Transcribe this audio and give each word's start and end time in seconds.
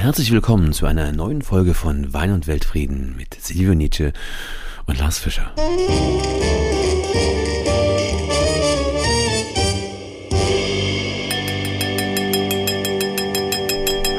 herzlich 0.00 0.32
willkommen 0.32 0.72
zu 0.72 0.86
einer 0.86 1.12
neuen 1.12 1.42
Folge 1.42 1.74
von 1.74 2.14
Wein 2.14 2.32
und 2.32 2.46
Weltfrieden 2.46 3.16
mit 3.18 3.34
Silvio 3.34 3.74
Nietzsche 3.74 4.14
und 4.86 4.98
Lars 4.98 5.18
Fischer. 5.18 5.52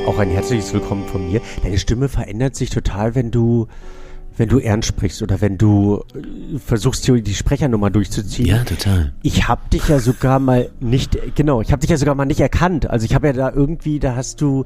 Auch 0.06 0.20
ein 0.20 0.30
herzliches 0.30 0.72
Willkommen 0.72 1.08
von 1.08 1.32
mir. 1.32 1.42
Deine 1.64 1.80
Stimme 1.80 2.10
verändert 2.10 2.56
sich 2.56 2.70
total, 2.70 3.16
wenn 3.16 3.32
du 3.32 3.68
wenn 4.38 4.50
du 4.50 4.60
ernst 4.60 4.88
sprichst 4.88 5.24
oder 5.24 5.42
wenn 5.42 5.58
du 5.58 6.04
äh, 6.14 6.60
versuchst, 6.60 7.08
die 7.08 7.34
Sprechernummer 7.34 7.90
durchzuziehen. 7.90 8.48
Ja, 8.48 8.64
total. 8.64 9.14
Ich 9.24 9.48
habe 9.48 9.62
dich 9.74 9.88
ja 9.88 10.00
sogar 10.00 10.40
mal 10.40 10.70
nicht, 10.80 11.18
genau, 11.36 11.62
ich 11.62 11.72
habe 11.72 11.82
dich 11.82 11.90
ja 11.90 11.98
sogar 11.98 12.16
mal 12.16 12.26
nicht 12.26 12.40
erkannt. 12.40 12.88
Also 12.88 13.06
ich 13.06 13.16
habe 13.16 13.28
ja 13.28 13.34
da 13.34 13.52
irgendwie, 13.52 14.00
da 14.00 14.16
hast 14.16 14.42
du 14.42 14.66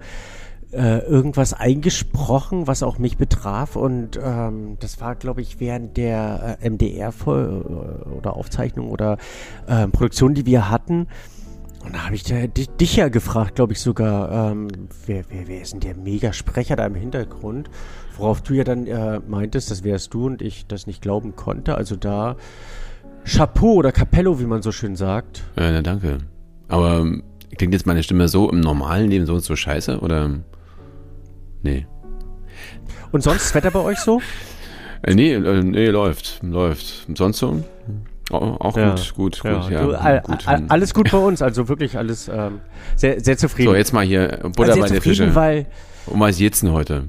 äh, 0.76 1.00
irgendwas 1.00 1.54
eingesprochen, 1.54 2.68
was 2.68 2.84
auch 2.84 2.98
mich 2.98 3.18
betraf 3.18 3.76
und 3.76 4.20
ähm, 4.22 4.78
das 4.80 5.00
war, 5.00 5.16
glaube 5.16 5.42
ich, 5.42 5.60
während 5.60 5.96
der 5.98 6.58
äh, 6.62 6.70
MDR 6.70 7.14
oder 7.26 8.36
Aufzeichnung 8.36 8.90
oder 8.90 9.18
äh, 9.68 9.88
Produktion, 9.88 10.34
die 10.34 10.46
wir 10.46 10.70
hatten. 10.70 11.08
Und 11.86 11.94
da 11.94 12.06
habe 12.06 12.16
ich 12.16 12.24
dich, 12.24 12.70
dich 12.70 12.96
ja 12.96 13.10
gefragt, 13.10 13.56
glaube 13.56 13.74
ich 13.74 13.80
sogar, 13.80 14.52
ähm, 14.52 14.68
wer, 15.06 15.24
wer, 15.30 15.48
wer 15.48 15.62
ist 15.62 15.74
denn 15.74 15.80
der 15.82 15.96
Megasprecher 15.96 16.76
da 16.76 16.86
im 16.86 16.96
Hintergrund? 16.96 17.70
Worauf 18.18 18.42
du 18.42 18.56
ja 18.56 18.64
dann 18.64 18.88
äh, 18.88 19.20
meintest, 19.28 19.70
das 19.72 19.84
wärst 19.84 20.14
du 20.14 20.26
und 20.26 20.42
ich 20.42 20.66
das 20.68 20.88
nicht 20.88 21.02
glauben 21.02 21.36
konnte. 21.36 21.76
Also 21.76 21.96
da 21.96 22.38
Chapeau 23.24 23.74
oder 23.76 23.92
Capello, 23.92 24.40
wie 24.40 24.46
man 24.46 24.62
so 24.62 24.72
schön 24.72 24.96
sagt. 24.96 25.44
Ja, 25.58 25.72
na, 25.72 25.82
danke. 25.82 26.18
Aber 26.68 27.00
ähm, 27.00 27.24
klingt 27.58 27.74
jetzt 27.74 27.86
meine 27.86 28.04
Stimme 28.04 28.28
so 28.28 28.50
im 28.50 28.60
normalen 28.60 29.10
Leben 29.10 29.26
so, 29.26 29.38
so 29.40 29.56
scheiße 29.56 30.00
oder? 30.00 30.40
Nee. 31.66 31.88
Und 33.12 33.22
sonst 33.24 33.46
das 33.46 33.56
Wetter 33.56 33.72
bei 33.72 33.80
euch 33.80 33.98
so? 33.98 34.22
Äh, 35.02 35.16
nee, 35.16 35.34
äh, 35.34 35.64
nee, 35.64 35.88
läuft, 35.88 36.42
läuft. 36.44 37.08
Sonst 37.16 37.40
so? 37.40 37.64
Auch, 38.30 38.62
auch 38.62 38.78
ja. 38.78 38.92
gut, 38.92 39.14
gut, 39.16 39.44
ja. 39.44 39.62
gut, 39.62 39.72
ja. 39.72 39.84
Du, 39.84 40.00
all, 40.00 40.22
gut. 40.22 40.48
All, 40.48 40.66
alles 40.68 40.94
gut 40.94 41.12
bei 41.12 41.18
uns, 41.18 41.42
also 41.42 41.68
wirklich 41.68 41.98
alles 41.98 42.28
ähm, 42.28 42.60
sehr, 42.96 43.20
sehr 43.20 43.38
zufrieden. 43.38 43.70
So, 43.70 43.76
jetzt 43.76 43.94
mal 43.94 44.06
hier 44.06 44.40
Butter 44.56 44.74
also 44.74 44.82
bei 44.82 44.90
der 44.90 45.02
Fische. 45.02 45.34
Weil 45.34 45.66
um 46.06 46.20
was 46.20 46.38
geht's 46.38 46.60
denn 46.60 46.72
heute? 46.72 47.06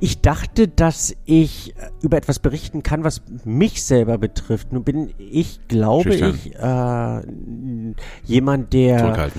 Ich 0.00 0.20
dachte, 0.20 0.68
dass 0.68 1.16
ich 1.24 1.74
über 2.02 2.18
etwas 2.18 2.38
berichten 2.38 2.82
kann, 2.82 3.02
was 3.02 3.22
mich 3.44 3.82
selber 3.82 4.18
betrifft. 4.18 4.72
Nun 4.72 4.84
bin 4.84 5.14
ich, 5.16 5.60
glaube 5.68 6.12
Schüchtern. 6.12 6.38
ich, 6.44 6.54
äh, 6.54 7.94
jemand, 8.24 8.74
der 8.74 9.30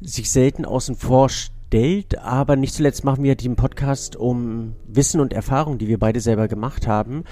sich 0.00 0.30
selten 0.30 0.66
außen 0.66 0.94
vor 0.94 1.30
stellt, 1.74 2.18
aber 2.20 2.54
nicht 2.54 2.72
zuletzt 2.72 3.02
machen 3.02 3.24
wir 3.24 3.34
den 3.34 3.56
Podcast, 3.56 4.14
um 4.14 4.76
Wissen 4.86 5.20
und 5.20 5.32
Erfahrung, 5.32 5.76
die 5.76 5.88
wir 5.88 5.98
beide 5.98 6.20
selber 6.20 6.46
gemacht 6.46 6.86
haben, 6.86 7.24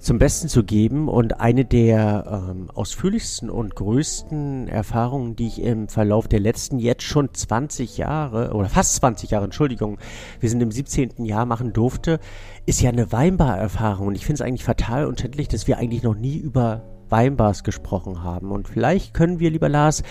zum 0.00 0.18
Besten 0.18 0.48
zu 0.48 0.64
geben. 0.64 1.08
Und 1.08 1.40
eine 1.40 1.64
der 1.64 2.48
ähm, 2.50 2.70
ausführlichsten 2.74 3.48
und 3.48 3.76
größten 3.76 4.66
Erfahrungen, 4.66 5.36
die 5.36 5.46
ich 5.46 5.62
im 5.62 5.86
Verlauf 5.86 6.26
der 6.26 6.40
letzten 6.40 6.80
jetzt 6.80 7.04
schon 7.04 7.32
20 7.32 7.96
Jahre 7.96 8.52
oder 8.54 8.68
fast 8.68 8.96
20 8.96 9.30
Jahre, 9.30 9.44
Entschuldigung, 9.44 9.98
wir 10.40 10.50
sind 10.50 10.60
im 10.60 10.72
17. 10.72 11.24
Jahr 11.24 11.46
machen 11.46 11.72
durfte, 11.72 12.18
ist 12.66 12.82
ja 12.82 12.90
eine 12.90 13.12
Weinbar-Erfahrung. 13.12 14.08
Und 14.08 14.16
ich 14.16 14.26
finde 14.26 14.42
es 14.42 14.48
eigentlich 14.48 14.64
fatal 14.64 15.06
und 15.06 15.20
schändlich, 15.20 15.46
dass 15.46 15.68
wir 15.68 15.78
eigentlich 15.78 16.02
noch 16.02 16.16
nie 16.16 16.36
über 16.36 16.82
Weinbars 17.10 17.62
gesprochen 17.62 18.24
haben. 18.24 18.50
Und 18.50 18.66
vielleicht 18.66 19.14
können 19.14 19.38
wir, 19.38 19.50
lieber 19.50 19.68
Lars, 19.68 20.02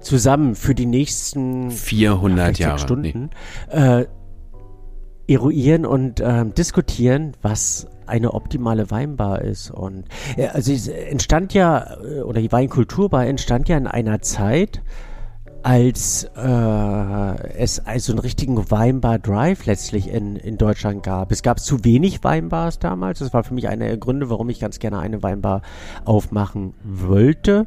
zusammen 0.00 0.54
für 0.54 0.74
die 0.74 0.86
nächsten 0.86 1.70
400 1.70 2.58
Jahre 2.58 2.78
Stunden 2.78 3.30
nee. 3.72 4.00
äh, 4.00 4.06
eruieren 5.28 5.86
und 5.86 6.20
äh, 6.20 6.44
diskutieren, 6.46 7.32
was 7.42 7.86
eine 8.06 8.34
optimale 8.34 8.90
Weinbar 8.90 9.42
ist. 9.42 9.70
Und 9.70 10.04
äh, 10.36 10.48
also 10.48 10.72
es 10.72 10.88
entstand 10.88 11.54
ja, 11.54 11.96
äh, 12.02 12.20
oder 12.20 12.40
die 12.40 12.50
Weinkulturbar 12.52 13.26
entstand 13.26 13.68
ja 13.68 13.76
in 13.76 13.86
einer 13.86 14.20
Zeit, 14.20 14.82
als 15.62 16.24
äh, 16.36 17.48
es 17.58 17.80
also 17.80 18.12
einen 18.12 18.18
richtigen 18.20 18.70
Weinbar-Drive 18.70 19.66
letztlich 19.66 20.08
in, 20.08 20.36
in 20.36 20.56
Deutschland 20.56 21.02
gab. 21.02 21.32
Es 21.32 21.42
gab 21.42 21.60
zu 21.60 21.84
wenig 21.84 22.24
Weinbars 22.24 22.78
damals. 22.78 23.18
Das 23.18 23.32
war 23.32 23.44
für 23.44 23.54
mich 23.54 23.68
einer 23.68 23.86
der 23.86 23.98
Gründe, 23.98 24.30
warum 24.30 24.48
ich 24.48 24.58
ganz 24.58 24.78
gerne 24.78 24.98
eine 25.00 25.22
Weinbar 25.22 25.62
aufmachen 26.04 26.74
wollte. 26.82 27.66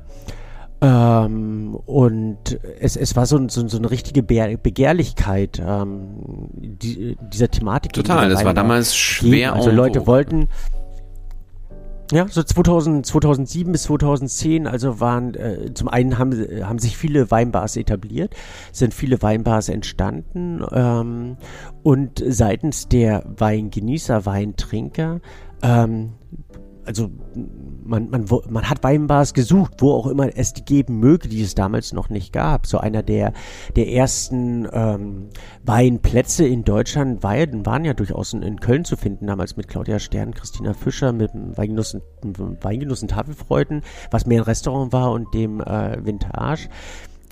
Ähm, 0.83 1.75
und 1.85 2.59
es, 2.79 2.97
es 2.97 3.16
war 3.16 3.25
so, 3.25 3.47
so, 3.47 3.66
so 3.69 3.77
eine 3.77 3.89
richtige 3.89 4.21
Begehr 4.21 4.57
Begehrlichkeit 4.57 5.61
ähm, 5.66 6.49
die, 6.53 7.17
dieser 7.31 7.49
Thematik. 7.49 7.94
Total, 7.94 8.27
das 8.29 8.44
war 8.44 8.53
damals 8.53 8.94
schwer. 8.94 9.53
Also 9.53 9.71
Leute 9.71 10.05
wollten, 10.07 10.49
ja, 12.11 12.27
so 12.27 12.44
2000, 12.44 13.05
2007 13.05 13.71
bis 13.71 13.83
2010, 13.83 14.67
also 14.67 14.99
waren, 14.99 15.35
äh, 15.35 15.73
zum 15.73 15.88
einen 15.88 16.17
haben, 16.19 16.33
haben 16.63 16.79
sich 16.79 16.97
viele 16.97 17.31
Weinbars 17.31 17.77
etabliert, 17.77 18.35
sind 18.73 18.94
viele 18.94 19.21
Weinbars 19.21 19.69
entstanden 19.69 20.65
ähm, 20.73 21.38
und 21.81 22.21
seitens 22.27 22.89
der 22.89 23.23
Weingenießer, 23.38 24.25
Weintrinker 24.25 25.21
ähm, 25.61 26.11
also 26.85 27.09
man, 27.85 28.09
man, 28.09 28.25
man 28.49 28.69
hat 28.69 28.83
Weinbars 28.83 29.33
gesucht, 29.33 29.73
wo 29.79 29.94
auch 29.94 30.07
immer 30.07 30.29
es 30.35 30.53
die 30.53 30.63
geben 30.63 30.99
möge, 30.99 31.27
die 31.27 31.41
es 31.41 31.55
damals 31.55 31.94
noch 31.94 32.09
nicht 32.09 32.33
gab. 32.33 32.67
So 32.67 32.77
einer 32.77 33.03
der, 33.03 33.33
der 33.75 33.89
ersten 33.89 34.67
ähm, 34.71 35.29
Weinplätze 35.63 36.45
in 36.45 36.63
Deutschland 36.63 37.23
Weiden 37.23 37.66
waren 37.66 37.85
ja 37.85 37.94
durchaus 37.94 38.33
in, 38.33 38.59
Köln 38.59 38.85
zu 38.85 38.95
finden, 38.95 39.27
damals 39.27 39.57
mit 39.57 39.67
Claudia 39.67 39.99
Stern, 39.99 40.33
Christina 40.33 40.73
Fischer, 40.73 41.11
mit 41.13 41.31
Weingenussen, 41.33 42.01
Weingenussen 42.21 43.07
Tafelfreuden, 43.07 43.81
was 44.11 44.25
mehr 44.25 44.41
ein 44.41 44.45
Restaurant 44.45 44.94
war 44.94 45.11
und 45.11 45.33
dem 45.33 45.59
äh, 45.61 46.03
Vintage. 46.05 46.69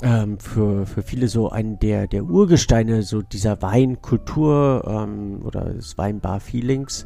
Ähm, 0.03 0.39
für, 0.39 0.88
für 0.88 1.03
viele 1.03 1.28
so 1.28 1.51
ein 1.51 1.78
der, 1.78 2.07
der 2.07 2.23
Urgesteine 2.23 3.03
so 3.03 3.22
dieser 3.22 3.62
Weinkultur 3.62 4.83
ähm, 4.88 5.41
oder 5.44 5.66
des 5.66 5.95
Weinbar-Feelings. 5.95 7.06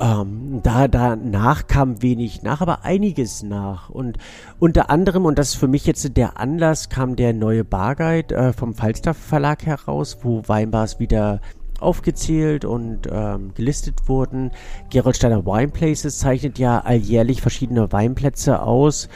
Ähm, 0.00 0.60
da 0.62 0.88
danach 0.88 1.66
kam 1.66 2.00
wenig 2.00 2.42
nach, 2.42 2.62
aber 2.62 2.84
einiges 2.84 3.42
nach. 3.42 3.90
Und 3.90 4.16
unter 4.58 4.88
anderem, 4.88 5.26
und 5.26 5.38
das 5.38 5.50
ist 5.50 5.54
für 5.56 5.68
mich 5.68 5.86
jetzt 5.86 6.16
der 6.16 6.40
Anlass, 6.40 6.88
kam 6.88 7.16
der 7.16 7.34
neue 7.34 7.64
Barguide 7.64 8.34
äh, 8.34 8.52
vom 8.54 8.74
Falstaff 8.74 9.18
Verlag 9.18 9.66
heraus, 9.66 10.18
wo 10.22 10.42
Weinbars 10.46 11.00
wieder 11.00 11.40
aufgezählt 11.80 12.64
und 12.64 13.08
ähm, 13.10 13.52
gelistet 13.54 14.08
wurden. 14.08 14.52
Gerold 14.90 15.16
Steiner 15.16 15.44
Wine 15.44 15.68
Places 15.68 16.18
zeichnet 16.18 16.58
ja 16.58 16.80
alljährlich 16.80 17.42
verschiedene 17.42 17.92
Weinplätze 17.92 18.62
aus 18.62 19.08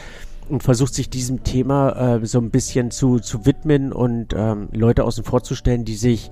und 0.49 0.61
versucht 0.61 0.93
sich 0.93 1.09
diesem 1.09 1.43
Thema 1.43 2.17
äh, 2.17 2.25
so 2.25 2.39
ein 2.39 2.51
bisschen 2.51 2.91
zu, 2.91 3.19
zu 3.19 3.45
widmen 3.45 3.91
und 3.91 4.33
ähm, 4.35 4.69
Leute 4.71 5.03
außen 5.03 5.23
vorzustellen, 5.23 5.85
die 5.85 5.95
sich 5.95 6.29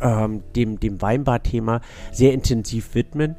ähm, 0.00 0.42
dem, 0.54 0.80
dem 0.80 1.00
Weinbar-Thema 1.00 1.80
sehr 2.12 2.32
intensiv 2.32 2.94
widmen. 2.94 3.36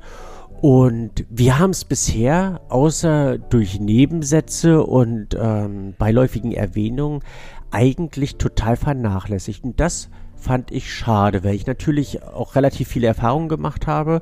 Und 0.62 1.26
wir 1.30 1.60
haben 1.60 1.70
es 1.70 1.86
bisher, 1.86 2.62
außer 2.70 3.38
durch 3.38 3.80
Nebensätze 3.80 4.84
und 4.84 5.38
ähm, 5.40 5.94
beiläufigen 5.98 6.52
Erwähnungen, 6.52 7.22
eigentlich 7.70 8.38
total 8.38 8.76
vernachlässigt. 8.76 9.64
Und 9.64 9.80
das 9.80 10.10
fand 10.36 10.72
ich 10.72 10.94
schade, 10.94 11.44
weil 11.44 11.56
ich 11.56 11.68
natürlich 11.68 12.24
auch 12.24 12.56
relativ 12.56 12.88
viele 12.88 13.08
Erfahrungen 13.08 13.50
gemacht 13.50 13.86
habe 13.86 14.22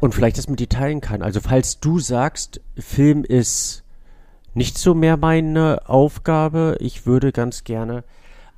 und 0.00 0.14
vielleicht 0.14 0.38
das 0.38 0.48
mit 0.48 0.60
dir 0.60 0.68
teilen 0.68 1.00
kann. 1.00 1.22
Also 1.22 1.40
falls 1.40 1.80
du 1.80 1.98
sagst, 1.98 2.60
Film 2.76 3.24
ist 3.24 3.84
nicht 4.54 4.78
so 4.78 4.94
mehr 4.94 5.16
meine 5.16 5.82
Aufgabe, 5.86 6.76
ich 6.80 7.06
würde 7.06 7.32
ganz 7.32 7.64
gerne 7.64 8.04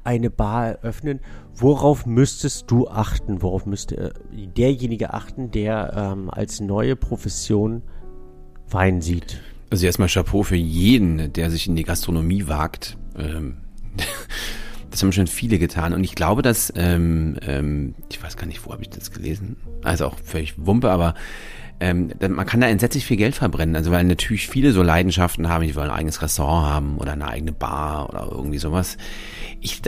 eine 0.06 0.30
Bar 0.30 0.66
eröffnen, 0.66 1.20
worauf 1.54 2.06
müsstest 2.06 2.70
du 2.70 2.88
achten? 2.88 3.42
Worauf 3.42 3.66
müsste 3.66 3.96
äh, 3.96 4.46
derjenige 4.56 5.12
achten, 5.12 5.50
der 5.50 5.92
ähm, 5.94 6.30
als 6.30 6.60
neue 6.60 6.96
Profession 6.96 7.82
Wein 8.70 9.00
sieht? 9.00 9.40
Also 9.70 9.86
erstmal 9.86 10.08
Chapeau 10.08 10.42
für 10.42 10.56
jeden, 10.56 11.32
der 11.32 11.50
sich 11.50 11.66
in 11.66 11.76
die 11.76 11.84
Gastronomie 11.84 12.46
wagt. 12.46 12.96
Ähm, 13.18 13.58
das 14.90 15.02
haben 15.02 15.12
schon 15.12 15.26
viele 15.26 15.58
getan. 15.58 15.92
Und 15.92 16.04
ich 16.04 16.14
glaube, 16.14 16.42
dass, 16.42 16.72
ähm, 16.76 17.36
ähm, 17.42 17.94
ich 18.10 18.22
weiß 18.22 18.36
gar 18.36 18.46
nicht, 18.46 18.64
wo 18.64 18.72
habe 18.72 18.82
ich 18.82 18.90
das 18.90 19.10
gelesen? 19.10 19.56
Also 19.82 20.06
auch 20.06 20.18
völlig 20.18 20.54
Wumpe, 20.56 20.90
aber 20.90 21.14
ähm, 21.80 22.10
man 22.28 22.46
kann 22.46 22.60
da 22.60 22.68
entsetzlich 22.68 23.04
viel 23.04 23.16
Geld 23.16 23.34
verbrennen. 23.34 23.76
Also 23.76 23.90
weil 23.90 24.04
natürlich 24.04 24.48
viele 24.48 24.72
so 24.72 24.82
Leidenschaften 24.82 25.48
haben, 25.48 25.66
die 25.66 25.74
wollen 25.74 25.90
ein 25.90 25.96
eigenes 25.96 26.22
Restaurant 26.22 26.66
haben 26.66 26.98
oder 26.98 27.12
eine 27.12 27.28
eigene 27.28 27.52
Bar 27.52 28.08
oder 28.08 28.28
irgendwie 28.30 28.58
sowas. 28.58 28.96
Ich 29.60 29.82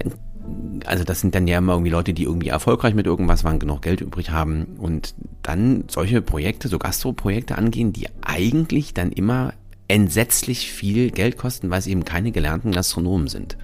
also 0.87 1.05
das 1.05 1.20
sind 1.20 1.35
dann 1.35 1.46
ja 1.46 1.58
immer 1.58 1.73
irgendwie 1.73 1.90
Leute, 1.90 2.14
die 2.14 2.23
irgendwie 2.23 2.49
erfolgreich 2.49 2.94
mit 2.94 3.06
irgendwas 3.06 3.44
waren, 3.44 3.58
genug 3.58 3.82
Geld 3.82 4.00
übrig 4.00 4.31
haben 4.31 4.76
und 4.79 5.14
dann 5.43 5.85
solche 5.88 6.23
Projekte, 6.23 6.69
so 6.69 6.79
Gastro-Projekte 6.79 7.58
angehen, 7.58 7.93
die 7.93 8.08
eigentlich 8.23 8.94
dann 8.94 9.12
immer 9.12 9.52
entsetzlich 9.88 10.70
viel 10.70 11.11
Geld 11.11 11.37
kosten, 11.37 11.70
weil 11.70 11.79
es 11.79 11.87
eben 11.87 12.05
keine 12.05 12.31
gelernten 12.31 12.73
Gastronomen 12.73 13.29
sind. 13.29 13.56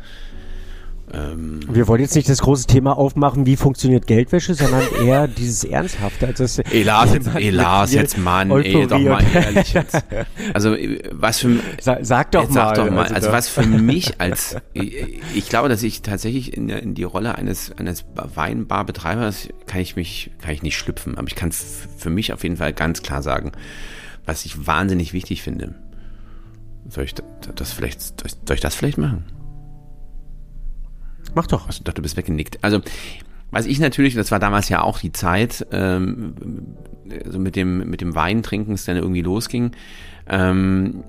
Ähm, 1.13 1.61
Wir 1.69 1.87
wollen 1.87 2.01
jetzt 2.01 2.15
nicht 2.15 2.29
das 2.29 2.41
große 2.41 2.67
Thema 2.67 2.97
aufmachen, 2.97 3.45
wie 3.45 3.57
funktioniert 3.57 4.07
Geldwäsche, 4.07 4.55
sondern 4.55 4.83
eher 5.05 5.29
dieses 5.29 5.65
Ernsthafte. 5.65 6.27
Also 6.27 6.45
das, 6.45 6.59
ey 6.59 6.83
Lars, 6.83 7.13
jetzt, 7.15 7.29
ey, 7.35 7.51
Lars, 7.51 7.93
jetzt 7.93 8.17
Mann, 8.17 8.51
ey, 8.51 8.87
doch 8.87 8.99
mal 8.99 9.23
ehrlich 9.35 9.75
jetzt. 9.75 10.03
Also 10.53 10.77
was 11.13 11.41
für 11.41 11.59
sag, 11.81 12.01
sag 12.03 12.31
doch 12.33 12.49
mal. 12.49 12.53
Sag 12.53 12.75
doch 12.75 12.91
mal. 12.91 13.03
Also, 13.03 13.15
also 13.15 13.33
was 13.33 13.49
für 13.49 13.67
mich 13.67 14.21
als 14.21 14.57
ich, 14.73 15.23
ich 15.35 15.49
glaube, 15.49 15.69
dass 15.69 15.83
ich 15.83 16.03
tatsächlich 16.03 16.57
in, 16.57 16.69
in 16.69 16.95
die 16.95 17.03
Rolle 17.05 17.35
eines 17.37 17.73
eines 17.73 18.05
Weinbarbetreibers 18.15 19.49
kann 19.67 19.81
ich 19.81 19.97
mich 19.97 20.31
kann 20.41 20.53
ich 20.53 20.63
nicht 20.63 20.77
schlüpfen, 20.77 21.19
aber 21.19 21.29
ich 21.29 21.35
kann 21.35 21.53
für 21.53 22.11
mich 22.11 22.33
auf 22.33 22.43
jeden 22.43 22.57
Fall 22.57 22.73
ganz 22.73 23.03
klar 23.03 23.23
sagen, 23.23 23.53
was 24.25 24.45
ich 24.45 24.67
wahnsinnig 24.67 25.13
wichtig 25.13 25.43
finde. 25.43 25.75
Soll 26.89 27.05
ich 27.05 27.15
das 27.55 27.73
vielleicht 27.73 28.01
soll 28.47 28.55
ich 28.55 28.61
das 28.61 28.75
vielleicht 28.75 28.99
machen? 28.99 29.25
Mach 31.35 31.47
doch. 31.47 31.69
Ich 31.69 31.83
dachte, 31.83 31.95
du 31.95 32.03
bist 32.03 32.17
weggenickt. 32.17 32.59
Also, 32.63 32.81
was 33.51 33.67
ich 33.67 33.79
natürlich, 33.79 34.15
das 34.15 34.31
war 34.31 34.39
damals 34.39 34.69
ja 34.69 34.83
auch 34.83 34.99
die 34.99 35.13
Zeit, 35.13 35.67
ähm, 35.71 36.35
so 37.27 37.39
mit 37.39 37.57
dem, 37.57 37.89
mit 37.89 38.01
dem 38.01 38.15
Weintrinken, 38.15 38.75
es 38.75 38.85
dann 38.85 38.97
irgendwie 38.97 39.23
losging, 39.23 39.73
ähm, 40.29 41.05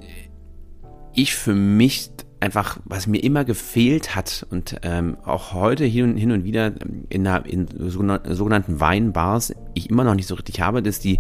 ich 1.14 1.34
für 1.34 1.56
mich 1.56 2.12
einfach, 2.40 2.80
was 2.86 3.08
mir 3.08 3.24
immer 3.24 3.46
gefehlt 3.46 4.16
hat 4.16 4.46
und 4.52 4.76
ähm, 4.84 5.18
auch 5.26 5.54
heute 5.54 5.86
hin 5.86 6.12
und, 6.12 6.18
hin 6.18 6.32
und 6.32 6.44
wieder 6.44 6.74
in, 7.10 7.24
der, 7.24 7.46
in 7.46 7.68
sogenannten 7.78 8.80
Weinbars 8.80 9.54
ich 9.74 9.90
immer 9.90 10.04
noch 10.04 10.14
nicht 10.14 10.28
so 10.28 10.36
richtig 10.36 10.62
habe, 10.62 10.84
dass 10.84 11.00
die, 11.00 11.20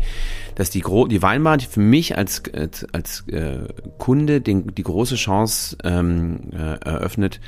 dass 0.53 0.69
die, 0.69 0.81
Gro 0.81 1.07
die 1.07 1.21
Weinbar 1.21 1.57
die 1.57 1.65
für 1.65 1.79
mich 1.79 2.17
als, 2.17 2.43
als, 2.53 2.85
als 2.93 3.27
äh, 3.29 3.67
Kunde 3.97 4.41
den, 4.41 4.75
die 4.75 4.83
große 4.83 5.15
Chance 5.15 5.77
ähm, 5.83 6.51
äh, 6.51 6.75
eröffnet, 6.85 7.39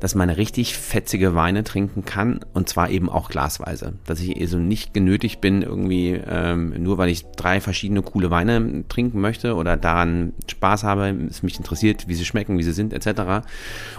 dass 0.00 0.14
man 0.14 0.30
richtig 0.30 0.76
fetzige 0.76 1.34
Weine 1.34 1.64
trinken 1.64 2.04
kann 2.04 2.40
und 2.54 2.68
zwar 2.68 2.90
eben 2.90 3.08
auch 3.08 3.28
glasweise. 3.28 3.94
Dass 4.06 4.20
ich 4.20 4.40
also 4.40 4.58
nicht 4.58 4.94
genötigt 4.94 5.40
bin, 5.40 5.62
irgendwie 5.62 6.20
ähm, 6.26 6.74
nur 6.82 6.98
weil 6.98 7.08
ich 7.08 7.24
drei 7.36 7.60
verschiedene 7.60 8.02
coole 8.02 8.30
Weine 8.30 8.84
trinken 8.88 9.20
möchte 9.20 9.54
oder 9.54 9.76
daran 9.76 10.32
Spaß 10.48 10.84
habe, 10.84 11.08
es 11.28 11.42
mich 11.42 11.58
interessiert, 11.58 12.08
wie 12.08 12.14
sie 12.14 12.24
schmecken, 12.24 12.58
wie 12.58 12.62
sie 12.62 12.72
sind, 12.72 12.92
etc. 12.92 13.46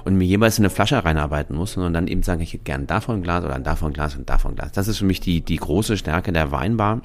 und 0.05 0.17
mir 0.17 0.25
jeweils 0.25 0.57
in 0.57 0.65
eine 0.65 0.69
Flasche 0.69 1.03
reinarbeiten 1.03 1.55
muss, 1.55 1.73
sondern 1.73 1.93
dann 1.93 2.07
eben 2.07 2.23
sagen, 2.23 2.41
ich 2.41 2.53
hätte 2.53 2.63
gern 2.63 2.87
davon 2.87 3.23
Glas 3.23 3.43
oder 3.43 3.59
davon 3.59 3.93
Glas 3.93 4.15
und 4.15 4.29
davon 4.29 4.55
Glas. 4.55 4.71
Das 4.71 4.87
ist 4.87 4.97
für 4.97 5.05
mich 5.05 5.19
die, 5.19 5.41
die 5.41 5.57
große 5.57 5.97
Stärke 5.97 6.31
der 6.31 6.51
Weinbar. 6.51 7.01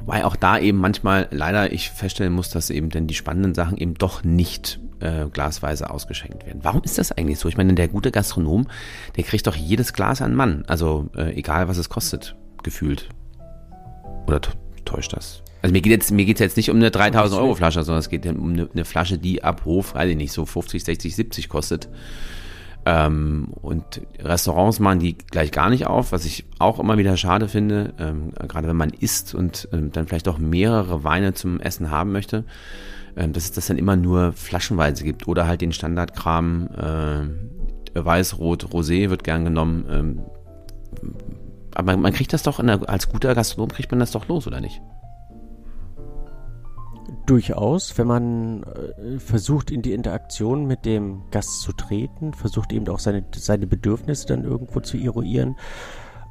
Wobei 0.00 0.24
auch 0.24 0.36
da 0.36 0.58
eben 0.58 0.78
manchmal 0.78 1.28
leider 1.30 1.72
ich 1.72 1.90
feststellen 1.90 2.32
muss, 2.32 2.50
dass 2.50 2.70
eben 2.70 2.90
denn 2.90 3.06
die 3.06 3.14
spannenden 3.14 3.54
Sachen 3.54 3.76
eben 3.76 3.94
doch 3.94 4.24
nicht 4.24 4.80
äh, 5.00 5.26
glasweise 5.26 5.90
ausgeschenkt 5.90 6.46
werden. 6.46 6.60
Warum 6.62 6.82
ist 6.82 6.98
das 6.98 7.12
eigentlich 7.12 7.38
so? 7.38 7.48
Ich 7.48 7.56
meine, 7.56 7.74
der 7.74 7.88
gute 7.88 8.10
Gastronom, 8.10 8.66
der 9.16 9.24
kriegt 9.24 9.46
doch 9.46 9.56
jedes 9.56 9.92
Glas 9.92 10.22
an 10.22 10.34
Mann. 10.34 10.64
Also 10.66 11.10
äh, 11.16 11.34
egal, 11.34 11.68
was 11.68 11.76
es 11.76 11.88
kostet, 11.88 12.36
gefühlt. 12.62 13.08
Oder 14.26 14.40
täuscht 14.84 15.12
das? 15.12 15.42
Also 15.62 15.72
mir 15.72 15.82
geht 15.82 15.92
jetzt 15.92 16.10
mir 16.10 16.24
geht's 16.24 16.40
jetzt 16.40 16.56
nicht 16.56 16.70
um 16.70 16.76
eine 16.76 16.90
3000 16.90 17.40
Euro 17.40 17.54
Flasche, 17.54 17.82
sondern 17.82 18.00
es 18.00 18.08
geht 18.08 18.26
um 18.26 18.52
eine, 18.52 18.68
eine 18.72 18.84
Flasche, 18.84 19.18
die 19.18 19.44
ab 19.44 19.64
Hof, 19.64 19.94
weiß 19.94 20.10
ich 20.10 20.16
nicht, 20.16 20.32
so 20.32 20.46
50, 20.46 20.82
60, 20.84 21.14
70 21.14 21.48
kostet. 21.48 21.88
Ähm, 22.86 23.48
und 23.60 24.00
Restaurants 24.18 24.80
machen 24.80 25.00
die 25.00 25.16
gleich 25.18 25.52
gar 25.52 25.68
nicht 25.68 25.86
auf, 25.86 26.12
was 26.12 26.24
ich 26.24 26.46
auch 26.58 26.80
immer 26.80 26.96
wieder 26.96 27.16
schade 27.16 27.48
finde, 27.48 27.92
ähm, 27.98 28.32
gerade 28.48 28.68
wenn 28.68 28.76
man 28.76 28.90
isst 28.90 29.34
und 29.34 29.68
ähm, 29.72 29.92
dann 29.92 30.06
vielleicht 30.06 30.28
auch 30.28 30.38
mehrere 30.38 31.04
Weine 31.04 31.34
zum 31.34 31.60
Essen 31.60 31.90
haben 31.90 32.12
möchte 32.12 32.44
ähm, 33.16 33.32
dass 33.32 33.44
es 33.44 33.52
das 33.52 33.66
dann 33.66 33.78
immer 33.78 33.96
nur 33.96 34.32
flaschenweise 34.32 35.04
gibt 35.04 35.26
oder 35.28 35.46
halt 35.46 35.60
den 35.60 35.72
Standardkram 35.72 36.68
äh, 36.76 37.28
Weiß, 37.92 38.38
Rot, 38.38 38.66
Rosé 38.66 39.10
wird 39.10 39.24
gern 39.24 39.44
genommen. 39.44 39.84
Ähm, 39.90 40.20
aber 41.74 41.96
man 41.96 42.12
kriegt 42.12 42.32
das 42.32 42.42
doch, 42.42 42.64
der, 42.64 42.88
als 42.88 43.08
guter 43.08 43.34
Gastronom 43.34 43.70
kriegt 43.70 43.90
man 43.90 44.00
das 44.00 44.12
doch 44.12 44.28
los, 44.28 44.46
oder 44.46 44.60
nicht? 44.60 44.80
Durchaus, 47.26 47.96
wenn 47.98 48.06
man 48.06 48.62
äh, 48.62 49.18
versucht, 49.18 49.70
in 49.70 49.82
die 49.82 49.92
Interaktion 49.92 50.66
mit 50.66 50.84
dem 50.84 51.22
Gast 51.30 51.60
zu 51.60 51.72
treten, 51.72 52.32
versucht 52.32 52.72
eben 52.72 52.88
auch 52.88 52.98
seine, 52.98 53.24
seine 53.34 53.66
Bedürfnisse 53.66 54.26
dann 54.26 54.44
irgendwo 54.44 54.80
zu 54.80 54.96
eruieren 54.96 55.56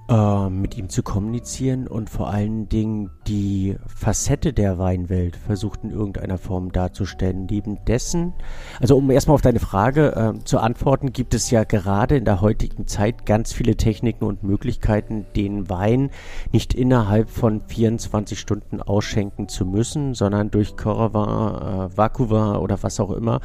äh, 0.09 0.49
mit 0.49 0.75
ihm 0.75 0.89
zu 0.89 1.03
kommunizieren 1.03 1.87
und 1.87 2.09
vor 2.09 2.29
allen 2.29 2.67
Dingen 2.67 3.11
die 3.27 3.77
Facette 3.85 4.53
der 4.53 4.79
Weinwelt 4.79 5.35
versucht 5.35 5.83
in 5.83 5.91
irgendeiner 5.91 6.39
Form 6.39 6.71
darzustellen. 6.71 7.45
Neben 7.49 7.85
dessen, 7.85 8.33
also 8.79 8.97
um 8.97 9.11
erstmal 9.11 9.35
auf 9.35 9.41
deine 9.41 9.59
Frage 9.59 10.15
äh, 10.15 10.43
zu 10.43 10.57
antworten, 10.57 11.13
gibt 11.13 11.35
es 11.35 11.51
ja 11.51 11.63
gerade 11.63 12.17
in 12.17 12.25
der 12.25 12.41
heutigen 12.41 12.87
Zeit 12.87 13.27
ganz 13.27 13.53
viele 13.53 13.75
Techniken 13.75 14.25
und 14.25 14.41
Möglichkeiten, 14.41 15.27
den 15.35 15.69
Wein 15.69 16.09
nicht 16.51 16.73
innerhalb 16.73 17.29
von 17.29 17.61
24 17.61 18.39
Stunden 18.39 18.81
ausschenken 18.81 19.47
zu 19.47 19.65
müssen, 19.65 20.15
sondern 20.15 20.49
durch 20.49 20.75
Coravin, 20.75 21.91
äh, 21.91 21.97
Vacuva 21.97 22.57
oder 22.57 22.81
was 22.81 22.99
auch 22.99 23.11
immer 23.11 23.41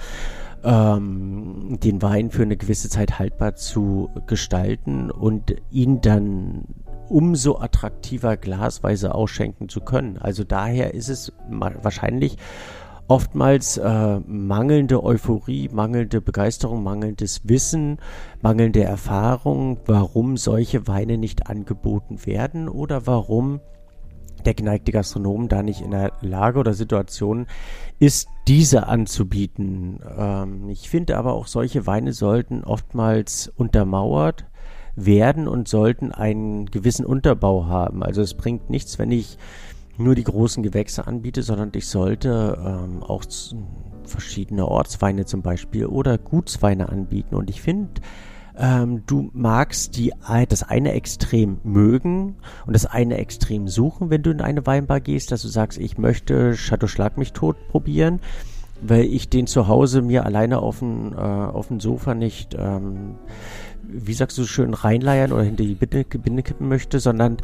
ähm, 0.64 1.78
den 1.82 2.02
Wein 2.02 2.30
für 2.30 2.42
eine 2.42 2.56
gewisse 2.56 2.88
Zeit 2.88 3.18
haltbar 3.18 3.54
zu 3.54 4.10
gestalten 4.26 5.10
und 5.10 5.54
ihn 5.70 6.00
dann 6.00 6.64
umso 7.08 7.58
attraktiver 7.58 8.36
glasweise 8.36 9.14
ausschenken 9.14 9.68
zu 9.68 9.80
können. 9.80 10.18
Also 10.18 10.44
daher 10.44 10.94
ist 10.94 11.08
es 11.08 11.32
wahrscheinlich 11.48 12.38
oftmals 13.08 13.76
äh, 13.76 14.20
mangelnde 14.26 15.04
Euphorie, 15.04 15.68
mangelnde 15.70 16.20
Begeisterung, 16.20 16.82
mangelndes 16.82 17.42
Wissen, 17.44 17.98
mangelnde 18.40 18.82
Erfahrung, 18.82 19.78
warum 19.86 20.36
solche 20.36 20.86
Weine 20.88 21.18
nicht 21.18 21.46
angeboten 21.46 22.24
werden 22.24 22.68
oder 22.68 23.06
warum 23.06 23.60
der 24.46 24.54
geneigte 24.54 24.92
Gastronom 24.92 25.48
da 25.48 25.62
nicht 25.62 25.80
in 25.80 25.90
der 25.90 26.12
Lage 26.20 26.58
oder 26.58 26.74
Situation 26.74 27.46
ist, 27.98 28.28
diese 28.46 28.86
anzubieten. 28.86 30.00
Ähm, 30.16 30.68
ich 30.68 30.90
finde 30.90 31.16
aber 31.16 31.32
auch 31.34 31.46
solche 31.46 31.86
Weine 31.86 32.12
sollten 32.12 32.64
oftmals 32.64 33.52
untermauert 33.56 34.44
werden 34.96 35.48
und 35.48 35.68
sollten 35.68 36.12
einen 36.12 36.66
gewissen 36.66 37.04
Unterbau 37.04 37.66
haben. 37.66 38.02
Also 38.02 38.22
es 38.22 38.34
bringt 38.34 38.70
nichts, 38.70 38.98
wenn 38.98 39.10
ich 39.10 39.38
nur 39.96 40.14
die 40.14 40.24
großen 40.24 40.62
Gewächse 40.62 41.06
anbiete, 41.06 41.42
sondern 41.42 41.70
ich 41.74 41.88
sollte 41.88 42.58
ähm, 42.64 43.02
auch 43.02 43.24
verschiedene 44.04 44.68
Ortsweine 44.68 45.24
zum 45.24 45.42
Beispiel 45.42 45.86
oder 45.86 46.18
Gutsweine 46.18 46.88
anbieten. 46.88 47.34
Und 47.34 47.50
ich 47.50 47.62
finde, 47.62 48.00
ähm, 48.56 49.02
du 49.06 49.30
magst 49.32 49.96
die, 49.96 50.12
das 50.48 50.62
eine 50.62 50.92
Extrem 50.92 51.58
mögen 51.64 52.36
und 52.66 52.74
das 52.74 52.86
eine 52.86 53.18
Extrem 53.18 53.68
suchen, 53.68 54.10
wenn 54.10 54.22
du 54.22 54.30
in 54.30 54.40
eine 54.40 54.64
Weinbar 54.66 55.00
gehst, 55.00 55.32
dass 55.32 55.42
du 55.42 55.48
sagst, 55.48 55.78
ich 55.78 55.98
möchte 55.98 56.54
Chateau 56.54 56.86
Schlag 56.86 57.18
mich 57.18 57.32
tot 57.32 57.56
probieren, 57.68 58.20
weil 58.80 59.04
ich 59.04 59.28
den 59.28 59.46
zu 59.46 59.66
Hause 59.66 60.02
mir 60.02 60.24
alleine 60.24 60.60
auf 60.60 60.78
dem, 60.78 61.12
äh, 61.12 61.16
auf 61.16 61.68
dem 61.68 61.80
Sofa 61.80 62.14
nicht, 62.14 62.54
ähm, 62.56 63.16
wie 63.86 64.14
sagst 64.14 64.38
du 64.38 64.44
schön, 64.44 64.72
reinleiern 64.72 65.32
oder 65.32 65.42
hinter 65.42 65.64
die 65.64 65.74
Binde, 65.74 66.04
Binde 66.04 66.42
kippen 66.42 66.68
möchte, 66.68 67.00
sondern, 67.00 67.38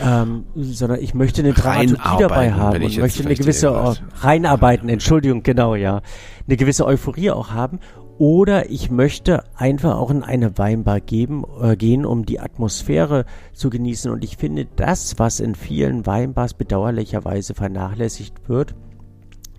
ähm, 0.00 0.44
sondern 0.54 1.00
ich 1.00 1.12
möchte 1.12 1.42
eine 1.42 1.52
Dramaturgie 1.54 2.18
dabei 2.20 2.52
haben 2.52 2.82
und 2.82 2.98
möchte 2.98 3.24
eine 3.24 3.34
gewisse, 3.34 3.96
reinarbeiten, 4.20 4.88
Entschuldigung, 4.88 5.42
genau, 5.42 5.74
ja, 5.74 6.02
eine 6.46 6.56
gewisse 6.56 6.86
Euphorie 6.86 7.30
auch 7.30 7.50
haben 7.50 7.78
oder 8.22 8.70
ich 8.70 8.88
möchte 8.88 9.42
einfach 9.56 9.96
auch 9.96 10.08
in 10.08 10.22
eine 10.22 10.56
Weinbar 10.56 11.00
geben, 11.00 11.44
äh, 11.60 11.74
gehen, 11.74 12.06
um 12.06 12.24
die 12.24 12.38
Atmosphäre 12.38 13.24
zu 13.52 13.68
genießen. 13.68 14.12
Und 14.12 14.22
ich 14.22 14.36
finde, 14.36 14.68
das, 14.76 15.18
was 15.18 15.40
in 15.40 15.56
vielen 15.56 16.06
Weinbars 16.06 16.54
bedauerlicherweise 16.54 17.54
vernachlässigt 17.54 18.48
wird, 18.48 18.76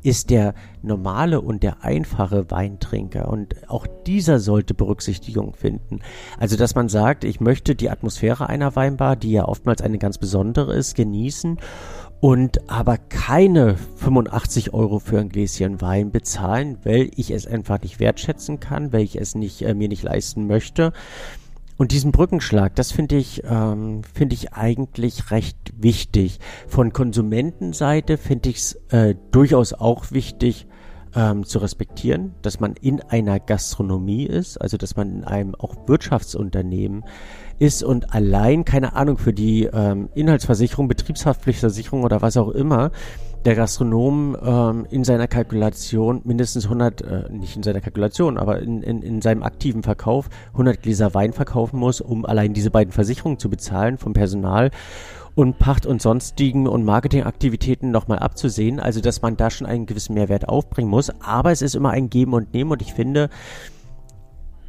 ist 0.01 0.29
der 0.29 0.53
normale 0.81 1.41
und 1.41 1.61
der 1.61 1.83
einfache 1.83 2.51
Weintrinker. 2.51 3.27
Und 3.27 3.69
auch 3.69 3.85
dieser 4.07 4.39
sollte 4.39 4.73
Berücksichtigung 4.73 5.55
finden. 5.55 5.99
Also, 6.39 6.55
dass 6.55 6.73
man 6.73 6.87
sagt, 6.87 7.25
ich 7.25 7.41
möchte 7.41 7.75
die 7.75 7.89
Atmosphäre 7.89 8.47
einer 8.47 8.77
Weinbar, 8.77 9.17
die 9.17 9.31
ja 9.33 9.43
oftmals 9.43 9.81
eine 9.81 9.97
ganz 9.97 10.17
besondere 10.17 10.73
ist, 10.73 10.95
genießen 10.95 11.57
und 12.23 12.69
aber 12.69 12.97
keine 12.97 13.75
85 13.75 14.73
Euro 14.73 14.99
für 14.99 15.19
ein 15.19 15.27
Gläschen 15.27 15.81
Wein 15.81 16.09
bezahlen, 16.13 16.77
weil 16.85 17.11
ich 17.17 17.31
es 17.31 17.45
einfach 17.45 17.81
nicht 17.81 17.99
wertschätzen 17.99 18.61
kann, 18.61 18.93
weil 18.93 19.01
ich 19.01 19.19
es 19.19 19.35
nicht 19.35 19.61
äh, 19.63 19.73
mir 19.73 19.89
nicht 19.89 20.03
leisten 20.03 20.47
möchte. 20.47 20.93
Und 21.75 21.91
diesen 21.91 22.13
Brückenschlag, 22.13 22.77
das 22.77 22.93
finde 22.93 23.17
ich, 23.17 23.43
ähm, 23.43 24.03
finde 24.13 24.35
ich 24.35 24.53
eigentlich 24.53 25.31
recht 25.31 25.73
wichtig. 25.75 26.39
Von 26.65 26.93
Konsumentenseite 26.93 28.17
finde 28.17 28.51
ich 28.51 28.55
es 28.55 28.75
äh, 28.87 29.15
durchaus 29.31 29.73
auch 29.73 30.11
wichtig 30.11 30.65
ähm, 31.15 31.45
zu 31.45 31.59
respektieren, 31.59 32.35
dass 32.41 32.61
man 32.61 32.75
in 32.79 33.01
einer 33.01 33.41
Gastronomie 33.41 34.23
ist, 34.23 34.61
also 34.61 34.77
dass 34.77 34.95
man 34.95 35.11
in 35.11 35.23
einem 35.25 35.55
auch 35.55 35.89
Wirtschaftsunternehmen 35.89 37.03
ist 37.63 37.81
und 37.81 38.13
allein, 38.13 38.65
keine 38.65 38.93
Ahnung, 38.93 39.17
für 39.17 39.31
die 39.31 39.69
ähm, 39.71 40.09
Inhaltsversicherung, 40.13 40.89
Betriebshaftpflichtversicherung 40.89 42.03
oder 42.03 42.21
was 42.21 42.35
auch 42.35 42.49
immer, 42.49 42.91
der 43.45 43.55
Gastronom 43.55 44.35
ähm, 44.43 44.85
in 44.89 45.05
seiner 45.05 45.29
Kalkulation 45.29 46.21
mindestens 46.25 46.65
100, 46.65 47.01
äh, 47.01 47.29
nicht 47.31 47.55
in 47.55 47.63
seiner 47.63 47.79
Kalkulation, 47.79 48.37
aber 48.37 48.59
in, 48.59 48.83
in, 48.83 49.01
in 49.01 49.21
seinem 49.21 49.43
aktiven 49.43 49.81
Verkauf 49.81 50.29
100 50.51 50.81
Gläser 50.81 51.13
Wein 51.13 51.31
verkaufen 51.31 51.79
muss, 51.79 52.01
um 52.01 52.25
allein 52.25 52.53
diese 52.53 52.69
beiden 52.69 52.91
Versicherungen 52.91 53.39
zu 53.39 53.49
bezahlen 53.49 53.97
vom 53.97 54.11
Personal 54.11 54.69
und 55.33 55.57
Pacht 55.57 55.85
und 55.85 56.01
sonstigen 56.01 56.67
und 56.67 56.83
Marketingaktivitäten 56.83 57.91
nochmal 57.91 58.19
abzusehen. 58.19 58.81
Also, 58.81 58.99
dass 58.99 59.21
man 59.21 59.37
da 59.37 59.49
schon 59.49 59.67
einen 59.67 59.85
gewissen 59.85 60.15
Mehrwert 60.15 60.49
aufbringen 60.49 60.89
muss. 60.89 61.11
Aber 61.21 61.51
es 61.51 61.61
ist 61.61 61.75
immer 61.75 61.91
ein 61.91 62.09
Geben 62.09 62.33
und 62.33 62.53
Nehmen 62.53 62.71
und 62.71 62.81
ich 62.81 62.93
finde, 62.93 63.29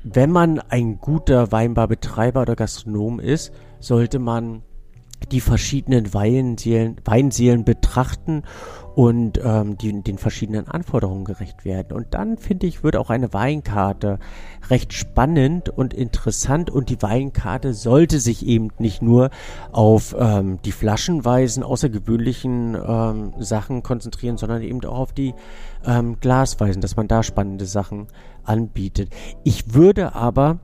wenn 0.05 0.31
man 0.31 0.61
ein 0.61 0.99
guter 0.99 1.51
Weinbarbetreiber 1.51 2.43
oder 2.43 2.57
Gastronom 2.57 3.21
ist, 3.21 3.53
sollte 3.81 4.19
man 4.19 4.63
die 5.33 5.41
verschiedenen 5.41 6.15
Weinseelen, 6.15 6.97
Weinseelen 7.05 7.65
betrachten 7.65 8.43
und 8.95 9.41
ähm, 9.43 9.77
die, 9.77 10.03
den 10.03 10.19
verschiedenen 10.19 10.69
Anforderungen 10.69 11.25
gerecht 11.25 11.65
werden. 11.65 11.97
Und 11.97 12.15
dann 12.15 12.39
finde 12.39 12.67
ich, 12.67 12.85
wird 12.85 12.97
auch 12.97 13.11
eine 13.11 13.33
Weinkarte 13.33 14.19
recht 14.71 14.93
spannend 14.93 15.69
und 15.69 15.93
interessant 15.93 16.71
und 16.71 16.89
die 16.89 17.03
Weinkarte 17.03 17.75
sollte 17.75 18.21
sich 18.21 18.47
eben 18.47 18.69
nicht 18.79 19.03
nur 19.03 19.31
auf 19.73 20.15
ähm, 20.19 20.61
die 20.65 20.73
flaschenweisen, 20.73 21.63
außergewöhnlichen 21.63 22.77
ähm, 22.87 23.33
Sachen 23.41 23.83
konzentrieren, 23.83 24.37
sondern 24.37 24.63
eben 24.63 24.85
auch 24.85 24.99
auf 24.99 25.13
die 25.13 25.35
ähm, 25.85 26.17
Glasweisen, 26.21 26.81
dass 26.81 26.97
man 26.97 27.09
da 27.09 27.23
spannende 27.23 27.67
Sachen 27.67 28.07
anbietet. 28.45 29.11
Ich 29.43 29.75
würde 29.75 30.15
aber 30.15 30.61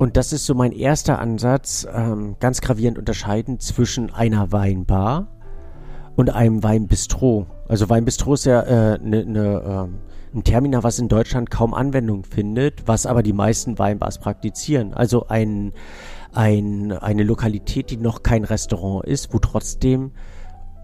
und 0.00 0.16
das 0.16 0.32
ist 0.32 0.46
so 0.46 0.54
mein 0.54 0.72
erster 0.72 1.18
Ansatz, 1.18 1.86
ähm, 1.94 2.36
ganz 2.40 2.62
gravierend 2.62 2.96
unterscheiden 2.96 3.60
zwischen 3.60 4.10
einer 4.10 4.50
Weinbar 4.50 5.28
und 6.16 6.30
einem 6.30 6.62
Weinbistro. 6.62 7.46
Also 7.68 7.90
Weinbistro 7.90 8.32
ist 8.32 8.46
ja 8.46 8.62
äh, 8.62 8.98
ne, 8.98 9.26
ne, 9.26 9.90
äh, 9.92 10.36
ein 10.38 10.42
Terminal, 10.42 10.84
was 10.84 10.98
in 10.98 11.08
Deutschland 11.08 11.50
kaum 11.50 11.74
Anwendung 11.74 12.24
findet, 12.24 12.88
was 12.88 13.04
aber 13.04 13.22
die 13.22 13.34
meisten 13.34 13.78
Weinbars 13.78 14.20
praktizieren. 14.20 14.94
Also 14.94 15.26
ein, 15.28 15.74
ein, 16.32 16.92
eine 16.92 17.22
Lokalität, 17.22 17.90
die 17.90 17.98
noch 17.98 18.22
kein 18.22 18.44
Restaurant 18.44 19.04
ist, 19.04 19.34
wo 19.34 19.38
trotzdem 19.38 20.12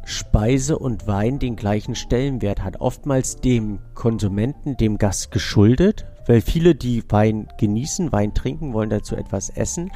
Speise 0.04 0.78
und 0.78 1.06
Wein 1.06 1.38
den 1.38 1.56
gleichen 1.56 1.94
Stellenwert 1.94 2.62
hat. 2.62 2.82
Oftmals 2.82 3.36
dem 3.36 3.78
Konsumenten, 3.94 4.76
dem 4.76 4.98
Gast 4.98 5.30
geschuldet, 5.30 6.04
weil 6.26 6.40
viele, 6.40 6.74
die 6.74 7.02
Wein 7.08 7.48
genießen, 7.58 8.12
Wein 8.12 8.34
trinken, 8.34 8.72
wollen 8.72 8.90
dazu 8.90 9.16
etwas 9.16 9.50
essen, 9.50 9.90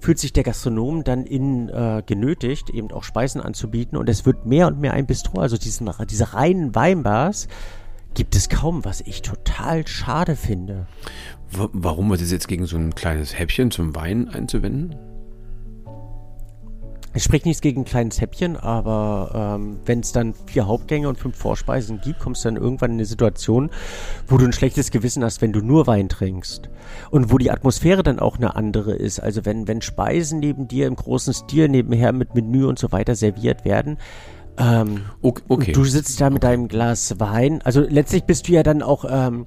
fühlt 0.00 0.18
sich 0.18 0.32
der 0.32 0.44
Gastronom 0.44 1.04
dann 1.04 1.24
in 1.24 1.68
äh, 1.68 2.02
genötigt, 2.04 2.70
eben 2.70 2.90
auch 2.90 3.04
Speisen 3.04 3.40
anzubieten 3.40 3.98
und 3.98 4.08
es 4.08 4.24
wird 4.24 4.46
mehr 4.46 4.66
und 4.66 4.80
mehr 4.80 4.94
ein 4.94 5.06
Bistro, 5.06 5.40
also 5.40 5.56
diesen, 5.56 5.90
diese 6.08 6.32
reinen 6.34 6.74
Weinbars 6.74 7.48
gibt 8.14 8.34
es 8.34 8.48
kaum, 8.48 8.84
was 8.84 9.00
ich 9.02 9.22
total 9.22 9.86
schade 9.86 10.36
finde. 10.36 10.86
Warum 11.52 12.12
ist 12.12 12.22
es 12.22 12.32
jetzt 12.32 12.48
gegen 12.48 12.66
so 12.66 12.76
ein 12.76 12.94
kleines 12.94 13.38
Häppchen 13.38 13.70
zum 13.70 13.94
Wein 13.94 14.28
einzuwenden? 14.28 14.96
Es 17.12 17.24
spricht 17.24 17.44
nichts 17.44 17.60
gegen 17.60 17.82
ein 17.82 17.84
kleines 17.84 18.20
Häppchen, 18.20 18.56
aber 18.56 19.56
ähm, 19.58 19.80
wenn 19.84 20.00
es 20.00 20.12
dann 20.12 20.32
vier 20.46 20.66
Hauptgänge 20.66 21.08
und 21.08 21.18
fünf 21.18 21.36
Vorspeisen 21.36 22.00
gibt, 22.00 22.20
kommst 22.20 22.44
du 22.44 22.48
dann 22.50 22.56
irgendwann 22.56 22.92
in 22.92 22.98
eine 22.98 23.04
Situation, 23.04 23.70
wo 24.28 24.36
du 24.38 24.44
ein 24.44 24.52
schlechtes 24.52 24.92
Gewissen 24.92 25.24
hast, 25.24 25.42
wenn 25.42 25.52
du 25.52 25.60
nur 25.60 25.88
Wein 25.88 26.08
trinkst. 26.08 26.70
Und 27.10 27.32
wo 27.32 27.38
die 27.38 27.50
Atmosphäre 27.50 28.04
dann 28.04 28.20
auch 28.20 28.36
eine 28.36 28.54
andere 28.54 28.94
ist. 28.94 29.18
Also 29.18 29.44
wenn, 29.44 29.66
wenn 29.66 29.82
Speisen 29.82 30.38
neben 30.38 30.68
dir 30.68 30.86
im 30.86 30.94
großen 30.94 31.34
Stil 31.34 31.68
nebenher 31.68 32.12
mit 32.12 32.34
Menü 32.34 32.64
und 32.66 32.78
so 32.78 32.92
weiter 32.92 33.16
serviert 33.16 33.64
werden, 33.64 33.98
ähm, 34.60 35.02
okay. 35.22 35.72
Du 35.72 35.84
sitzt 35.84 36.20
da 36.20 36.28
mit 36.28 36.44
deinem 36.44 36.68
Glas 36.68 37.18
Wein. 37.18 37.62
Also 37.62 37.80
letztlich 37.80 38.24
bist 38.24 38.46
du 38.46 38.52
ja 38.52 38.62
dann 38.62 38.82
auch 38.82 39.04
ähm, 39.08 39.46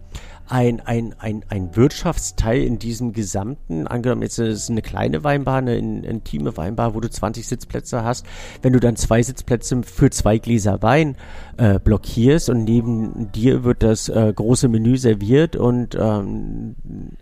ein, 0.54 0.82
ein, 0.82 1.16
ein, 1.18 1.44
ein 1.50 1.76
Wirtschaftsteil 1.76 2.62
in 2.62 2.78
diesem 2.78 3.12
gesamten, 3.12 3.88
angenommen 3.88 4.22
jetzt 4.22 4.38
ist 4.38 4.64
es 4.64 4.70
eine 4.70 4.84
kleine 4.84 5.24
Weinbar, 5.24 5.58
eine 5.58 5.78
intime 5.78 6.56
Weinbar, 6.56 6.94
wo 6.94 7.00
du 7.00 7.10
20 7.10 7.48
Sitzplätze 7.48 8.04
hast, 8.04 8.24
wenn 8.62 8.72
du 8.72 8.80
dann 8.80 8.96
zwei 8.96 9.24
Sitzplätze 9.24 9.82
für 9.82 10.12
zwei 10.12 10.38
Gläser 10.38 10.84
Wein 10.84 11.18
äh, 11.58 11.80
blockierst 11.80 12.52
und 12.52 12.66
neben 12.66 13.32
dir 13.32 13.64
wird 13.64 13.82
das 13.82 14.10
äh, 14.10 14.32
große 14.32 14.68
Menü 14.68 14.96
serviert 14.98 15.56
und 15.56 15.96
ähm, 16.00 16.76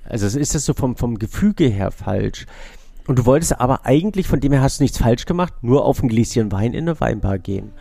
also 0.03 0.37
ist 0.37 0.53
das 0.53 0.65
so 0.65 0.73
vom, 0.73 0.97
vom 0.97 1.17
Gefüge 1.17 1.67
her 1.67 1.91
falsch. 1.91 2.45
Und 3.07 3.17
du 3.17 3.25
wolltest 3.25 3.61
aber 3.61 3.85
eigentlich, 3.85 4.27
von 4.27 4.41
dem 4.41 4.51
her 4.51 4.61
hast 4.61 4.81
du 4.81 4.83
nichts 4.83 4.97
falsch 4.97 5.25
gemacht, 5.25 5.53
nur 5.61 5.85
auf 5.85 6.03
ein 6.03 6.09
Gläschen 6.09 6.51
Wein 6.51 6.73
in 6.73 6.89
eine 6.89 6.99
Weinbar 6.99 7.39
gehen. 7.39 7.71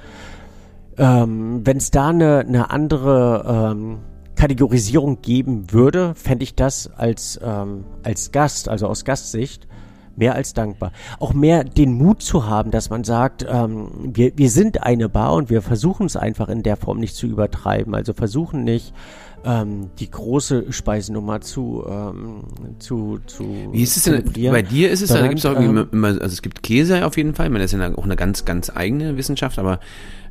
Ähm, 0.97 1.67
Wenn 1.67 1.79
es 1.79 1.91
da 1.91 2.11
eine, 2.11 2.39
eine 2.39 2.71
andere 2.71 3.73
ähm, 3.73 3.99
Kategorisierung 4.41 5.21
geben 5.21 5.71
würde, 5.71 6.15
fände 6.15 6.45
ich 6.45 6.55
das 6.55 6.91
als, 6.97 7.39
ähm, 7.45 7.85
als 8.03 8.33
Gast, 8.33 8.71
also 8.71 8.87
aus 8.87 9.05
Gastsicht, 9.05 9.69
mehr 10.17 10.35
als 10.35 10.55
dankbar. 10.55 10.93
Auch 11.19 11.35
mehr 11.35 11.63
den 11.63 11.93
Mut 11.93 12.23
zu 12.23 12.47
haben, 12.47 12.71
dass 12.71 12.89
man 12.89 13.05
sagt, 13.05 13.45
ähm, 13.47 13.91
wir, 14.15 14.33
wir 14.37 14.49
sind 14.49 14.83
eine 14.83 15.11
Bar 15.11 15.35
und 15.35 15.51
wir 15.51 15.61
versuchen 15.61 16.07
es 16.07 16.17
einfach 16.17 16.49
in 16.49 16.63
der 16.63 16.79
Form 16.79 17.01
nicht 17.01 17.17
zu 17.17 17.27
übertreiben. 17.27 17.95
Also 17.95 18.15
versuchen 18.15 18.65
nicht, 18.65 18.95
ähm, 19.45 19.91
die 19.99 20.11
große 20.11 20.73
Speisenummer 20.73 21.43
zu, 21.43 21.85
ähm, 21.87 22.45
zu, 22.79 23.21
zu. 23.27 23.69
Wie 23.73 23.83
ist 23.83 23.99
es 23.99 24.05
denn? 24.05 24.25
Bei 24.51 24.63
dir 24.63 24.91
ist 24.91 25.03
es, 25.03 25.11
da 25.11 25.27
gibt 25.27 25.41
es 25.41 25.47
auch 25.47 25.59
ähm, 25.59 25.87
immer, 25.93 26.09
also 26.09 26.25
es 26.25 26.41
gibt 26.41 26.63
Käse 26.63 27.05
auf 27.05 27.19
jeden 27.19 27.35
Fall, 27.35 27.47
ich 27.47 27.53
meine, 27.53 27.65
das 27.65 27.75
ist 27.75 27.79
ja 27.79 27.95
auch 27.95 28.05
eine 28.05 28.17
ganz, 28.17 28.47
ganz 28.47 28.71
eigene 28.75 29.19
Wissenschaft, 29.19 29.59
aber 29.59 29.81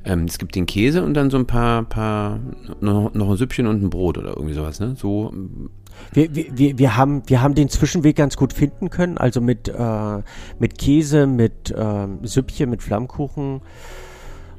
ähm, 0.05 0.25
es 0.25 0.37
gibt 0.37 0.55
den 0.55 0.65
Käse 0.65 1.03
und 1.03 1.13
dann 1.13 1.29
so 1.29 1.37
ein 1.37 1.45
paar, 1.45 1.83
paar 1.83 2.39
noch, 2.79 3.13
noch 3.13 3.29
ein 3.29 3.37
Süppchen 3.37 3.67
und 3.67 3.83
ein 3.83 3.89
Brot 3.89 4.17
oder 4.17 4.29
irgendwie 4.29 4.53
sowas, 4.53 4.79
ne? 4.79 4.95
So. 4.95 5.33
Wir, 6.13 6.33
wir, 6.33 6.77
wir, 6.77 6.95
haben, 6.95 7.23
wir 7.27 7.41
haben 7.41 7.55
den 7.55 7.67
Zwischenweg 7.67 8.15
ganz 8.15 8.37
gut 8.37 8.53
finden 8.53 8.89
können, 8.89 9.17
also 9.17 9.41
mit, 9.41 9.67
äh, 9.67 10.21
mit 10.57 10.77
Käse, 10.77 11.27
mit 11.27 11.71
äh, 11.71 12.07
Süppchen, 12.23 12.69
mit 12.69 12.81
Flammkuchen. 12.81 13.61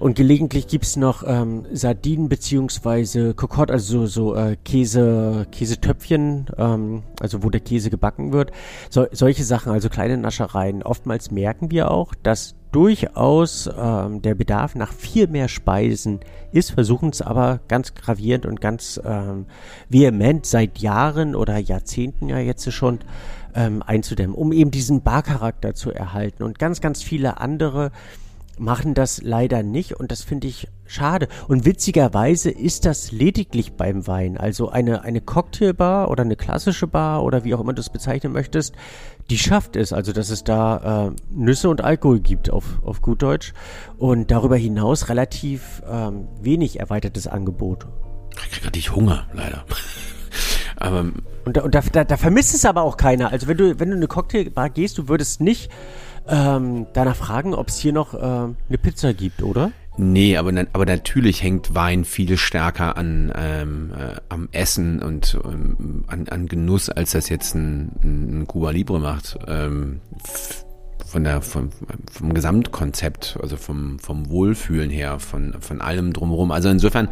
Und 0.01 0.17
gelegentlich 0.17 0.67
gibt's 0.67 0.97
noch 0.97 1.23
ähm, 1.27 1.67
Sardinen 1.75 2.31
beziehungsweise 2.31 3.35
Kokott, 3.35 3.71
also 3.71 4.07
so, 4.07 4.33
so 4.33 4.35
äh, 4.35 4.57
Käse, 4.65 5.47
Käsetöpfchen, 5.53 6.47
ähm, 6.57 7.03
also 7.21 7.43
wo 7.43 7.51
der 7.51 7.61
Käse 7.61 7.91
gebacken 7.91 8.33
wird. 8.33 8.51
So, 8.89 9.07
solche 9.13 9.45
Sachen, 9.45 9.71
also 9.71 9.91
kleine 9.91 10.17
Naschereien. 10.17 10.83
Oftmals 10.83 11.31
merken 11.31 11.71
wir 11.71 11.91
auch, 11.91 12.15
dass 12.23 12.55
durchaus 12.73 13.69
ähm, 13.79 14.23
der 14.23 14.35
Bedarf 14.35 14.75
nach 14.75 14.95
viel 14.95 15.27
mehr 15.27 15.49
Speisen 15.49 16.21
ist, 16.51 16.71
versuchen 16.71 17.11
es 17.11 17.21
aber 17.21 17.61
ganz 17.69 17.95
gravierend 17.95 18.47
und 18.47 18.63
ganz 18.63 18.99
ähm, 19.05 19.45
vehement 19.91 20.47
seit 20.47 20.79
Jahren 20.79 21.35
oder 21.35 21.59
Jahrzehnten 21.59 22.31
ja 22.31 22.39
jetzt 22.39 22.73
schon 22.73 23.01
ähm, 23.55 23.83
einzudämmen, 23.87 24.35
um 24.35 24.53
eben 24.53 24.71
diesen 24.71 25.03
Barcharakter 25.03 25.75
zu 25.75 25.91
erhalten. 25.91 26.43
Und 26.43 26.59
ganz, 26.59 26.81
ganz 26.81 27.03
viele 27.03 27.39
andere 27.39 27.91
machen 28.61 28.95
das 28.95 29.23
leider 29.23 29.63
nicht 29.63 29.99
und 29.99 30.13
das 30.13 30.23
finde 30.23 30.47
ich 30.47 30.69
schade. 30.87 31.29
Und 31.49 31.65
witzigerweise 31.65 32.51
ist 32.51 32.85
das 32.85 33.11
lediglich 33.11 33.73
beim 33.73 34.07
Wein. 34.07 34.37
Also 34.37 34.69
eine, 34.69 35.03
eine 35.03 35.21
Cocktailbar 35.21 36.11
oder 36.11 36.23
eine 36.23 36.37
klassische 36.37 36.87
Bar 36.87 37.25
oder 37.25 37.45
wie 37.45 37.55
auch 37.55 37.61
immer 37.61 37.73
du 37.73 37.81
es 37.81 37.89
bezeichnen 37.89 38.33
möchtest, 38.33 38.75
die 39.31 39.39
schafft 39.39 39.77
es. 39.77 39.93
Also 39.93 40.13
dass 40.13 40.31
es 40.31 40.45
da 40.45 41.09
äh, 41.09 41.11
Nüsse 41.35 41.71
und 41.71 41.83
Alkohol 41.83 42.21
gibt 42.21 42.51
auf, 42.51 42.81
auf 42.85 43.01
gut 43.01 43.23
Deutsch 43.23 43.55
und 43.99 44.31
darüber 44.31 44.57
hinaus 44.57 45.09
relativ 45.09 45.83
ähm, 45.91 46.29
wenig 46.41 46.79
erweitertes 46.79 47.27
Angebot. 47.27 47.87
Ich 48.33 48.51
krieg 48.51 48.65
richtig 48.65 48.95
Hunger, 48.95 49.27
leider. 49.33 49.65
aber 50.77 51.07
und, 51.45 51.57
da, 51.57 51.63
und 51.63 51.75
da, 51.75 51.81
da, 51.81 52.05
da 52.05 52.17
vermisst 52.17 52.55
es 52.55 52.65
aber 52.65 52.83
auch 52.83 52.97
keiner. 52.97 53.33
Also 53.33 53.49
wenn 53.49 53.57
du, 53.57 53.81
wenn 53.81 53.89
du 53.89 53.95
in 53.95 54.01
eine 54.01 54.09
Cocktailbar 54.09 54.71
gehst, 54.71 54.99
du 54.99 55.09
würdest 55.09 55.41
nicht 55.41 55.71
ähm, 56.29 56.87
danach 56.93 57.17
fragen, 57.17 57.55
ob 57.55 57.69
es 57.69 57.79
hier 57.79 57.93
noch 57.93 58.15
ähm, 58.15 58.57
eine 58.69 58.79
Pizza 58.79 59.13
gibt, 59.13 59.43
oder? 59.43 59.73
Nee, 59.97 60.37
aber, 60.37 60.53
aber 60.73 60.87
natürlich 60.87 61.43
hängt 61.43 61.75
Wein 61.75 62.05
viel 62.05 62.39
stärker 62.39 62.97
an 62.97 63.33
ähm, 63.37 63.93
äh, 63.99 64.15
am 64.29 64.49
Essen 64.53 65.03
und 65.03 65.39
ähm, 65.45 66.05
an, 66.07 66.27
an 66.29 66.47
Genuss, 66.47 66.89
als 66.89 67.11
das 67.11 67.29
jetzt 67.29 67.55
ein, 67.55 67.93
ein 68.03 68.47
Cuba 68.47 68.71
Libre 68.71 69.01
macht. 69.01 69.39
Ähm, 69.47 70.01
von 71.11 71.25
der 71.25 71.43
vom, 71.43 71.71
vom 72.11 72.33
Gesamtkonzept, 72.33 73.39
also 73.43 73.57
vom 73.57 73.99
vom 73.99 74.31
Wohlfühlen 74.31 74.91
her, 74.91 75.19
von 75.19 75.57
von 75.61 75.81
allem 75.81 76.13
drumherum. 76.13 76.53
Also 76.53 76.69
insofern 76.69 77.09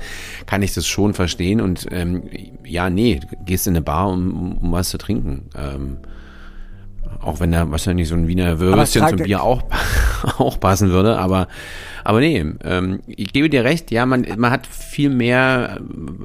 kann 0.46 0.62
ich 0.62 0.72
das 0.72 0.86
schon 0.86 1.14
verstehen 1.14 1.60
und 1.60 1.86
ähm, 1.90 2.22
ja, 2.64 2.90
nee, 2.90 3.20
gehst 3.44 3.66
in 3.66 3.74
eine 3.74 3.82
Bar, 3.82 4.08
um, 4.08 4.56
um 4.56 4.72
was 4.72 4.90
zu 4.90 4.98
trinken. 4.98 5.50
Ähm, 5.56 5.98
auch 7.20 7.40
wenn 7.40 7.52
da 7.52 7.70
wahrscheinlich 7.70 8.08
so 8.08 8.14
ein 8.14 8.28
Wiener 8.28 8.58
Würstchen 8.58 9.06
zum 9.08 9.18
Bier 9.18 9.42
auch, 9.42 9.62
auch 10.38 10.58
passen 10.60 10.90
würde, 10.90 11.18
aber, 11.18 11.48
aber 12.04 12.20
nee, 12.20 12.44
ähm, 12.64 13.00
ich 13.06 13.32
gebe 13.32 13.50
dir 13.50 13.64
recht, 13.64 13.90
ja, 13.90 14.06
man, 14.06 14.26
man 14.36 14.50
hat 14.50 14.66
viel 14.66 15.10
mehr, 15.10 15.80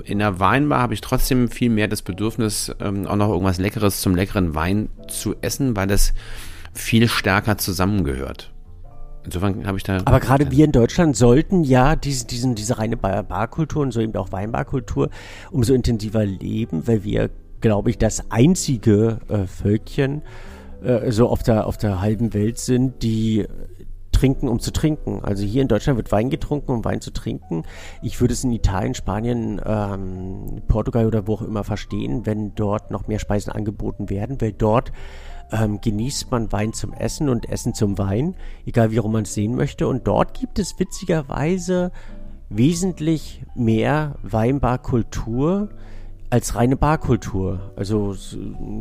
in 0.05 0.19
der 0.19 0.39
Weinbar 0.39 0.81
habe 0.81 0.93
ich 0.93 1.01
trotzdem 1.01 1.49
viel 1.49 1.69
mehr 1.69 1.87
das 1.87 2.01
Bedürfnis, 2.01 2.73
ähm, 2.79 3.07
auch 3.07 3.15
noch 3.15 3.29
irgendwas 3.29 3.57
Leckeres 3.57 4.01
zum 4.01 4.15
leckeren 4.15 4.55
Wein 4.55 4.89
zu 5.07 5.35
essen, 5.41 5.75
weil 5.75 5.87
das, 5.87 6.13
viel 6.73 7.07
stärker 7.07 7.57
zusammengehört. 7.57 8.51
Insofern 9.25 9.65
habe 9.65 9.77
ich 9.77 9.83
da. 9.83 9.99
Aber 10.03 10.19
gerade 10.19 10.51
wir 10.51 10.65
in 10.65 10.73
Deutschland 10.73 11.15
sollten 11.15 11.63
ja 11.63 11.95
diese, 11.95 12.25
diesen, 12.27 12.55
diese 12.55 12.77
reine 12.77 12.97
Barkultur 12.97 13.81
und 13.81 13.91
so 13.91 14.01
eben 14.01 14.15
auch 14.15 14.31
Weinbarkultur 14.31 15.09
umso 15.51 15.73
intensiver 15.73 16.25
leben, 16.25 16.87
weil 16.87 17.03
wir, 17.05 17.29
glaube 17.61 17.89
ich, 17.89 17.97
das 17.97 18.31
einzige 18.31 19.19
äh, 19.29 19.45
Völkchen 19.47 20.23
äh, 20.83 21.11
so 21.11 21.29
auf 21.29 21.43
der, 21.43 21.67
auf 21.67 21.77
der 21.77 22.01
halben 22.01 22.33
Welt 22.33 22.59
sind, 22.59 23.03
die 23.03 23.47
trinken, 24.11 24.47
um 24.47 24.59
zu 24.59 24.71
trinken. 24.71 25.21
Also 25.23 25.43
hier 25.43 25.61
in 25.61 25.67
Deutschland 25.67 25.97
wird 25.97 26.11
Wein 26.11 26.29
getrunken, 26.29 26.71
um 26.71 26.85
Wein 26.85 27.01
zu 27.01 27.11
trinken. 27.11 27.63
Ich 28.01 28.21
würde 28.21 28.33
es 28.33 28.43
in 28.43 28.51
Italien, 28.51 28.93
Spanien, 28.93 29.59
ähm, 29.65 30.61
Portugal 30.67 31.07
oder 31.07 31.27
wo 31.27 31.33
auch 31.33 31.41
immer 31.41 31.63
verstehen, 31.63 32.25
wenn 32.25 32.55
dort 32.55 32.91
noch 32.91 33.07
mehr 33.07 33.19
Speisen 33.19 33.51
angeboten 33.51 34.09
werden, 34.09 34.39
weil 34.39 34.53
dort 34.53 34.93
ähm, 35.51 35.81
genießt 35.81 36.31
man 36.31 36.51
Wein 36.51 36.71
zum 36.73 36.93
Essen 36.93 37.27
und 37.27 37.49
Essen 37.49 37.73
zum 37.73 37.97
Wein, 37.97 38.35
egal 38.65 38.91
wie 38.91 38.97
rum 38.97 39.11
man 39.11 39.23
es 39.23 39.33
sehen 39.33 39.55
möchte. 39.55 39.87
Und 39.87 40.07
dort 40.07 40.39
gibt 40.39 40.57
es 40.57 40.79
witzigerweise 40.79 41.91
wesentlich 42.49 43.43
mehr 43.55 44.15
Weinbarkultur 44.23 45.69
als 46.33 46.55
reine 46.55 46.75
Barkultur. 46.75 47.59
Also 47.75 48.15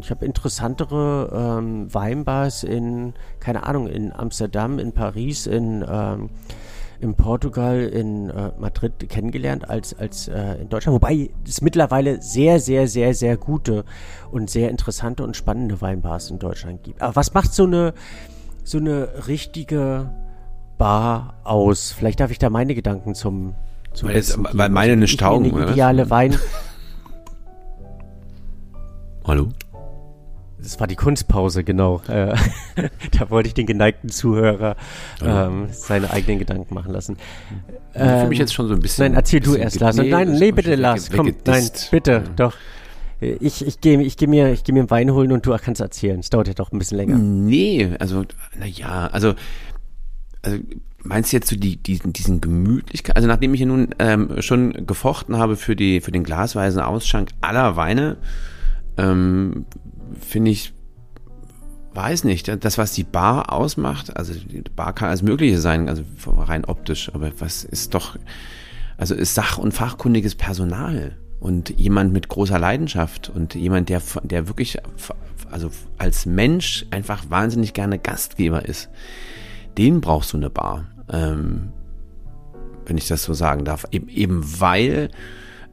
ich 0.00 0.10
habe 0.10 0.24
interessantere 0.24 1.58
ähm, 1.58 1.92
Weinbars 1.92 2.64
in, 2.64 3.12
keine 3.40 3.66
Ahnung, 3.66 3.88
in 3.88 4.10
Amsterdam, 4.10 4.78
in 4.78 4.92
Paris, 4.92 5.46
in 5.46 5.84
ähm, 5.86 6.30
in 7.00 7.14
Portugal, 7.14 7.80
in 7.80 8.30
äh, 8.30 8.52
Madrid 8.58 9.06
kennengelernt 9.10 9.68
als, 9.68 9.92
als 9.98 10.28
äh, 10.28 10.62
in 10.62 10.70
Deutschland. 10.70 10.94
Wobei 10.94 11.28
es 11.46 11.60
mittlerweile 11.60 12.22
sehr, 12.22 12.58
sehr, 12.58 12.88
sehr, 12.88 13.12
sehr 13.12 13.36
gute 13.36 13.84
und 14.30 14.48
sehr 14.48 14.70
interessante 14.70 15.22
und 15.22 15.36
spannende 15.36 15.82
Weinbars 15.82 16.30
in 16.30 16.38
Deutschland 16.38 16.84
gibt. 16.84 17.02
Aber 17.02 17.16
was 17.16 17.34
macht 17.34 17.52
so 17.52 17.64
eine, 17.64 17.92
so 18.64 18.78
eine 18.78 19.26
richtige 19.26 20.10
Bar 20.78 21.34
aus? 21.44 21.92
Vielleicht 21.92 22.20
darf 22.20 22.30
ich 22.30 22.38
da 22.38 22.48
meine 22.48 22.74
Gedanken 22.74 23.14
zum, 23.14 23.56
weil, 24.00 24.14
jetzt, 24.14 24.38
weil 24.40 24.70
meine 24.70 24.94
eine 24.94 25.08
Stauung, 25.08 25.54
Eine 25.54 25.72
ideale 25.72 26.08
Wein. 26.08 26.38
Hallo? 29.32 29.48
Das 30.58 30.78
war 30.78 30.86
die 30.86 30.94
Kunstpause, 30.94 31.64
genau. 31.64 32.02
Äh, 32.06 32.36
da 33.18 33.30
wollte 33.30 33.46
ich 33.46 33.54
den 33.54 33.64
geneigten 33.64 34.10
Zuhörer 34.10 34.76
ähm, 35.24 35.68
seine 35.70 36.10
eigenen 36.10 36.38
Gedanken 36.38 36.74
machen 36.74 36.92
lassen. 36.92 37.16
ich 37.94 37.98
fühle 37.98 38.28
mich 38.28 38.38
jetzt 38.38 38.52
schon 38.52 38.68
so 38.68 38.74
ein 38.74 38.80
bisschen. 38.80 39.06
Nein, 39.06 39.14
erzähl 39.14 39.40
du 39.40 39.54
erst, 39.54 39.80
Lars. 39.80 39.96
Nein, 39.96 40.32
nee, 40.32 40.52
bitte, 40.52 40.74
Lars. 40.74 41.10
Komm, 41.10 41.32
nein, 41.46 41.70
bitte, 41.90 42.24
doch. 42.36 42.54
Ich, 43.20 43.66
ich 43.66 43.80
gehe 43.80 44.02
ich 44.02 44.18
geh 44.18 44.26
mir, 44.26 44.52
ich 44.52 44.64
geh 44.64 44.72
mir 44.72 44.90
Wein 44.90 45.10
holen 45.14 45.32
und 45.32 45.46
du 45.46 45.56
kannst 45.56 45.80
erzählen. 45.80 46.20
Es 46.20 46.28
dauert 46.28 46.48
ja 46.48 46.52
doch 46.52 46.70
ein 46.70 46.78
bisschen 46.78 46.98
länger. 46.98 47.16
Nee, 47.16 47.88
also, 48.00 48.26
naja, 48.60 49.06
also, 49.12 49.32
also 50.42 50.58
meinst 51.04 51.32
du 51.32 51.38
jetzt 51.38 51.48
so 51.48 51.56
die, 51.56 51.82
diesen, 51.82 52.12
diesen 52.12 52.42
Gemütlichkeit, 52.42 53.16
also 53.16 53.28
nachdem 53.28 53.54
ich 53.54 53.60
ja 53.60 53.66
nun 53.66 53.94
ähm, 53.98 54.42
schon 54.42 54.86
gefochten 54.86 55.38
habe 55.38 55.56
für 55.56 55.74
die, 55.74 56.02
für 56.02 56.12
den 56.12 56.22
glasweisen 56.22 56.82
Ausschank 56.82 57.30
aller 57.40 57.76
Weine, 57.76 58.18
ähm, 58.96 59.66
finde 60.20 60.50
ich, 60.50 60.74
weiß 61.94 62.24
nicht, 62.24 62.48
das, 62.64 62.78
was 62.78 62.92
die 62.92 63.04
Bar 63.04 63.52
ausmacht, 63.52 64.16
also 64.16 64.32
die 64.34 64.62
Bar 64.62 64.94
kann 64.94 65.08
alles 65.08 65.22
Mögliche 65.22 65.58
sein, 65.58 65.88
also 65.88 66.02
rein 66.26 66.64
optisch, 66.64 67.10
aber 67.14 67.30
was 67.38 67.64
ist 67.64 67.94
doch, 67.94 68.16
also 68.96 69.14
ist 69.14 69.34
sach- 69.34 69.58
und 69.58 69.72
fachkundiges 69.72 70.34
Personal 70.34 71.16
und 71.40 71.70
jemand 71.78 72.12
mit 72.12 72.28
großer 72.28 72.58
Leidenschaft 72.58 73.28
und 73.28 73.54
jemand, 73.54 73.88
der, 73.88 74.00
der 74.22 74.48
wirklich, 74.48 74.78
also 75.50 75.70
als 75.98 76.24
Mensch 76.24 76.86
einfach 76.90 77.24
wahnsinnig 77.28 77.74
gerne 77.74 77.98
Gastgeber 77.98 78.64
ist, 78.64 78.88
den 79.76 80.00
brauchst 80.00 80.32
du 80.32 80.36
eine 80.36 80.50
Bar. 80.50 80.86
Ähm, 81.10 81.72
wenn 82.86 82.98
ich 82.98 83.08
das 83.08 83.24
so 83.24 83.34
sagen 83.34 83.64
darf. 83.64 83.86
Eben, 83.90 84.08
eben 84.08 84.60
weil 84.60 85.10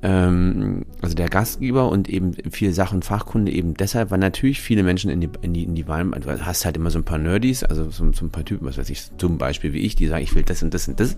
ähm, 0.01 0.85
also 1.01 1.15
der 1.15 1.29
Gastgeber 1.29 1.89
und 1.89 2.07
eben 2.09 2.33
viel 2.51 2.73
Sachen 2.73 3.01
Fachkunde 3.01 3.51
eben 3.51 3.73
deshalb, 3.73 4.11
weil 4.11 4.19
natürlich 4.19 4.61
viele 4.61 4.83
Menschen 4.83 5.09
in 5.09 5.21
die, 5.21 5.29
in 5.41 5.53
die, 5.53 5.63
in 5.63 5.75
die 5.75 5.87
Wahl, 5.87 6.05
du 6.05 6.45
hast 6.45 6.65
halt 6.65 6.77
immer 6.77 6.91
so 6.91 6.99
ein 6.99 7.03
paar 7.03 7.17
Nerdys, 7.17 7.63
also 7.63 7.89
so, 7.89 8.11
so 8.13 8.25
ein 8.25 8.29
paar 8.29 8.45
Typen, 8.45 8.65
was 8.65 8.77
weiß 8.77 8.89
ich, 8.89 9.15
zum 9.17 9.37
Beispiel 9.37 9.73
wie 9.73 9.79
ich, 9.79 9.95
die 9.95 10.07
sagen, 10.07 10.23
ich 10.23 10.35
will 10.35 10.43
das 10.43 10.63
und 10.63 10.73
das 10.73 10.87
und 10.87 10.99
das 10.99 11.17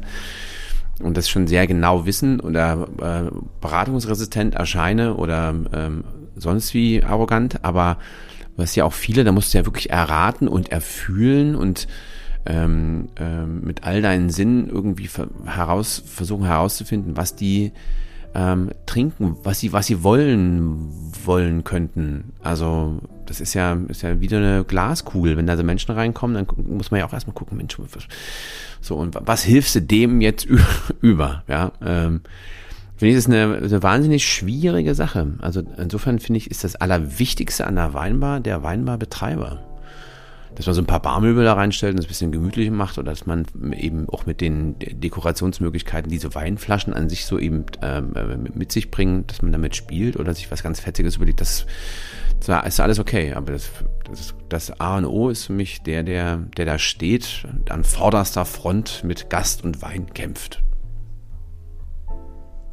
und 1.01 1.17
das 1.17 1.29
schon 1.29 1.47
sehr 1.47 1.67
genau 1.67 2.05
wissen 2.05 2.39
oder 2.39 2.88
äh, 3.01 3.31
beratungsresistent 3.59 4.55
erscheine 4.55 5.15
oder 5.15 5.55
ähm, 5.74 6.03
sonst 6.35 6.74
wie 6.74 7.03
arrogant, 7.03 7.63
aber 7.63 7.98
was 8.55 8.75
ja 8.75 8.83
auch 8.83 8.94
viele, 8.94 9.24
da 9.24 9.31
musst 9.31 9.53
du 9.53 9.57
ja 9.57 9.65
wirklich 9.65 9.89
erraten 9.89 10.48
und 10.48 10.72
erfühlen 10.72 11.55
und 11.55 11.87
ähm, 12.46 13.09
ähm, 13.17 13.61
mit 13.63 13.83
all 13.83 14.01
deinen 14.01 14.29
Sinnen 14.29 14.70
irgendwie 14.70 15.09
heraus 15.46 16.03
versuchen 16.05 16.46
herauszufinden, 16.46 17.15
was 17.15 17.35
die 17.35 17.72
ähm, 18.33 18.72
trinken, 18.85 19.37
was 19.44 19.59
sie, 19.59 19.74
was 19.74 19.87
sie 19.87 20.03
wollen, 20.03 20.89
wollen 21.25 21.63
könnten. 21.63 22.33
Also 22.41 23.00
das 23.25 23.41
ist 23.41 23.53
ja, 23.53 23.77
ist 23.87 24.01
ja 24.01 24.20
wieder 24.20 24.37
eine 24.37 24.63
Glaskugel. 24.63 25.37
Wenn 25.37 25.48
da 25.48 25.57
so 25.57 25.63
Menschen 25.63 25.91
reinkommen, 25.91 26.35
dann 26.35 26.67
muss 26.67 26.91
man 26.91 27.00
ja 27.00 27.05
auch 27.05 27.13
erstmal 27.13 27.33
gucken, 27.33 27.57
Mensch, 27.57 27.77
so 28.81 28.96
und 28.96 29.17
was 29.20 29.44
hilfst 29.44 29.75
du 29.75 29.81
dem 29.81 30.22
jetzt 30.22 30.48
über? 31.01 31.44
Ja, 31.48 31.72
ähm, 31.85 32.22
finde 32.96 33.09
ich 33.11 33.15
das 33.15 33.27
eine, 33.27 33.57
eine 33.57 33.83
wahnsinnig 33.83 34.25
schwierige 34.25 34.96
Sache. 34.96 35.33
Also 35.39 35.61
insofern 35.77 36.20
finde 36.20 36.37
ich, 36.37 36.50
ist 36.50 36.63
das 36.63 36.75
Allerwichtigste 36.75 37.67
an 37.67 37.75
der 37.75 37.94
Weinbar 37.94 38.39
der 38.39 38.63
Weinbarbetreiber 38.63 39.71
dass 40.55 40.66
man 40.66 40.75
so 40.75 40.81
ein 40.81 40.87
paar 40.87 41.01
Barmöbel 41.01 41.44
da 41.44 41.53
reinstellt 41.53 41.94
und 41.94 42.00
es 42.00 42.05
ein 42.05 42.09
bisschen 42.09 42.31
gemütlich 42.31 42.70
macht 42.72 42.98
oder 42.98 43.11
dass 43.11 43.25
man 43.25 43.46
eben 43.74 44.09
auch 44.09 44.25
mit 44.25 44.42
den 44.42 44.75
Dekorationsmöglichkeiten 44.79 46.11
diese 46.11 46.35
Weinflaschen 46.35 46.94
an 46.94 47.09
sich 47.09 47.25
so 47.25 47.40
eben 47.40 47.66
ähm, 47.81 48.14
äh, 48.16 48.37
mit 48.37 48.72
sich 48.72 48.92
bringen, 48.92 49.25
dass 49.27 49.42
man 49.42 49.51
damit 49.51 49.75
spielt 49.75 50.18
oder 50.18 50.33
sich 50.33 50.51
was 50.51 50.64
ganz 50.64 50.79
Fetziges 50.79 51.16
überlegt, 51.16 51.42
das, 51.42 51.66
das 52.46 52.68
ist 52.68 52.79
alles 52.79 53.00
okay. 53.00 53.33
Aber 53.33 53.53
das, 53.53 53.70
das, 54.09 54.35
das 54.50 54.79
A 54.79 54.98
und 54.98 55.05
O 55.05 55.29
ist 55.29 55.46
für 55.46 55.53
mich 55.53 55.81
der, 55.83 56.03
der, 56.03 56.37
der 56.57 56.66
da 56.66 56.77
steht, 56.77 57.48
an 57.70 57.83
vorderster 57.83 58.46
Front 58.46 59.03
mit 59.03 59.29
Gast 59.29 59.64
und 59.64 59.81
Wein 59.81 60.14
kämpft. 60.14 60.64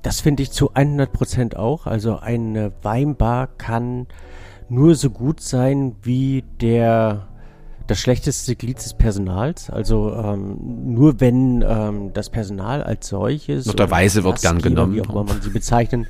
Das 0.03 0.21
finde 0.21 0.43
ich 0.43 0.53
zu 0.53 0.75
100 0.75 1.13
Prozent 1.13 1.57
auch. 1.57 1.87
Also 1.87 2.19
eine 2.19 2.73
Weinbar 2.83 3.47
kann 3.47 4.07
nur 4.69 4.95
so 4.95 5.11
gut 5.11 5.41
sein 5.41 5.97
wie 6.03 6.45
der 6.61 7.28
das 7.89 7.99
schlechteste 7.99 8.55
Glied 8.55 8.77
des 8.77 8.95
Personals. 8.95 9.71
Also 9.71 10.15
ähm, 10.15 10.59
nur 10.95 11.21
wenn 11.21 11.65
ähm, 11.67 12.13
das 12.13 12.31
Personal 12.31 12.83
als 12.83 13.09
solches. 13.09 13.67
Noch 13.67 13.75
der 13.75 13.91
Weise 13.91 14.23
wird 14.23 14.41
gern 14.41 14.61
genommen. 14.61 14.95
Wie 14.95 15.01
auch 15.01 15.11
immer 15.11 15.25
man 15.25 15.43
sie 15.43 15.51
bezeichnen 15.51 16.07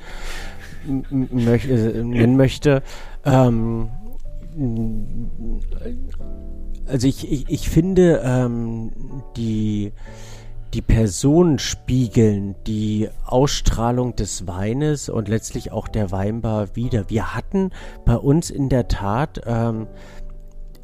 möchte, 1.31 1.73
äh, 1.73 2.05
nennen 2.05 2.37
möchte. 2.37 2.83
Ähm, 3.25 3.89
also 6.87 7.07
ich, 7.07 7.31
ich, 7.31 7.49
ich 7.49 7.69
finde, 7.69 8.23
ähm, 8.25 8.91
die, 9.37 9.93
die 10.75 10.83
Personen 10.83 11.61
spiegeln 11.61 12.57
die 12.67 13.09
Ausstrahlung 13.25 14.17
des 14.17 14.47
Weines 14.49 15.09
und 15.09 15.29
letztlich 15.29 15.71
auch 15.71 15.87
der 15.87 16.11
Weinbar 16.11 16.75
wieder. 16.75 17.09
Wir 17.09 17.35
hatten 17.35 17.71
bei 18.05 18.17
uns 18.17 18.51
in 18.51 18.69
der 18.69 18.89
Tat 18.89 19.43
ähm, 19.47 19.87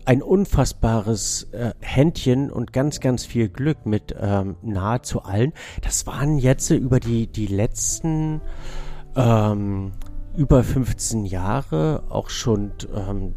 ein 0.04 0.22
unfassbares 0.22 1.48
äh, 1.52 1.72
Händchen 1.80 2.50
und 2.50 2.72
ganz, 2.72 3.00
ganz 3.00 3.24
viel 3.24 3.48
Glück 3.48 3.86
mit 3.86 4.14
ähm, 4.18 4.56
nahezu 4.62 5.22
allen. 5.22 5.52
Das 5.82 6.06
waren 6.06 6.38
jetzt 6.38 6.70
über 6.70 7.00
die, 7.00 7.26
die 7.26 7.46
letzten 7.46 8.40
ähm, 9.16 9.92
über 10.36 10.64
15 10.64 11.24
Jahre 11.24 12.04
auch 12.08 12.28
schon 12.28 12.72
ähm, 12.94 13.34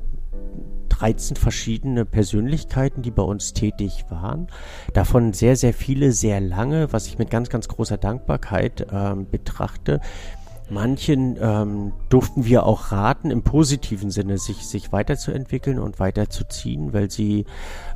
13 0.89 1.35
verschiedene 1.37 2.05
Persönlichkeiten, 2.05 3.03
die 3.03 3.11
bei 3.11 3.21
uns 3.21 3.53
tätig 3.53 4.05
waren. 4.09 4.47
Davon 4.93 5.33
sehr, 5.33 5.55
sehr 5.55 5.73
viele 5.73 6.11
sehr 6.11 6.41
lange, 6.41 6.91
was 6.91 7.07
ich 7.07 7.19
mit 7.19 7.29
ganz, 7.29 7.49
ganz 7.49 7.67
großer 7.67 7.97
Dankbarkeit 7.97 8.87
ähm, 8.91 9.29
betrachte. 9.29 10.01
Manchen 10.69 11.37
ähm, 11.39 11.93
durften 12.09 12.45
wir 12.45 12.65
auch 12.65 12.91
raten, 12.91 13.31
im 13.31 13.43
positiven 13.43 14.11
Sinne 14.11 14.37
sich, 14.37 14.67
sich 14.67 14.91
weiterzuentwickeln 14.91 15.79
und 15.79 15.99
weiterzuziehen, 15.99 16.93
weil 16.93 17.09
sie 17.09 17.45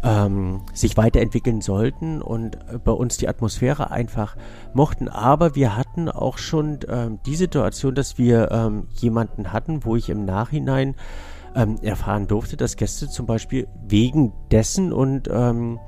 ähm, 0.03 0.61
sich 0.73 0.95
weiterentwickeln 0.95 1.61
sollten 1.61 2.21
und 2.21 2.55
äh, 2.55 2.77
bei 2.83 2.91
uns 2.91 3.17
die 3.17 3.27
Atmosphäre 3.27 3.91
einfach 3.91 4.37
mochten. 4.73 5.09
Aber 5.09 5.55
wir 5.55 5.75
hatten 5.75 6.07
auch 6.07 6.37
schon 6.37 6.79
ähm, 6.87 7.19
die 7.25 7.35
Situation, 7.35 7.93
dass 7.93 8.17
wir 8.17 8.51
ähm, 8.51 8.87
jemanden 8.93 9.51
hatten, 9.51 9.83
wo 9.83 9.95
ich 9.97 10.09
im 10.09 10.23
Nachhinein 10.23 10.95
ähm, 11.55 11.77
erfahren 11.81 12.27
durfte, 12.27 12.57
dass 12.57 12.77
Gäste 12.77 13.09
zum 13.09 13.25
Beispiel 13.25 13.67
wegen 13.85 14.31
dessen 14.51 14.93
und 14.93 15.29
ähm, 15.29 15.79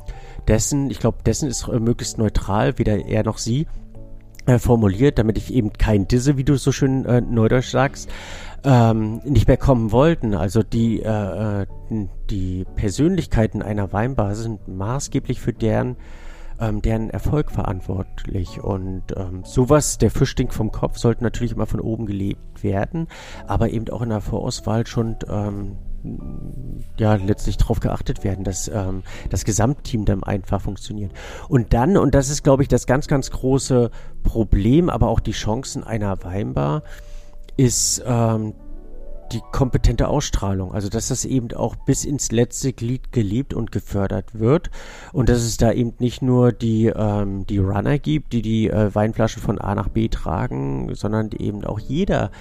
dessen, 0.48 0.91
ich 0.91 1.00
glaube, 1.00 1.19
dessen 1.26 1.48
ist 1.48 1.67
äh, 1.67 1.80
möglichst 1.80 2.17
neutral, 2.17 2.78
weder 2.78 3.06
er 3.06 3.24
noch 3.24 3.38
sie, 3.38 3.67
äh, 4.45 4.60
formuliert, 4.60 5.19
damit 5.19 5.38
ich 5.38 5.53
eben 5.53 5.73
kein 5.73 6.08
Disse, 6.08 6.38
wie 6.38 6.43
du 6.43 6.56
so 6.58 6.71
schön 6.71 7.06
äh, 7.06 7.21
neudeutsch 7.21 7.69
sagst, 7.69 8.10
ähm, 8.63 9.21
nicht 9.25 9.47
mehr 9.47 9.58
kommen 9.58 9.91
wollten. 9.91 10.36
Also 10.36 10.63
die, 10.63 11.01
äh, 11.01 11.62
äh 11.62 11.65
die 12.29 12.65
Persönlichkeiten 12.75 13.62
einer 13.62 13.93
Weinbar 13.93 14.36
sind 14.36 14.67
maßgeblich 14.67 15.39
für 15.39 15.53
deren 15.53 15.97
ähm, 16.60 16.82
deren 16.82 17.10
Erfolg 17.10 17.51
verantwortlich. 17.51 18.63
Und 18.63 19.03
ähm, 19.15 19.43
sowas, 19.43 19.97
der 19.97 20.12
Fisch 20.12 20.32
stinkt 20.32 20.53
vom 20.53 20.71
Kopf, 20.71 20.97
sollte 20.97 21.23
natürlich 21.23 21.51
immer 21.51 21.65
von 21.65 21.79
oben 21.79 22.06
gelebt 22.06 22.63
werden, 22.63 23.08
aber 23.47 23.69
eben 23.69 23.89
auch 23.89 24.01
in 24.01 24.10
der 24.10 24.21
Vorauswahl 24.21 24.88
schon 24.88 25.17
ähm, 25.29 25.77
ja 26.98 27.16
letztlich 27.16 27.58
darauf 27.58 27.80
geachtet 27.80 28.24
werden, 28.24 28.44
dass 28.44 28.68
ähm, 28.68 29.04
das 29.30 29.46
Gesamtteam 29.46 30.06
dann 30.06 30.24
einfach 30.24 30.62
funktioniert. 30.62 31.12
Und 31.48 31.74
dann, 31.74 31.98
und 31.98 32.13
das 32.13 32.30
ist, 32.30 32.44
glaube 32.44 32.63
ich, 32.63 32.70
das 32.70 32.86
ganz, 32.88 33.08
ganz 33.08 33.32
große 33.32 33.89
Problem, 34.24 34.89
aber 34.89 35.08
auch 35.08 35.20
die 35.20 35.32
Chancen 35.32 35.84
einer 35.84 36.24
Weinbar, 36.24 36.84
ist 37.56 38.04
ähm, 38.06 38.54
die 39.34 39.42
kompetente 39.52 40.08
Ausstrahlung. 40.08 40.74
Also 40.74 40.89
dass 40.89 41.08
das 41.08 41.26
eben 41.26 41.52
auch 41.54 41.76
bis 41.76 42.06
ins 42.06 42.32
letzte 42.32 42.74
Glied 42.74 43.12
gelebt 43.12 43.54
und 43.54 43.72
gefördert 43.72 44.39
wird 44.39 44.70
und 45.12 45.30
dass 45.30 45.39
es 45.39 45.58
da 45.58 45.72
eben 45.72 45.94
nicht 46.00 46.22
nur 46.22 46.52
die, 46.52 46.88
ähm, 46.88 47.46
die 47.48 47.58
Runner 47.58 47.98
gibt, 47.98 48.34
die 48.34 48.42
die 48.42 48.70
äh, 48.70 48.94
Weinflaschen 48.94 49.42
von 49.42 49.60
A 49.60 49.76
nach 49.76 49.89
B 49.89 50.08
tragen, 50.08 50.94
sondern 50.94 51.32
eben 51.32 51.66
auch 51.66 51.80
jeder 51.80 52.32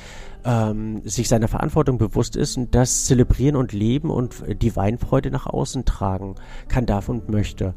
ähm, 0.44 1.02
sich 1.05 1.28
seiner 1.28 1.48
Verantwortung 1.48 1.98
bewusst 1.98 2.37
ist 2.37 2.57
und 2.57 2.74
das 2.74 3.05
zelebrieren 3.05 3.57
und 3.57 3.72
leben 3.72 4.11
und 4.11 4.42
die 4.61 4.74
Weinfreude 4.76 5.31
nach 5.31 5.46
außen 5.46 5.85
tragen 5.85 6.35
kann, 6.68 6.87
darf 6.87 7.09
und 7.09 7.28
möchte. 7.28 7.74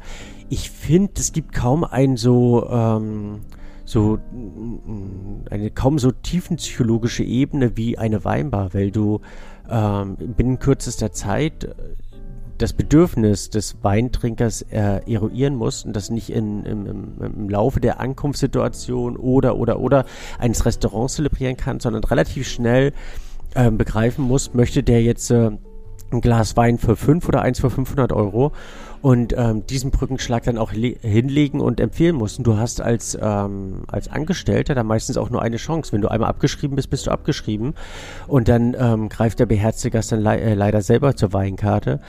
Ich 0.48 0.70
finde, 0.70 1.12
es 1.16 1.32
gibt 1.32 1.52
kaum 1.52 1.84
ein 1.84 2.16
so 2.16 2.68
ähm, 2.70 3.40
so 3.84 4.18
eine 5.50 5.70
kaum 5.70 5.98
so 5.98 6.10
tiefenpsychologische 6.10 7.22
Ebene 7.22 7.76
wie 7.76 7.96
eine 7.96 8.24
Weinbar, 8.24 8.74
weil 8.74 8.90
du 8.90 9.20
ähm, 9.70 10.16
binnen 10.16 10.58
kürzester 10.58 11.12
Zeit 11.12 11.74
das 12.58 12.72
Bedürfnis 12.72 13.50
des 13.50 13.76
Weintrinkers 13.82 14.62
äh, 14.62 15.00
eruieren 15.10 15.54
musst 15.54 15.84
und 15.86 15.94
das 15.94 16.10
nicht 16.10 16.30
in, 16.30 16.64
im, 16.64 16.86
im, 16.86 17.22
im 17.22 17.48
Laufe 17.48 17.80
der 17.80 18.00
Ankunftssituation 18.00 19.16
oder 19.16 19.56
oder 19.56 19.78
oder 19.80 20.04
eines 20.38 20.64
Restaurants 20.64 21.14
zelebrieren 21.14 21.56
kann, 21.56 21.80
sondern 21.80 22.04
relativ 22.04 22.48
schnell 22.48 22.92
äh, 23.54 23.70
begreifen 23.70 24.24
muss, 24.24 24.54
möchte 24.54 24.82
der 24.82 25.02
jetzt 25.02 25.30
äh, 25.30 25.50
ein 26.10 26.20
Glas 26.20 26.56
Wein 26.56 26.78
für 26.78 26.96
5 26.96 27.28
oder 27.28 27.42
eins 27.42 27.60
für 27.60 27.70
500 27.70 28.12
Euro 28.12 28.52
und 29.02 29.34
ähm, 29.36 29.66
diesen 29.66 29.90
Brückenschlag 29.90 30.44
dann 30.44 30.58
auch 30.58 30.72
hinlegen 30.72 31.60
und 31.60 31.80
empfehlen 31.80 32.16
mussten. 32.16 32.42
Du 32.42 32.56
hast 32.56 32.80
als, 32.80 33.16
ähm, 33.20 33.82
als 33.88 34.08
Angestellter 34.08 34.74
da 34.74 34.82
meistens 34.82 35.16
auch 35.16 35.30
nur 35.30 35.42
eine 35.42 35.56
Chance. 35.56 35.92
Wenn 35.92 36.00
du 36.00 36.08
einmal 36.08 36.28
abgeschrieben 36.28 36.76
bist, 36.76 36.90
bist 36.90 37.06
du 37.06 37.10
abgeschrieben 37.10 37.74
und 38.26 38.48
dann 38.48 38.76
ähm, 38.78 39.08
greift 39.08 39.38
der 39.38 39.46
beherzte 39.46 39.90
Gast 39.90 40.12
dann 40.12 40.20
le 40.20 40.40
äh, 40.40 40.54
leider 40.54 40.82
selber 40.82 41.14
zur 41.14 41.32
Weinkarte. 41.32 42.00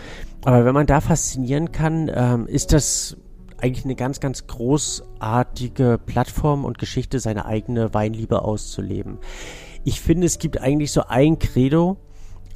Aber 0.44 0.66
wenn 0.66 0.74
man 0.74 0.86
da 0.86 1.02
faszinieren 1.02 1.72
kann, 1.72 2.10
ähm, 2.14 2.48
ist 2.48 2.74
das 2.74 3.18
eigentlich 3.60 3.86
eine 3.86 3.96
ganz, 3.96 4.20
ganz 4.20 4.48
großartige 4.48 6.00
Plattform 6.06 6.64
und 6.64 6.78
Geschichte, 6.78 7.20
seine 7.20 7.46
eigene 7.46 7.94
Weinliebe 7.94 8.44
auszuleben. 8.44 9.18
Ich 9.84 10.02
finde, 10.02 10.28
es 10.28 10.38
gibt 10.38 10.62
eigentlich 10.62 10.92
so 10.92 11.04
ein 11.08 11.40
Credo, 11.40 11.98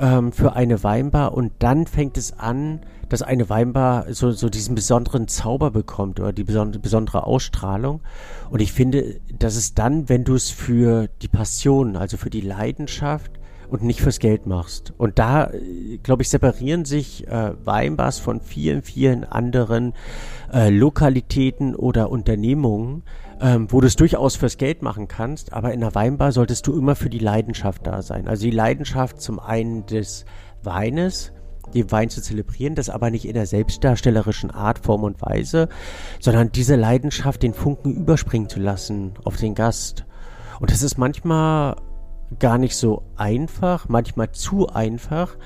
ähm, 0.01 0.33
für 0.33 0.55
eine 0.55 0.83
Weinbar 0.83 1.33
und 1.33 1.53
dann 1.59 1.85
fängt 1.85 2.17
es 2.17 2.37
an, 2.37 2.81
dass 3.07 3.21
eine 3.21 3.49
Weinbar 3.49 4.11
so, 4.13 4.31
so 4.31 4.49
diesen 4.49 4.73
besonderen 4.73 5.27
Zauber 5.27 5.71
bekommt 5.71 6.19
oder 6.19 6.33
die 6.33 6.43
besondere 6.43 7.25
Ausstrahlung. 7.25 8.01
Und 8.49 8.61
ich 8.61 8.73
finde, 8.73 9.19
dass 9.37 9.55
es 9.55 9.73
dann, 9.73 10.09
wenn 10.09 10.23
du 10.23 10.33
es 10.33 10.49
für 10.49 11.07
die 11.21 11.27
Passion, 11.27 11.95
also 11.95 12.17
für 12.17 12.29
die 12.29 12.41
Leidenschaft 12.41 13.31
und 13.71 13.83
nicht 13.83 14.01
fürs 14.01 14.19
Geld 14.19 14.45
machst. 14.45 14.93
Und 14.97 15.17
da, 15.17 15.49
äh, 15.49 15.97
glaube 16.03 16.23
ich, 16.23 16.29
separieren 16.29 16.83
sich 16.83 17.25
äh, 17.27 17.53
Weinbars 17.63 18.19
von 18.19 18.41
vielen, 18.41 18.81
vielen 18.81 19.23
anderen 19.23 19.93
äh, 20.51 20.69
Lokalitäten 20.69 21.73
oder 21.75 22.11
Unternehmungen, 22.11 23.03
ähm, 23.39 23.71
wo 23.71 23.79
du 23.79 23.87
es 23.87 23.95
durchaus 23.95 24.35
fürs 24.35 24.57
Geld 24.57 24.81
machen 24.81 25.07
kannst, 25.07 25.53
aber 25.53 25.73
in 25.73 25.79
der 25.79 25.95
Weinbar 25.95 26.33
solltest 26.33 26.67
du 26.67 26.77
immer 26.77 26.95
für 26.95 27.09
die 27.09 27.19
Leidenschaft 27.19 27.87
da 27.87 28.01
sein. 28.01 28.27
Also 28.27 28.43
die 28.43 28.51
Leidenschaft 28.51 29.21
zum 29.21 29.39
einen 29.39 29.85
des 29.85 30.25
Weines, 30.63 31.31
den 31.73 31.89
Wein 31.91 32.09
zu 32.09 32.21
zelebrieren, 32.21 32.75
das 32.75 32.89
aber 32.89 33.09
nicht 33.09 33.25
in 33.25 33.35
der 33.35 33.45
selbstdarstellerischen 33.45 34.51
Art, 34.51 34.79
Form 34.79 35.05
und 35.05 35.21
Weise, 35.21 35.69
sondern 36.19 36.51
diese 36.51 36.75
Leidenschaft, 36.75 37.41
den 37.41 37.53
Funken 37.53 37.95
überspringen 37.95 38.49
zu 38.49 38.59
lassen 38.59 39.13
auf 39.23 39.37
den 39.37 39.55
Gast. 39.55 40.05
Und 40.59 40.71
das 40.71 40.83
ist 40.83 40.97
manchmal 40.97 41.77
gar 42.39 42.57
nicht 42.57 42.75
so 42.75 43.03
einfach, 43.15 43.89
manchmal 43.89 44.31
zu 44.31 44.67
einfach. 44.67 45.37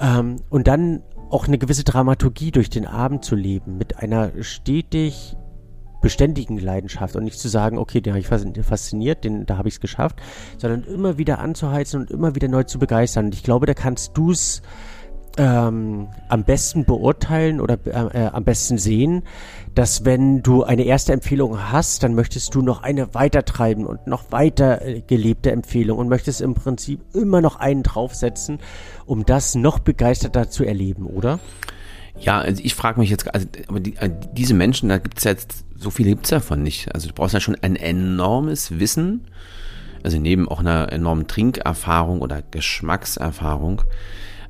Ähm, 0.00 0.36
und 0.50 0.66
dann 0.66 1.02
auch 1.30 1.46
eine 1.48 1.58
gewisse 1.58 1.84
Dramaturgie 1.84 2.50
durch 2.50 2.70
den 2.70 2.86
Abend 2.86 3.24
zu 3.24 3.34
leben, 3.34 3.78
mit 3.78 3.98
einer 3.98 4.30
stetig 4.42 5.36
beständigen 6.04 6.58
Leidenschaft 6.58 7.16
und 7.16 7.24
nicht 7.24 7.40
zu 7.40 7.48
sagen, 7.48 7.78
okay, 7.78 8.02
den 8.02 8.12
habe 8.12 8.20
ich 8.20 8.26
fasziniert, 8.66 9.24
den, 9.24 9.46
da 9.46 9.56
habe 9.56 9.68
ich 9.68 9.74
es 9.74 9.80
geschafft, 9.80 10.20
sondern 10.58 10.84
immer 10.84 11.16
wieder 11.16 11.38
anzuheizen 11.38 12.00
und 12.00 12.10
immer 12.10 12.34
wieder 12.34 12.46
neu 12.46 12.64
zu 12.64 12.78
begeistern. 12.78 13.26
Und 13.26 13.34
ich 13.34 13.42
glaube, 13.42 13.64
da 13.64 13.72
kannst 13.72 14.14
du 14.14 14.30
es 14.30 14.60
ähm, 15.36 16.08
am 16.28 16.44
besten 16.44 16.84
beurteilen 16.84 17.60
oder 17.60 17.78
äh, 17.86 18.24
äh, 18.24 18.26
am 18.28 18.44
besten 18.44 18.78
sehen, 18.78 19.24
dass 19.74 20.04
wenn 20.04 20.42
du 20.42 20.62
eine 20.62 20.84
erste 20.84 21.12
Empfehlung 21.12 21.72
hast, 21.72 22.02
dann 22.02 22.14
möchtest 22.14 22.54
du 22.54 22.62
noch 22.62 22.82
eine 22.82 23.14
weitertreiben 23.14 23.86
und 23.86 24.06
noch 24.06 24.30
weiter 24.30 24.82
äh, 24.82 25.00
gelebte 25.00 25.50
Empfehlung 25.50 25.98
und 25.98 26.08
möchtest 26.08 26.40
im 26.40 26.54
Prinzip 26.54 27.00
immer 27.12 27.40
noch 27.40 27.56
einen 27.56 27.82
draufsetzen, 27.82 28.60
um 29.06 29.26
das 29.26 29.54
noch 29.54 29.80
begeisterter 29.80 30.50
zu 30.50 30.64
erleben, 30.64 31.06
oder? 31.06 31.40
Ja, 32.18 32.38
also 32.38 32.62
ich 32.64 32.74
frage 32.76 33.00
mich 33.00 33.10
jetzt, 33.10 33.32
also, 33.34 33.46
aber 33.66 33.80
die, 33.80 33.96
äh, 33.96 34.10
diese 34.32 34.54
Menschen, 34.54 34.88
da 34.88 34.98
gibt 34.98 35.18
es 35.18 35.24
jetzt, 35.24 35.64
so 35.76 35.90
viele 35.90 36.10
gibt 36.10 36.26
es 36.26 36.30
davon 36.30 36.62
nicht. 36.62 36.94
Also 36.94 37.08
du 37.08 37.14
brauchst 37.14 37.34
ja 37.34 37.40
schon 37.40 37.56
ein 37.60 37.74
enormes 37.74 38.78
Wissen, 38.78 39.22
also 40.04 40.18
neben 40.18 40.48
auch 40.48 40.60
einer 40.60 40.92
enormen 40.92 41.26
Trinkerfahrung 41.26 42.20
oder 42.20 42.42
Geschmackserfahrung, 42.42 43.82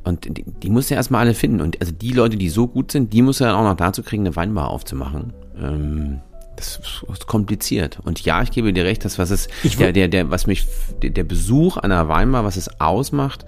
und 0.05 0.39
die, 0.39 0.45
die 0.45 0.71
muss 0.71 0.91
ja 0.91 0.97
erstmal 0.97 1.23
alle 1.23 1.35
finden. 1.35 1.61
Und 1.61 1.81
also 1.81 1.93
die 1.93 2.13
Leute, 2.13 2.37
die 2.37 2.49
so 2.49 2.69
gut 2.69 2.93
sind, 2.93 3.13
die 3.13 3.23
muss 3.23 3.41
er 3.41 3.49
dann 3.49 3.57
auch 3.57 3.65
noch 3.65 3.77
dazu 3.77 4.03
kriegen, 4.03 4.25
eine 4.27 4.37
Weinbar 4.37 4.69
aufzumachen. 4.69 5.33
Ähm, 5.59 6.21
das 6.57 6.81
ist 7.11 7.27
kompliziert. 7.27 7.99
Und 8.05 8.21
ja, 8.25 8.43
ich 8.43 8.51
gebe 8.51 8.73
dir 8.73 8.85
recht, 8.85 9.05
dass 9.05 9.19
was 9.19 9.31
es, 9.31 9.49
der, 9.79 9.93
der, 9.93 10.09
der, 10.09 10.31
was 10.31 10.47
mich, 10.47 10.67
der, 11.03 11.11
der 11.11 11.25
Besuch 11.25 11.77
einer 11.79 12.09
Weinbar, 12.09 12.45
was 12.45 12.57
es 12.57 12.81
ausmacht, 12.81 13.45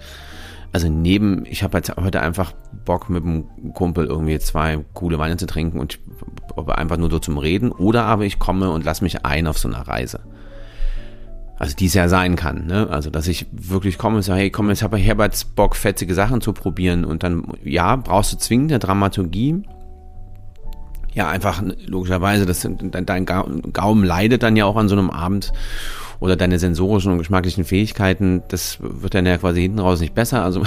also 0.73 0.89
neben, 0.89 1.45
ich 1.45 1.63
habe 1.63 1.77
jetzt 1.77 1.95
heute 1.95 2.21
einfach 2.21 2.53
Bock 2.85 3.09
mit 3.09 3.23
einem 3.23 3.45
Kumpel 3.73 4.05
irgendwie 4.05 4.37
zwei 4.39 4.83
coole 4.93 5.17
Weine 5.17 5.37
zu 5.37 5.45
trinken 5.45 5.79
und 5.79 5.99
einfach 6.67 6.97
nur 6.97 7.09
so 7.09 7.19
zum 7.19 7.37
Reden 7.37 7.71
oder 7.71 8.03
aber 8.03 8.25
ich 8.25 8.39
komme 8.39 8.69
und 8.71 8.83
lass 8.83 9.01
mich 9.01 9.25
ein 9.25 9.47
auf 9.47 9.57
so 9.57 9.67
einer 9.67 9.87
Reise. 9.87 10.19
Also 11.59 11.75
die 11.75 11.87
es 11.87 11.95
ja 11.95 12.07
sein 12.07 12.35
kann, 12.35 12.67
ne? 12.67 12.87
Also 12.89 13.09
dass 13.09 13.27
ich 13.27 13.47
wirklich 13.51 13.97
komme 13.97 14.17
und 14.17 14.21
sage, 14.21 14.41
hey, 14.41 14.49
komm, 14.51 14.69
jetzt 14.69 14.83
habe 14.83 14.99
ich 14.99 15.05
Herberts 15.05 15.43
Bock, 15.45 15.75
fetzige 15.75 16.13
Sachen 16.13 16.39
zu 16.41 16.53
probieren 16.53 17.03
und 17.03 17.23
dann, 17.23 17.45
ja, 17.63 17.95
brauchst 17.95 18.33
du 18.33 18.37
zwingend 18.37 18.71
eine 18.71 18.79
Dramaturgie. 18.79 19.63
Ja, 21.13 21.29
einfach 21.29 21.63
logischerweise, 21.87 22.45
das, 22.45 22.67
dein 22.79 23.25
Gaumen 23.25 24.03
leidet 24.03 24.43
dann 24.43 24.55
ja 24.55 24.65
auch 24.65 24.75
an 24.75 24.87
so 24.87 24.95
einem 24.95 25.09
Abend 25.09 25.51
oder 26.19 26.35
deine 26.35 26.59
sensorischen 26.59 27.11
und 27.11 27.17
geschmacklichen 27.19 27.63
Fähigkeiten, 27.63 28.43
das 28.47 28.77
wird 28.81 29.13
dann 29.13 29.25
ja 29.25 29.37
quasi 29.37 29.61
hinten 29.61 29.79
raus 29.79 29.99
nicht 29.99 30.15
besser. 30.15 30.43
Also, 30.43 30.63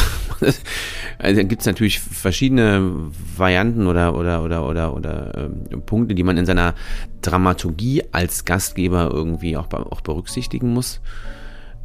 also 1.18 1.44
gibt 1.44 1.60
es 1.60 1.66
natürlich 1.66 2.00
verschiedene 2.00 2.92
Varianten 3.36 3.86
oder 3.86 4.16
oder 4.16 4.42
oder 4.42 4.66
oder 4.66 4.94
oder 4.94 5.50
äh, 5.70 5.76
Punkte, 5.78 6.14
die 6.14 6.22
man 6.22 6.36
in 6.36 6.46
seiner 6.46 6.74
Dramaturgie 7.22 8.04
als 8.12 8.44
Gastgeber 8.44 9.10
irgendwie 9.12 9.56
auch, 9.56 9.72
auch 9.72 10.00
berücksichtigen 10.00 10.72
muss. 10.72 11.00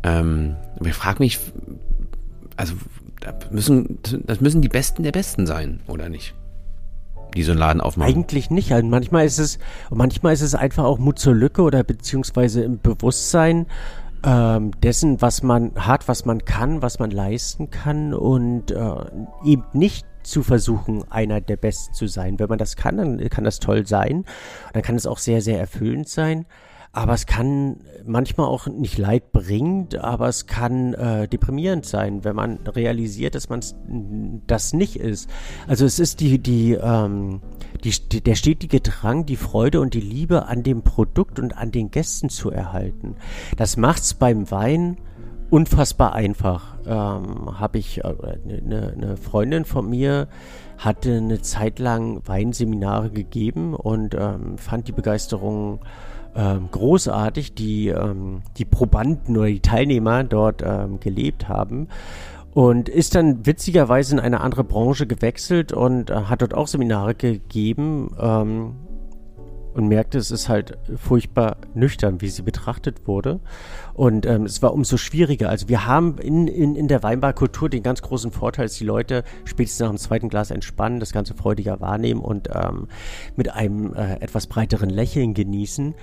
Ähm, 0.03 0.55
aber 0.77 0.89
ich 0.89 0.95
frage 0.95 1.19
mich, 1.19 1.39
also 2.55 2.75
das 3.19 3.51
müssen, 3.51 3.99
das 4.25 4.41
müssen 4.41 4.61
die 4.61 4.69
Besten 4.69 5.03
der 5.03 5.11
Besten 5.11 5.47
sein, 5.47 5.79
oder 5.87 6.09
nicht? 6.09 6.35
Die 7.35 7.43
so 7.43 7.51
einen 7.51 7.59
Laden 7.59 7.81
aufmachen? 7.81 8.11
Eigentlich 8.11 8.49
nicht. 8.49 8.71
Also 8.71 8.87
manchmal 8.87 9.25
ist 9.25 9.39
es, 9.39 9.59
manchmal 9.89 10.33
ist 10.33 10.41
es 10.41 10.55
einfach 10.55 10.83
auch 10.83 10.97
Mut 10.97 11.19
zur 11.19 11.35
Lücke 11.35 11.61
oder 11.61 11.83
beziehungsweise 11.83 12.63
im 12.63 12.79
Bewusstsein 12.79 13.67
ähm, 14.25 14.71
dessen, 14.81 15.21
was 15.21 15.43
man 15.43 15.73
hat, 15.75 16.07
was 16.07 16.25
man 16.25 16.45
kann, 16.45 16.81
was 16.81 16.99
man 16.99 17.11
leisten 17.11 17.69
kann 17.69 18.13
und 18.13 18.71
äh, 18.71 18.95
eben 19.43 19.63
nicht 19.73 20.05
zu 20.23 20.41
versuchen, 20.41 21.03
einer 21.11 21.39
der 21.39 21.57
Besten 21.57 21.93
zu 21.93 22.07
sein. 22.07 22.39
Wenn 22.39 22.49
man 22.49 22.57
das 22.57 22.75
kann, 22.75 22.97
dann 22.97 23.29
kann 23.29 23.43
das 23.43 23.59
toll 23.59 23.85
sein. 23.85 24.25
Dann 24.73 24.81
kann 24.81 24.95
es 24.95 25.05
auch 25.05 25.19
sehr, 25.19 25.41
sehr 25.41 25.59
erfüllend 25.59 26.09
sein. 26.09 26.45
Aber 26.95 27.13
es 27.13 27.25
kann 27.25 27.81
manchmal 28.05 28.47
auch 28.47 28.67
nicht 28.67 28.97
leidbringend, 28.97 29.97
aber 29.97 30.29
es 30.29 30.47
kann 30.47 30.93
äh, 30.93 31.27
deprimierend 31.27 31.85
sein, 31.85 32.23
wenn 32.23 32.37
man 32.37 32.59
realisiert, 32.67 33.35
dass 33.35 33.49
man 33.49 33.59
das 34.47 34.71
nicht 34.71 34.95
ist. 34.95 35.29
Also 35.67 35.83
es 35.83 35.99
ist 35.99 36.21
die, 36.21 36.39
die, 36.39 36.71
ähm, 36.71 37.41
die, 37.83 38.21
der 38.21 38.35
stetige 38.35 38.79
Drang, 38.79 39.25
die 39.25 39.35
Freude 39.35 39.81
und 39.81 39.93
die 39.93 39.99
Liebe 39.99 40.45
an 40.45 40.63
dem 40.63 40.83
Produkt 40.83 41.37
und 41.37 41.57
an 41.57 41.71
den 41.71 41.91
Gästen 41.91 42.29
zu 42.29 42.49
erhalten. 42.49 43.17
Das 43.57 43.75
macht's 43.75 44.13
beim 44.13 44.49
Wein 44.49 44.95
unfassbar 45.49 46.13
einfach. 46.13 46.77
Ähm, 46.85 47.59
Habe 47.59 47.77
ich 47.77 48.05
eine 48.05 48.39
äh, 48.47 48.61
ne, 48.61 48.93
ne 48.95 49.17
Freundin 49.17 49.65
von 49.65 49.89
mir 49.89 50.29
hatte 50.77 51.17
eine 51.17 51.41
Zeit 51.41 51.79
lang 51.79 52.21
Weinseminare 52.25 53.09
gegeben 53.09 53.73
und 53.73 54.13
ähm, 54.13 54.57
fand 54.57 54.87
die 54.87 54.91
Begeisterung 54.91 55.79
ähm, 56.35 56.69
großartig, 56.71 57.55
die 57.55 57.87
ähm, 57.87 58.41
die 58.57 58.65
Probanden 58.65 59.37
oder 59.37 59.47
die 59.47 59.61
Teilnehmer 59.61 60.23
dort 60.23 60.61
ähm, 60.65 60.99
gelebt 60.99 61.47
haben. 61.47 61.87
Und 62.53 62.87
ist 62.87 63.15
dann 63.15 63.45
witzigerweise 63.45 64.15
in 64.15 64.19
eine 64.19 64.39
andere 64.39 64.63
Branche 64.63 65.07
gewechselt 65.07 65.73
und 65.73 66.09
äh, 66.09 66.13
hat 66.13 66.41
dort 66.41 66.53
auch 66.53 66.67
Seminare 66.67 67.13
gegeben 67.13 68.15
ähm, 68.17 68.75
und 69.73 69.89
merkte, 69.89 70.17
es 70.17 70.31
ist 70.31 70.47
halt 70.47 70.77
furchtbar 70.95 71.57
nüchtern, 71.73 72.21
wie 72.21 72.29
sie 72.29 72.43
betrachtet 72.43 73.07
wurde. 73.07 73.41
Und 73.95 74.25
ähm, 74.25 74.43
es 74.43 74.61
war 74.61 74.73
umso 74.73 74.97
schwieriger. 74.97 75.49
Also 75.49 75.69
wir 75.69 75.87
haben 75.87 76.17
in, 76.17 76.47
in, 76.47 76.75
in 76.75 76.89
der 76.89 77.01
Weinbarkultur 77.01 77.69
den 77.69 77.81
ganz 77.81 78.01
großen 78.01 78.31
Vorteil, 78.31 78.65
dass 78.65 78.75
die 78.75 78.83
Leute 78.83 79.23
spätestens 79.45 79.79
nach 79.79 79.89
dem 79.89 79.97
zweiten 79.97 80.29
Glas 80.29 80.51
entspannen, 80.51 80.99
das 80.99 81.13
Ganze 81.13 81.33
freudiger 81.33 81.79
wahrnehmen 81.79 82.21
und 82.21 82.49
ähm, 82.53 82.87
mit 83.37 83.53
einem 83.53 83.93
äh, 83.93 84.15
etwas 84.15 84.47
breiteren 84.47 84.89
Lächeln 84.89 85.33
genießen. 85.33 85.95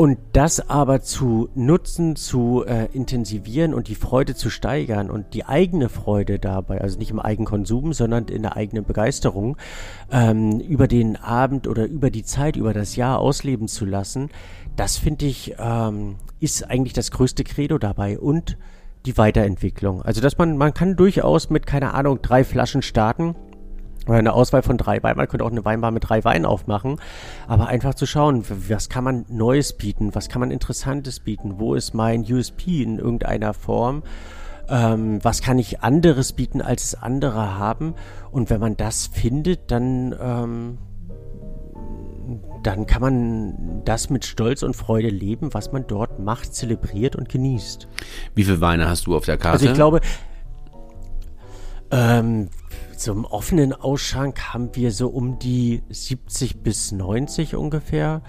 Und 0.00 0.18
das 0.32 0.70
aber 0.70 1.02
zu 1.02 1.50
nutzen, 1.54 2.16
zu 2.16 2.64
äh, 2.66 2.86
intensivieren 2.94 3.74
und 3.74 3.86
die 3.88 3.94
Freude 3.94 4.34
zu 4.34 4.48
steigern 4.48 5.10
und 5.10 5.34
die 5.34 5.44
eigene 5.44 5.90
Freude 5.90 6.38
dabei, 6.38 6.80
also 6.80 6.98
nicht 6.98 7.10
im 7.10 7.20
Eigenkonsum, 7.20 7.92
sondern 7.92 8.24
in 8.26 8.40
der 8.40 8.56
eigenen 8.56 8.84
Begeisterung, 8.84 9.58
ähm, 10.10 10.58
über 10.60 10.88
den 10.88 11.16
Abend 11.16 11.68
oder 11.68 11.86
über 11.86 12.10
die 12.10 12.24
Zeit, 12.24 12.56
über 12.56 12.72
das 12.72 12.96
Jahr 12.96 13.18
ausleben 13.18 13.68
zu 13.68 13.84
lassen, 13.84 14.30
das 14.80 14.96
finde 14.96 15.26
ich, 15.26 15.56
ähm, 15.58 16.16
ist 16.38 16.70
eigentlich 16.70 16.94
das 16.94 17.10
größte 17.10 17.44
Credo 17.44 17.76
dabei 17.76 18.18
und 18.18 18.56
die 19.04 19.18
Weiterentwicklung. 19.18 20.00
Also, 20.00 20.22
dass 20.22 20.38
man, 20.38 20.56
man 20.56 20.72
kann 20.72 20.96
durchaus 20.96 21.50
mit, 21.50 21.66
keine 21.66 21.92
Ahnung, 21.92 22.22
drei 22.22 22.44
Flaschen 22.44 22.80
starten 22.80 23.36
oder 24.06 24.16
eine 24.16 24.32
Auswahl 24.32 24.62
von 24.62 24.78
drei 24.78 25.02
Weinen. 25.02 25.18
Man 25.18 25.28
könnte 25.28 25.44
auch 25.44 25.50
eine 25.50 25.66
Weinbar 25.66 25.90
mit 25.90 26.08
drei 26.08 26.24
Weinen 26.24 26.46
aufmachen. 26.46 26.96
Aber 27.46 27.66
einfach 27.66 27.92
zu 27.92 28.06
schauen, 28.06 28.42
was 28.70 28.88
kann 28.88 29.04
man 29.04 29.26
Neues 29.28 29.74
bieten? 29.74 30.14
Was 30.14 30.30
kann 30.30 30.40
man 30.40 30.50
Interessantes 30.50 31.20
bieten? 31.20 31.56
Wo 31.58 31.74
ist 31.74 31.92
mein 31.92 32.22
USP 32.22 32.82
in 32.82 32.98
irgendeiner 32.98 33.52
Form? 33.52 34.02
Ähm, 34.70 35.18
was 35.22 35.42
kann 35.42 35.58
ich 35.58 35.82
anderes 35.82 36.32
bieten, 36.32 36.62
als 36.62 36.94
andere 36.94 37.58
haben? 37.58 37.96
Und 38.30 38.48
wenn 38.48 38.60
man 38.60 38.78
das 38.78 39.08
findet, 39.08 39.70
dann, 39.70 40.16
ähm, 40.18 40.78
dann 42.62 42.86
kann 42.86 43.00
man 43.00 43.82
das 43.84 44.10
mit 44.10 44.24
Stolz 44.24 44.62
und 44.62 44.74
Freude 44.74 45.08
leben, 45.08 45.54
was 45.54 45.72
man 45.72 45.86
dort 45.86 46.18
macht, 46.18 46.54
zelebriert 46.54 47.16
und 47.16 47.28
genießt. 47.28 47.88
Wie 48.34 48.44
viele 48.44 48.60
Weine 48.60 48.88
hast 48.88 49.06
du 49.06 49.16
auf 49.16 49.24
der 49.24 49.38
Karte? 49.38 49.52
Also 49.52 49.66
ich 49.66 49.74
glaube, 49.74 50.00
ähm, 51.90 52.48
zum 52.96 53.24
offenen 53.24 53.72
Ausschank 53.72 54.52
haben 54.52 54.70
wir 54.74 54.92
so 54.92 55.08
um 55.08 55.38
die 55.38 55.82
70 55.88 56.62
bis 56.62 56.92
90 56.92 57.56
ungefähr. 57.56 58.22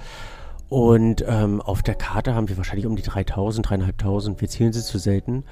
Und 0.70 1.26
ähm, 1.28 1.60
auf 1.60 1.84
der 1.84 1.96
Karte 1.96 2.34
haben 2.34 2.48
wir 2.48 2.56
wahrscheinlich 2.56 2.86
um 2.86 2.96
die 2.96 3.02
3000, 3.02 3.70
3500. 3.70 4.39
Wir 4.39 4.48
zählen 4.48 4.72
sie 4.72 4.82
zu 4.82 4.98
selten. 4.98 5.44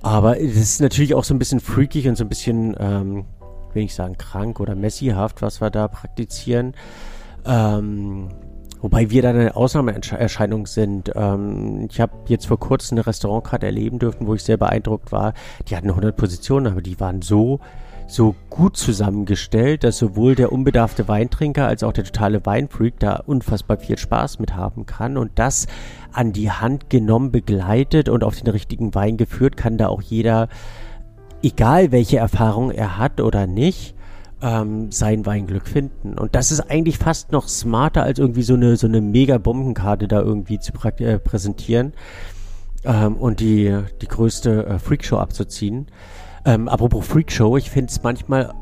Aber 0.00 0.40
es 0.40 0.56
ist 0.56 0.80
natürlich 0.80 1.14
auch 1.14 1.24
so 1.24 1.34
ein 1.34 1.38
bisschen 1.38 1.60
freakig 1.60 2.06
und 2.06 2.16
so 2.16 2.24
ein 2.24 2.28
bisschen, 2.28 2.76
ähm, 2.78 3.24
will 3.72 3.84
ich 3.84 3.94
sagen, 3.94 4.16
krank 4.16 4.60
oder 4.60 4.76
messihaft, 4.76 5.42
was 5.42 5.60
wir 5.60 5.70
da 5.70 5.88
praktizieren. 5.88 6.74
Ähm, 7.46 8.28
wobei 8.80 9.10
wir 9.10 9.22
da 9.22 9.30
eine 9.30 9.56
Ausnahmeerscheinung 9.56 10.66
sind. 10.66 11.10
Ähm, 11.14 11.88
ich 11.90 12.00
habe 12.00 12.12
jetzt 12.28 12.46
vor 12.46 12.58
kurzem 12.58 12.98
eine 12.98 13.06
Restaurantkarte 13.06 13.66
erleben 13.66 13.98
dürfen, 13.98 14.26
wo 14.26 14.34
ich 14.34 14.42
sehr 14.42 14.56
beeindruckt 14.56 15.12
war. 15.12 15.34
Die 15.68 15.76
hatten 15.76 15.90
100 15.90 16.16
Positionen, 16.16 16.66
aber 16.66 16.82
die 16.82 17.00
waren 17.00 17.22
so 17.22 17.60
so 18.06 18.34
gut 18.50 18.76
zusammengestellt, 18.76 19.84
dass 19.84 19.98
sowohl 19.98 20.34
der 20.34 20.52
unbedarfte 20.52 21.08
Weintrinker 21.08 21.66
als 21.66 21.82
auch 21.82 21.92
der 21.92 22.04
totale 22.04 22.44
Weinfreak 22.44 22.98
da 22.98 23.16
unfassbar 23.26 23.78
viel 23.78 23.98
Spaß 23.98 24.38
mit 24.38 24.54
haben 24.54 24.86
kann 24.86 25.16
und 25.16 25.32
das 25.36 25.66
an 26.12 26.32
die 26.32 26.50
Hand 26.50 26.90
genommen, 26.90 27.32
begleitet 27.32 28.08
und 28.08 28.22
auf 28.22 28.36
den 28.36 28.48
richtigen 28.48 28.94
Wein 28.94 29.16
geführt, 29.16 29.56
kann 29.56 29.78
da 29.78 29.88
auch 29.88 30.02
jeder, 30.02 30.48
egal 31.42 31.92
welche 31.92 32.18
Erfahrung 32.18 32.70
er 32.70 32.98
hat 32.98 33.20
oder 33.20 33.46
nicht, 33.46 33.94
ähm, 34.44 34.92
sein 34.92 35.24
Weinglück 35.24 35.66
finden. 35.66 36.18
Und 36.18 36.34
das 36.34 36.52
ist 36.52 36.60
eigentlich 36.60 36.98
fast 36.98 37.32
noch 37.32 37.48
smarter, 37.48 38.02
als 38.02 38.18
irgendwie 38.18 38.42
so 38.42 38.54
eine, 38.54 38.76
so 38.76 38.86
eine 38.86 39.00
mega 39.00 39.38
Bombenkarte 39.38 40.06
da 40.06 40.20
irgendwie 40.20 40.58
zu 40.58 40.72
äh, 40.98 41.18
präsentieren 41.18 41.94
ähm, 42.84 43.16
und 43.16 43.40
die, 43.40 43.76
die 44.02 44.08
größte 44.08 44.66
äh, 44.66 44.78
Freakshow 44.78 45.16
abzuziehen. 45.16 45.86
Ähm, 46.44 46.68
apropos 46.68 47.06
Freakshow, 47.06 47.56
ich 47.56 47.70
finde 47.70 47.90
es 47.90 48.02
manchmal 48.02 48.52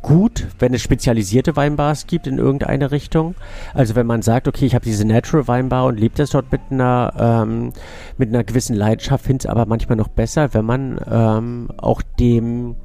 gut, 0.00 0.46
wenn 0.60 0.72
es 0.72 0.80
spezialisierte 0.80 1.56
Weinbars 1.56 2.06
gibt 2.06 2.26
in 2.26 2.38
irgendeine 2.38 2.90
Richtung. 2.90 3.34
Also 3.74 3.96
wenn 3.96 4.06
man 4.06 4.22
sagt, 4.22 4.48
okay, 4.48 4.64
ich 4.64 4.74
habe 4.74 4.84
diese 4.84 5.04
Natural 5.04 5.46
Weinbar 5.48 5.86
und 5.86 6.00
liebt 6.00 6.18
das 6.18 6.30
dort 6.30 6.50
mit 6.52 6.60
einer 6.70 7.12
ähm, 7.18 7.72
mit 8.16 8.30
einer 8.30 8.44
gewissen 8.44 8.76
Leidenschaft, 8.76 9.26
finde 9.26 9.42
es 9.42 9.46
aber 9.46 9.66
manchmal 9.66 9.96
noch 9.96 10.08
besser, 10.08 10.54
wenn 10.54 10.64
man 10.64 11.00
ähm, 11.10 11.68
auch 11.76 12.00
dem 12.18 12.76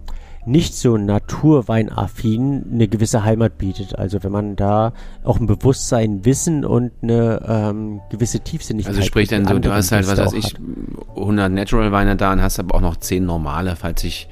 nicht 0.46 0.76
so 0.76 0.98
naturweinaffin 0.98 2.66
eine 2.72 2.88
gewisse 2.88 3.24
Heimat 3.24 3.58
bietet. 3.58 3.98
Also 3.98 4.24
wenn 4.24 4.32
man 4.32 4.56
da 4.56 4.94
auch 5.24 5.40
ein 5.40 5.48
Bewusstsein, 5.48 6.26
Wissen 6.26 6.66
und 6.66 6.92
eine 7.02 7.42
ähm, 7.48 8.02
gewisse 8.10 8.40
Tiefsinnigkeit. 8.40 8.96
Also 8.96 9.06
sprich 9.06 9.30
dann 9.30 9.46
so, 9.46 9.60
du 9.60 9.74
hast 9.74 9.92
halt, 9.92 10.08
was 10.08 10.20
weiß 10.20 10.34
ich, 10.34 10.56
100 11.16 11.52
Natural 11.52 11.92
Weine 11.92 12.16
da 12.16 12.34
und 12.34 12.42
hast 12.42 12.60
aber 12.60 12.76
auch 12.76 12.82
noch 12.82 12.98
10 12.98 13.26
normale, 13.26 13.76
falls 13.76 14.02
sich 14.02 14.28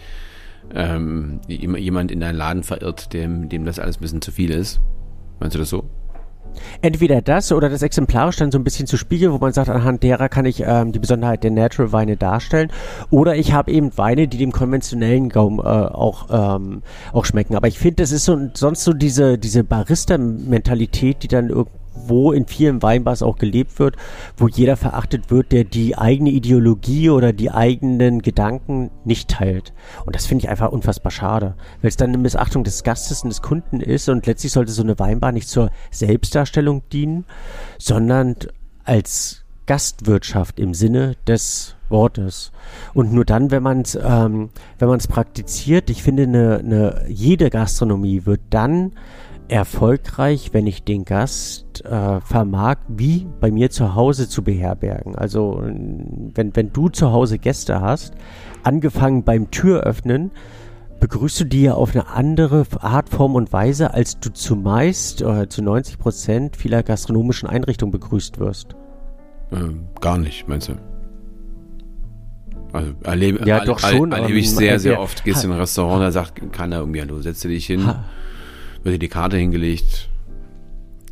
ähm, 0.74 1.42
jemand 1.48 2.12
in 2.12 2.20
deinen 2.20 2.38
Laden 2.38 2.64
verirrt, 2.64 3.14
dem, 3.14 3.50
dem 3.50 3.66
das 3.66 3.80
alles 3.80 3.98
ein 3.98 4.02
bisschen 4.02 4.22
zu 4.22 4.32
viel 4.32 4.52
ist. 4.52 4.80
Meinst 5.40 5.56
du 5.56 5.60
das 5.60 5.70
so? 5.70 5.90
Entweder 6.82 7.22
das 7.22 7.52
oder 7.52 7.70
das 7.70 7.82
exemplarisch 7.82 8.38
dann 8.38 8.52
so 8.52 8.58
ein 8.58 8.64
bisschen 8.64 8.88
zu 8.88 8.98
spiegeln, 8.98 9.32
wo 9.32 9.38
man 9.38 9.54
sagt, 9.54 9.70
anhand 9.70 10.04
derer 10.04 10.30
kann 10.30 10.46
ich 10.46 10.64
ähm, 10.66 10.92
die 10.92 11.00
Besonderheit 11.00 11.44
der 11.44 11.52
Natural 11.52 11.92
Weine 11.92 12.18
darstellen. 12.18 12.72
Oder 13.10 13.36
ich 13.36 13.54
habe 13.54 13.72
eben 13.72 13.98
Weine, 13.98 14.28
die 14.28 14.38
dem 14.38 14.52
konventionellen 14.52 15.30
Gaum 15.30 15.60
äh, 15.60 15.64
auch, 15.64 16.28
ähm, 16.32 16.84
auch 17.14 17.26
schmecken. 17.26 17.56
Aber 17.56 17.68
ich 17.68 17.80
finde, 17.80 17.98
das 17.98 18.12
ist 18.12 18.26
so, 18.26 18.38
sonst 18.54 18.84
so 18.84 18.94
diese, 18.94 19.38
diese 19.38 19.64
Barista-Mentalität, 19.64 21.24
die 21.24 21.28
dann 21.28 21.50
irgendwie 21.50 21.81
wo 21.94 22.32
in 22.32 22.46
vielen 22.46 22.82
Weinbars 22.82 23.22
auch 23.22 23.38
gelebt 23.38 23.80
wird, 23.80 23.96
wo 24.38 24.48
jeder 24.48 24.78
verachtet 24.78 25.30
wird, 25.30 25.52
der 25.52 25.64
die 25.64 25.98
eigene 25.98 26.30
Ideologie 26.30 27.10
oder 27.10 27.34
die 27.34 27.52
eigenen 27.52 28.22
Gedanken 28.22 28.92
nicht 29.06 29.30
teilt. 29.30 29.74
Und 30.06 30.16
das 30.16 30.26
finde 30.26 30.46
ich 30.46 30.50
einfach 30.50 30.72
unfassbar 30.72 31.12
schade, 31.12 31.56
weil 31.82 31.90
es 31.90 31.98
dann 31.98 32.10
eine 32.10 32.18
Missachtung 32.18 32.64
des 32.64 32.84
Gastes 32.84 33.24
und 33.24 33.30
des 33.30 33.42
Kunden 33.42 33.82
ist 33.82 34.10
und 34.10 34.26
letztlich 34.26 34.52
sollte 34.52 34.72
so 34.72 34.84
eine 34.84 34.98
Weinbar 35.00 35.32
nicht 35.32 35.50
zur 35.50 35.70
Selbstdarstellung 35.90 36.84
dienen, 36.92 37.26
sondern 37.78 38.36
als 38.84 39.44
Gastwirtschaft 39.66 40.60
im 40.60 40.74
Sinne 40.74 41.16
des 41.28 41.76
Wortes. 41.90 42.52
Und 42.94 43.14
nur 43.14 43.26
dann, 43.26 43.52
wenn 43.52 43.64
man 43.64 43.82
es 43.82 43.96
ähm, 43.96 44.50
wenn 44.80 44.88
man 44.88 45.00
es 45.00 45.08
praktiziert, 45.08 45.90
ich 45.90 46.04
finde, 46.04 46.24
eine, 46.24 46.58
eine, 46.60 47.06
jede 47.08 47.50
Gastronomie 47.50 48.26
wird 48.26 48.42
dann 48.50 48.94
erfolgreich, 49.52 50.52
wenn 50.54 50.66
ich 50.66 50.84
den 50.84 51.04
Gast 51.04 51.84
äh, 51.84 52.22
vermag, 52.22 52.78
wie 52.88 53.28
bei 53.42 53.52
mir 53.52 53.70
zu 53.70 53.96
Hause 53.96 54.30
zu 54.30 54.44
beherbergen. 54.44 55.16
Also 55.16 55.62
wenn, 55.62 56.56
wenn 56.56 56.72
du 56.72 56.88
zu 56.88 57.12
Hause 57.12 57.38
Gäste 57.38 57.82
hast, 57.82 58.14
angefangen 58.64 59.24
beim 59.24 59.52
Türöffnen, 59.52 60.32
begrüßt 61.02 61.42
du 61.42 61.44
die 61.44 61.64
ja 61.64 61.74
auf 61.74 61.94
eine 61.94 62.08
andere 62.08 62.66
Art, 62.80 63.10
Form 63.10 63.36
und 63.36 63.52
Weise, 63.52 63.94
als 63.94 64.22
du 64.22 64.32
zumeist 64.32 65.22
oder 65.22 65.50
zu 65.50 65.62
90 65.62 66.00
Prozent 66.00 66.56
vieler 66.56 66.82
gastronomischen 66.82 67.50
Einrichtungen 67.50 67.92
begrüßt 67.92 68.40
wirst. 68.40 68.76
Ähm, 69.52 69.90
gar 70.00 70.18
nicht, 70.18 70.48
meinst 70.48 70.70
du? 70.70 70.74
Also 72.72 72.94
erlebe, 73.04 73.46
ja, 73.46 73.66
doch 73.66 73.80
schon, 73.80 74.14
erlebe 74.14 74.40
ich 74.40 74.50
sehr, 74.50 74.80
sehr 74.80 75.02
oft. 75.02 75.26
Gehst 75.26 75.44
in 75.44 75.52
ein 75.52 75.60
Restaurant, 75.60 76.02
da 76.02 76.12
sagt 76.12 76.54
keiner 76.54 76.78
irgendwie, 76.78 77.02
hallo, 77.02 77.20
setze 77.20 77.50
dich 77.50 77.66
hin. 77.66 77.86
Ha 77.86 78.06
wird 78.84 78.96
dir 78.96 79.00
die 79.00 79.08
Karte 79.08 79.38
hingelegt, 79.38 80.10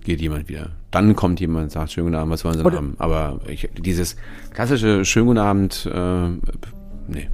geht 0.03 0.21
jemand 0.21 0.49
wieder. 0.49 0.71
Dann 0.91 1.15
kommt 1.15 1.39
jemand 1.39 1.65
und 1.65 1.71
sagt, 1.71 1.91
schönen 1.91 2.07
guten 2.07 2.15
Abend, 2.15 2.33
was 2.33 2.43
wollen 2.43 2.57
Sie 2.57 2.63
denn 2.63 2.73
haben? 2.73 2.95
Aber 2.97 3.39
ich, 3.47 3.69
dieses 3.77 4.15
klassische 4.53 5.05
schönen 5.05 5.27
guten 5.27 5.39
Abend, 5.39 5.89
äh, 5.91 6.29
nee. 7.07 7.29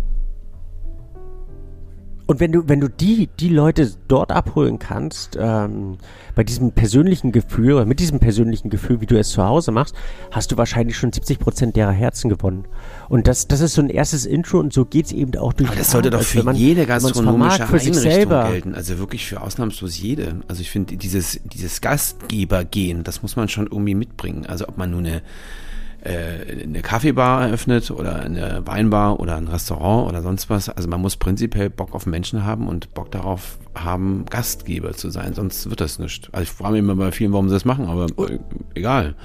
Und 2.28 2.40
wenn 2.40 2.52
du, 2.52 2.68
wenn 2.68 2.80
du 2.80 2.90
die, 2.90 3.30
die 3.40 3.50
Leute 3.50 3.92
dort 4.08 4.32
abholen 4.32 4.80
kannst, 4.80 5.38
ähm, 5.40 5.98
bei 6.34 6.44
diesem 6.44 6.72
persönlichen 6.72 7.32
Gefühl, 7.32 7.74
oder 7.74 7.86
mit 7.86 8.00
diesem 8.00 8.20
persönlichen 8.20 8.70
Gefühl, 8.70 9.00
wie 9.02 9.06
du 9.06 9.18
es 9.18 9.30
zu 9.30 9.44
Hause 9.44 9.72
machst, 9.72 9.96
hast 10.32 10.52
du 10.52 10.58
wahrscheinlich 10.58 10.98
schon 10.98 11.14
70 11.14 11.38
Prozent 11.38 11.76
derer 11.76 11.92
Herzen 11.92 12.30
gewonnen. 12.30 12.66
Und 13.10 13.28
das, 13.28 13.48
das 13.48 13.62
ist 13.62 13.74
so 13.74 13.82
ein 13.82 13.90
erstes 13.90 14.26
Intro 14.26 14.60
und 14.60 14.74
so 14.74 14.86
geht's 14.86 15.12
eben 15.12 15.38
auch 15.38 15.54
durch. 15.54 15.70
Aber 15.70 15.78
das 15.78 15.92
sollte 15.92 16.10
doch 16.10 16.22
für 16.22 16.44
man, 16.44 16.56
jede 16.56 16.86
gastronomische 16.88 17.64
Einrichtung 17.64 18.30
gelten. 18.30 18.76
Also 18.76 18.98
wirklich 18.98 19.26
für 19.28 19.42
ausnahmslos 19.42 20.00
jede. 20.00 20.42
Also 20.48 20.62
ich 20.62 20.72
finde 20.72 20.98
dieses, 20.98 21.40
dieses 21.44 21.80
Gastgebergehen, 21.82 23.04
das 23.04 23.22
muss 23.22 23.36
man 23.36 23.50
schon 23.50 23.68
irgendwie 23.68 23.96
mitbringen. 23.96 24.48
Also 24.48 24.68
ob 24.68 24.78
man 24.78 24.90
nur 24.90 25.00
eine 25.00 25.22
äh, 26.06 26.64
eine 26.64 26.82
Kaffeebar 26.82 27.48
eröffnet 27.48 27.92
oder 27.92 28.22
eine 28.22 28.62
Weinbar 28.66 29.20
oder 29.20 29.36
ein 29.36 29.48
Restaurant 29.48 30.08
oder 30.08 30.22
sonst 30.22 30.50
was. 30.50 30.70
Also 30.70 30.88
man 30.88 31.02
muss 31.02 31.18
prinzipiell 31.18 31.70
Bock 31.70 31.94
auf 31.94 32.06
Menschen 32.06 32.46
haben 32.46 32.68
und 32.68 32.94
Bock 32.94 33.12
darauf 33.12 33.58
haben, 33.76 34.26
Gastgeber 34.30 34.94
zu 34.94 35.10
sein, 35.10 35.34
sonst 35.34 35.70
wird 35.70 35.82
das 35.82 36.00
nicht. 36.00 36.30
Also 36.32 36.44
ich 36.44 36.52
frage 36.52 36.74
mich 36.74 36.80
immer 36.80 36.96
bei 36.96 37.12
vielen, 37.12 37.34
warum 37.34 37.50
sie 37.50 37.56
das 37.56 37.66
machen, 37.66 37.88
aber 37.88 38.08
egal. 38.76 39.16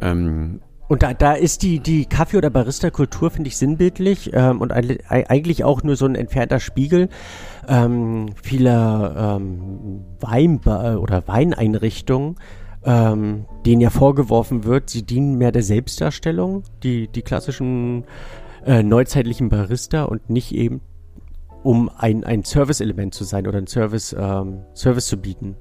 Ähm, 0.00 0.60
und 0.88 1.02
da, 1.02 1.12
da 1.12 1.34
ist 1.34 1.62
die, 1.62 1.80
die 1.80 2.06
Kaffee- 2.06 2.38
oder 2.38 2.50
Barista-Kultur, 2.50 3.30
finde 3.30 3.48
ich, 3.48 3.58
sinnbildlich 3.58 4.30
ähm, 4.32 4.60
und 4.60 4.72
eigentlich 4.72 5.62
auch 5.62 5.82
nur 5.82 5.96
so 5.96 6.06
ein 6.06 6.14
entfernter 6.14 6.60
Spiegel 6.60 7.10
ähm, 7.68 8.30
vieler 8.42 9.36
ähm, 9.38 10.00
Weinbar 10.20 11.00
oder 11.00 11.28
Weineinrichtungen, 11.28 12.36
ähm, 12.84 13.46
denen 13.66 13.80
ja 13.80 13.90
vorgeworfen 13.90 14.64
wird, 14.64 14.90
sie 14.90 15.02
dienen 15.02 15.36
mehr 15.36 15.52
der 15.52 15.62
Selbstdarstellung, 15.62 16.62
die, 16.82 17.08
die 17.08 17.22
klassischen 17.22 18.04
äh, 18.64 18.82
neuzeitlichen 18.82 19.48
Barista 19.48 20.04
und 20.04 20.30
nicht 20.30 20.54
eben 20.54 20.80
um 21.62 21.90
ein, 21.96 22.24
ein 22.24 22.44
Service-Element 22.44 23.14
zu 23.14 23.24
sein 23.24 23.46
oder 23.46 23.58
ein 23.58 23.66
Service, 23.66 24.14
ähm, 24.18 24.60
Service 24.74 25.06
zu 25.06 25.16
bieten. 25.16 25.56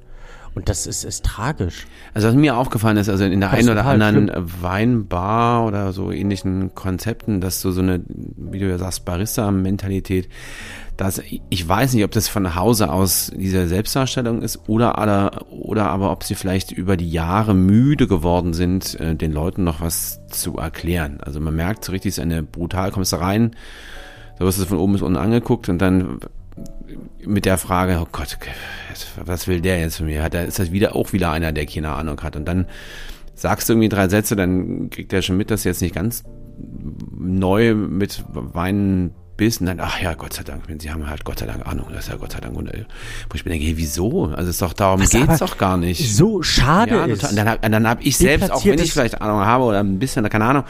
Und 0.57 0.69
das 0.69 0.87
ist, 0.87 1.03
ist 1.03 1.23
tragisch. 1.23 1.85
Also 2.15 2.29
was 2.29 2.35
mir 2.35 2.57
aufgefallen 2.57 2.97
ist, 2.97 3.09
also 3.09 3.25
in 3.25 3.39
der 3.39 3.51
einen 3.51 3.69
oder 3.69 3.85
anderen 3.85 4.27
schlimm. 4.27 4.45
Weinbar 4.59 5.67
oder 5.67 5.93
so 5.93 6.11
ähnlichen 6.11 6.73
Konzepten, 6.73 7.41
dass 7.41 7.61
so 7.61 7.71
so 7.71 7.81
eine, 7.81 8.01
wie 8.07 8.57
du 8.57 8.67
ja 8.67 8.79
sagst, 8.79 9.05
Barista-Mentalität, 9.05 10.29
dass 10.97 11.21
ich 11.49 11.67
weiß 11.69 11.93
nicht, 11.93 12.03
ob 12.03 12.09
das 12.09 12.27
von 12.27 12.55
Hause 12.55 12.91
aus 12.91 13.31
diese 13.35 13.67
Selbstdarstellung 13.67 14.41
ist 14.41 14.67
oder, 14.67 14.99
oder, 14.99 15.45
oder 15.67 15.89
aber 15.89 16.11
ob 16.11 16.23
sie 16.23 16.35
vielleicht 16.35 16.71
über 16.71 16.95
die 16.95 17.11
Jahre 17.11 17.53
müde 17.53 18.07
geworden 18.07 18.53
sind, 18.53 18.97
äh, 18.99 19.15
den 19.15 19.33
Leuten 19.33 19.65
noch 19.65 19.81
was 19.81 20.25
zu 20.27 20.57
erklären. 20.57 21.19
Also 21.21 21.41
man 21.41 21.55
merkt 21.55 21.83
so 21.83 21.91
richtig, 21.91 22.11
es 22.11 22.17
ist 22.17 22.23
eine 22.23 22.41
brutal, 22.41 22.91
kommst 22.91 23.11
du 23.11 23.17
rein, 23.17 23.55
so 24.39 24.45
wirst 24.45 24.59
du 24.59 24.65
von 24.65 24.77
oben 24.77 24.93
bis 24.93 25.01
unten 25.01 25.17
angeguckt 25.17 25.67
und 25.67 25.79
dann 25.79 26.19
mit 27.25 27.45
der 27.45 27.57
Frage, 27.57 27.99
oh 28.01 28.07
Gott, 28.11 28.37
was 29.25 29.47
will 29.47 29.59
der 29.59 29.81
jetzt 29.81 29.97
von 29.97 30.05
mir? 30.05 30.23
Hat 30.23 30.33
er, 30.33 30.45
ist 30.45 30.57
das 30.57 30.71
wieder 30.71 30.95
auch 30.95 31.11
wieder 31.11 31.31
einer, 31.31 31.51
der 31.51 31.65
keine 31.65 31.91
Ahnung 31.91 32.21
hat? 32.21 32.37
Und 32.37 32.45
dann 32.45 32.65
sagst 33.35 33.67
du 33.67 33.73
irgendwie 33.73 33.89
drei 33.89 34.07
Sätze, 34.07 34.35
dann 34.35 34.89
kriegt 34.89 35.11
er 35.11 35.21
schon 35.21 35.37
mit, 35.37 35.51
dass 35.51 35.63
du 35.63 35.69
jetzt 35.69 35.81
nicht 35.81 35.95
ganz 35.95 36.23
neu 37.19 37.75
mit 37.75 38.23
Weinen 38.29 39.13
bist 39.37 39.61
und 39.61 39.67
dann, 39.67 39.79
ach 39.79 40.01
ja, 40.01 40.13
Gott 40.13 40.33
sei 40.33 40.43
Dank, 40.43 40.63
sie 40.79 40.91
haben 40.91 41.09
halt 41.09 41.23
Gott 41.23 41.39
sei 41.39 41.45
Dank 41.45 41.65
Ahnung, 41.65 41.87
das 41.91 42.05
ist 42.05 42.11
ja 42.11 42.17
Gott 42.17 42.31
sei 42.31 42.39
Dank. 42.39 42.55
Und, 42.57 42.67
äh, 42.73 42.85
wo 43.29 43.35
ich 43.35 43.45
mir 43.45 43.51
denke, 43.51 43.65
hey, 43.65 43.77
wieso? 43.77 44.25
Also 44.25 44.49
ist 44.49 44.61
doch 44.61 44.73
darum 44.73 45.01
Was 45.01 45.11
geht's 45.11 45.39
doch 45.39 45.57
gar 45.57 45.77
nicht. 45.77 46.15
So 46.15 46.43
schade 46.43 46.95
ja, 46.95 47.05
ist. 47.05 47.29
Und 47.29 47.35
dann, 47.35 47.57
dann 47.61 47.87
habe 47.87 48.03
ich 48.03 48.17
selbst, 48.17 48.51
auch 48.51 48.65
wenn 48.65 48.79
ich 48.79 48.91
vielleicht 48.91 49.21
Ahnung 49.21 49.41
habe 49.41 49.63
oder 49.63 49.79
ein 49.79 49.99
bisschen, 49.99 50.27
keine 50.29 50.45
Ahnung, 50.45 50.63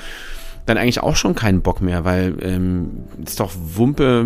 dann 0.67 0.77
eigentlich 0.77 1.01
auch 1.01 1.15
schon 1.15 1.34
keinen 1.34 1.62
Bock 1.62 1.82
mehr, 1.82 2.03
weil 2.03 2.36
ähm, 2.41 3.06
ist 3.25 3.39
doch 3.39 3.53
Wumpe. 3.56 4.25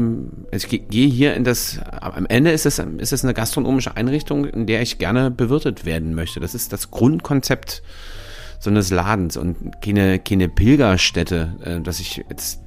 Ich 0.51 0.67
gehe 0.67 1.07
hier 1.07 1.35
in 1.35 1.43
das. 1.43 1.79
Am 2.01 2.25
Ende 2.25 2.51
ist 2.51 2.65
es 2.65 2.79
ist 2.79 3.13
es 3.13 3.23
eine 3.23 3.35
gastronomische 3.35 3.95
Einrichtung, 3.95 4.45
in 4.45 4.65
der 4.65 4.81
ich 4.81 4.97
gerne 4.97 5.29
bewirtet 5.29 5.85
werden 5.85 6.15
möchte. 6.15 6.39
Das 6.39 6.55
ist 6.55 6.73
das 6.73 6.89
Grundkonzept 6.89 7.83
so 8.59 8.71
eines 8.71 8.89
Ladens 8.89 9.37
und 9.37 9.81
keine 9.83 10.17
keine 10.17 10.49
Pilgerstätte, 10.49 11.57
äh, 11.63 11.79
dass 11.79 11.99
ich 11.99 12.23
jetzt 12.27 12.59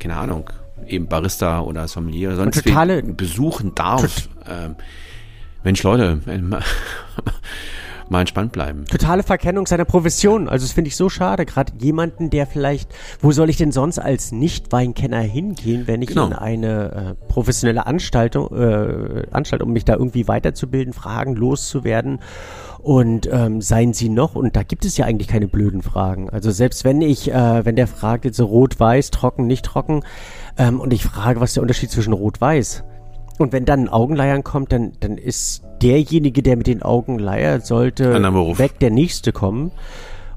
keine 0.00 0.16
Ahnung 0.16 0.50
eben 0.86 1.08
Barista 1.08 1.60
oder 1.60 1.88
Sommelier 1.88 2.28
oder 2.28 2.36
sonst 2.38 2.64
totale, 2.64 3.02
besuchen 3.02 3.74
darf. 3.74 4.28
Ähm, 4.48 4.76
Mensch, 5.64 5.82
Leute, 5.82 6.20
mal 8.10 8.20
entspannt 8.20 8.52
bleiben. 8.52 8.84
Totale 8.86 9.22
Verkennung 9.22 9.66
seiner 9.66 9.84
Profession. 9.84 10.48
Also 10.48 10.64
das 10.64 10.72
finde 10.72 10.88
ich 10.88 10.96
so 10.96 11.08
schade. 11.08 11.44
Gerade 11.46 11.72
jemanden, 11.78 12.30
der 12.30 12.46
vielleicht, 12.46 12.90
wo 13.20 13.32
soll 13.32 13.50
ich 13.50 13.56
denn 13.56 13.72
sonst 13.72 13.98
als 13.98 14.32
Nicht-Weinkenner 14.32 15.20
hingehen, 15.20 15.86
wenn 15.86 16.02
ich 16.02 16.08
genau. 16.08 16.26
in 16.26 16.32
eine 16.32 17.16
äh, 17.18 17.26
professionelle 17.26 17.86
Anstalt, 17.86 18.34
äh, 18.36 19.26
Anstalt, 19.30 19.62
um 19.62 19.72
mich 19.72 19.84
da 19.84 19.94
irgendwie 19.94 20.28
weiterzubilden, 20.28 20.92
Fragen 20.92 21.34
loszuwerden. 21.34 22.20
Und 22.78 23.28
ähm, 23.30 23.60
seien 23.60 23.92
sie 23.92 24.08
noch, 24.08 24.36
und 24.36 24.54
da 24.54 24.62
gibt 24.62 24.84
es 24.84 24.96
ja 24.96 25.04
eigentlich 25.04 25.28
keine 25.28 25.48
blöden 25.48 25.82
Fragen. 25.82 26.30
Also 26.30 26.52
selbst 26.52 26.84
wenn 26.84 27.02
ich, 27.02 27.30
äh, 27.30 27.64
wenn 27.64 27.74
der 27.74 27.88
fragt 27.88 28.24
jetzt 28.24 28.36
so 28.36 28.46
rot-weiß, 28.46 29.10
trocken, 29.10 29.46
nicht 29.46 29.64
trocken, 29.64 30.04
ähm, 30.58 30.80
und 30.80 30.92
ich 30.92 31.04
frage, 31.04 31.40
was 31.40 31.50
ist 31.50 31.56
der 31.56 31.62
Unterschied 31.62 31.90
zwischen 31.90 32.12
rot-weiß? 32.12 32.84
Und 33.38 33.52
wenn 33.52 33.64
dann 33.64 33.84
ein 33.84 33.88
Augenleiern 33.88 34.42
kommt, 34.42 34.72
dann, 34.72 34.92
dann 35.00 35.16
ist 35.16 35.62
derjenige, 35.80 36.42
der 36.42 36.56
mit 36.56 36.66
den 36.66 36.82
Augen 36.82 37.18
leiert, 37.18 37.64
sollte 37.64 38.12
weg 38.58 38.80
der 38.80 38.90
nächste 38.90 39.32
kommen. 39.32 39.70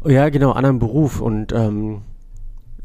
Ja, 0.05 0.29
genau, 0.29 0.51
anderen 0.51 0.79
Beruf. 0.79 1.19
Und 1.19 1.51
ähm, 1.51 2.01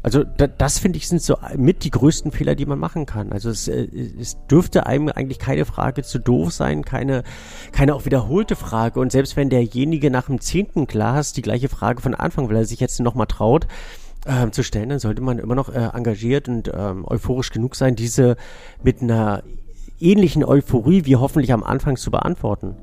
also 0.01 0.23
da, 0.23 0.47
das 0.47 0.79
finde 0.79 0.97
ich 0.97 1.07
sind 1.07 1.21
so 1.21 1.37
mit 1.55 1.83
die 1.83 1.91
größten 1.91 2.31
Fehler, 2.31 2.55
die 2.55 2.65
man 2.65 2.79
machen 2.79 3.05
kann. 3.05 3.31
Also 3.31 3.49
es, 3.49 3.67
äh, 3.67 3.87
es 4.19 4.37
dürfte 4.47 4.87
einem 4.87 5.09
eigentlich 5.09 5.37
keine 5.37 5.65
Frage 5.65 6.01
zu 6.03 6.19
doof 6.19 6.53
sein, 6.53 6.83
keine, 6.83 7.23
keine 7.71 7.93
auch 7.93 8.05
wiederholte 8.05 8.55
Frage. 8.55 8.99
Und 8.99 9.11
selbst 9.11 9.35
wenn 9.35 9.49
derjenige 9.49 10.09
nach 10.09 10.27
dem 10.27 10.39
zehnten 10.39 10.87
Glas 10.87 11.33
die 11.33 11.41
gleiche 11.41 11.69
Frage 11.69 12.01
von 12.01 12.15
Anfang, 12.15 12.49
weil 12.49 12.57
er 12.57 12.65
sich 12.65 12.79
jetzt 12.79 12.99
nochmal 12.99 13.27
traut, 13.27 13.67
äh, 14.27 14.51
zu 14.51 14.63
stellen, 14.63 14.89
dann 14.89 14.99
sollte 14.99 15.21
man 15.21 15.39
immer 15.39 15.55
noch 15.55 15.69
äh, 15.69 15.89
engagiert 15.93 16.47
und 16.47 16.71
ähm, 16.73 17.05
euphorisch 17.07 17.51
genug 17.51 17.75
sein, 17.75 17.95
diese 17.95 18.35
mit 18.83 19.01
einer 19.01 19.43
ähnlichen 19.99 20.43
Euphorie 20.43 21.05
wie 21.05 21.15
hoffentlich 21.15 21.53
am 21.53 21.63
Anfang 21.63 21.97
zu 21.97 22.11
beantworten. 22.11 22.75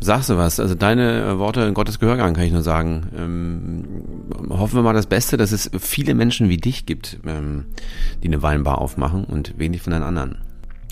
Sagst 0.00 0.28
du 0.28 0.36
was? 0.36 0.60
Also 0.60 0.74
deine 0.74 1.22
äh, 1.22 1.38
Worte 1.38 1.62
in 1.62 1.72
Gottes 1.72 1.98
Gehörgang 1.98 2.34
kann 2.34 2.44
ich 2.44 2.52
nur 2.52 2.62
sagen. 2.62 3.06
Ähm, 3.16 3.84
hoffen 4.50 4.76
wir 4.76 4.82
mal 4.82 4.92
das 4.92 5.06
Beste, 5.06 5.36
dass 5.36 5.52
es 5.52 5.70
viele 5.78 6.14
Menschen 6.14 6.48
wie 6.48 6.58
dich 6.58 6.84
gibt, 6.84 7.20
ähm, 7.26 7.66
die 8.22 8.28
eine 8.28 8.42
Weinbar 8.42 8.78
aufmachen 8.78 9.24
und 9.24 9.58
wenig 9.58 9.82
von 9.82 9.92
den 9.92 10.02
anderen 10.02 10.38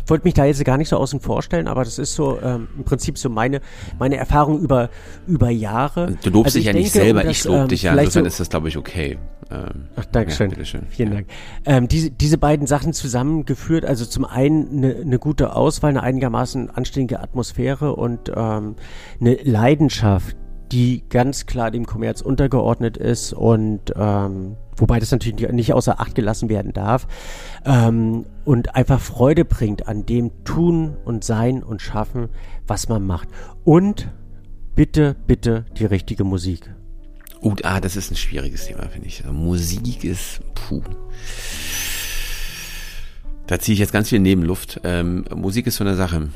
wollte 0.06 0.24
mich 0.24 0.34
da 0.34 0.44
jetzt 0.44 0.64
gar 0.64 0.76
nicht 0.76 0.88
so 0.88 0.96
außen 0.96 1.20
vorstellen, 1.20 1.68
aber 1.68 1.84
das 1.84 1.98
ist 1.98 2.14
so 2.14 2.38
ähm, 2.42 2.68
im 2.76 2.84
Prinzip 2.84 3.18
so 3.18 3.28
meine, 3.28 3.60
meine 3.98 4.16
Erfahrung 4.16 4.60
über, 4.60 4.90
über 5.26 5.50
Jahre. 5.50 6.16
Du 6.22 6.30
lobst 6.30 6.56
also 6.56 6.58
dich 6.58 6.66
ja 6.66 6.72
denke, 6.72 6.84
nicht 6.84 6.92
selber, 6.92 7.22
das, 7.22 7.30
ich 7.32 7.44
lobe 7.44 7.58
ähm, 7.58 7.68
dich 7.68 7.82
ja, 7.82 7.92
insofern 7.92 8.24
so, 8.24 8.28
ist 8.28 8.40
das, 8.40 8.50
glaube 8.50 8.68
ich, 8.68 8.76
okay. 8.76 9.18
Ähm, 9.50 9.88
Ach, 9.96 10.04
Dankeschön. 10.06 10.50
Ja, 10.50 10.56
bitteschön. 10.56 10.86
Vielen 10.88 11.08
ja. 11.10 11.14
Dank. 11.16 11.26
Ähm, 11.66 11.88
diese, 11.88 12.10
diese 12.10 12.38
beiden 12.38 12.66
Sachen 12.66 12.92
zusammengeführt, 12.92 13.84
also 13.84 14.04
zum 14.04 14.24
einen 14.24 14.68
eine, 14.68 14.96
eine 14.96 15.18
gute 15.18 15.54
Auswahl, 15.54 15.90
eine 15.90 16.02
einigermaßen 16.02 16.70
anständige 16.70 17.20
Atmosphäre 17.20 17.94
und 17.94 18.32
ähm, 18.34 18.76
eine 19.20 19.34
Leidenschaft, 19.42 20.36
die 20.72 21.04
ganz 21.08 21.46
klar 21.46 21.70
dem 21.70 21.86
Kommerz 21.86 22.22
untergeordnet 22.22 22.96
ist 22.96 23.32
und 23.32 23.92
ähm, 23.94 24.56
wobei 24.76 24.98
das 24.98 25.10
natürlich 25.10 25.48
nicht 25.52 25.72
außer 25.74 26.00
Acht 26.00 26.14
gelassen 26.14 26.48
werden 26.48 26.72
darf 26.72 27.06
ähm, 27.64 28.24
und 28.44 28.74
einfach 28.74 29.00
Freude 29.00 29.44
bringt 29.44 29.86
an 29.86 30.06
dem 30.06 30.44
Tun 30.44 30.96
und 31.04 31.24
Sein 31.24 31.62
und 31.62 31.82
Schaffen, 31.82 32.30
was 32.66 32.88
man 32.88 33.06
macht. 33.06 33.28
Und 33.64 34.08
bitte, 34.74 35.14
bitte 35.26 35.66
die 35.76 35.84
richtige 35.84 36.24
Musik. 36.24 36.74
Uh, 37.42 37.54
ah, 37.64 37.80
das 37.80 37.96
ist 37.96 38.10
ein 38.10 38.16
schwieriges 38.16 38.66
Thema, 38.66 38.88
finde 38.88 39.08
ich. 39.08 39.22
Also 39.22 39.32
Musik 39.34 40.04
ist, 40.04 40.40
puh. 40.54 40.82
Da 43.46 43.58
ziehe 43.58 43.74
ich 43.74 43.80
jetzt 43.80 43.92
ganz 43.92 44.08
viel 44.08 44.20
Nebenluft. 44.20 44.80
Ähm, 44.84 45.24
Musik 45.34 45.66
ist 45.66 45.76
so 45.76 45.84
eine 45.84 45.96
Sache. 45.96 46.28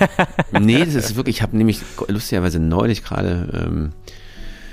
nee, 0.60 0.84
das 0.84 0.94
ist 0.94 1.16
wirklich, 1.16 1.36
ich 1.36 1.42
habe 1.42 1.56
nämlich 1.56 1.80
lustigerweise 2.08 2.58
neulich 2.58 3.04
gerade 3.04 3.48
ähm, 3.52 3.92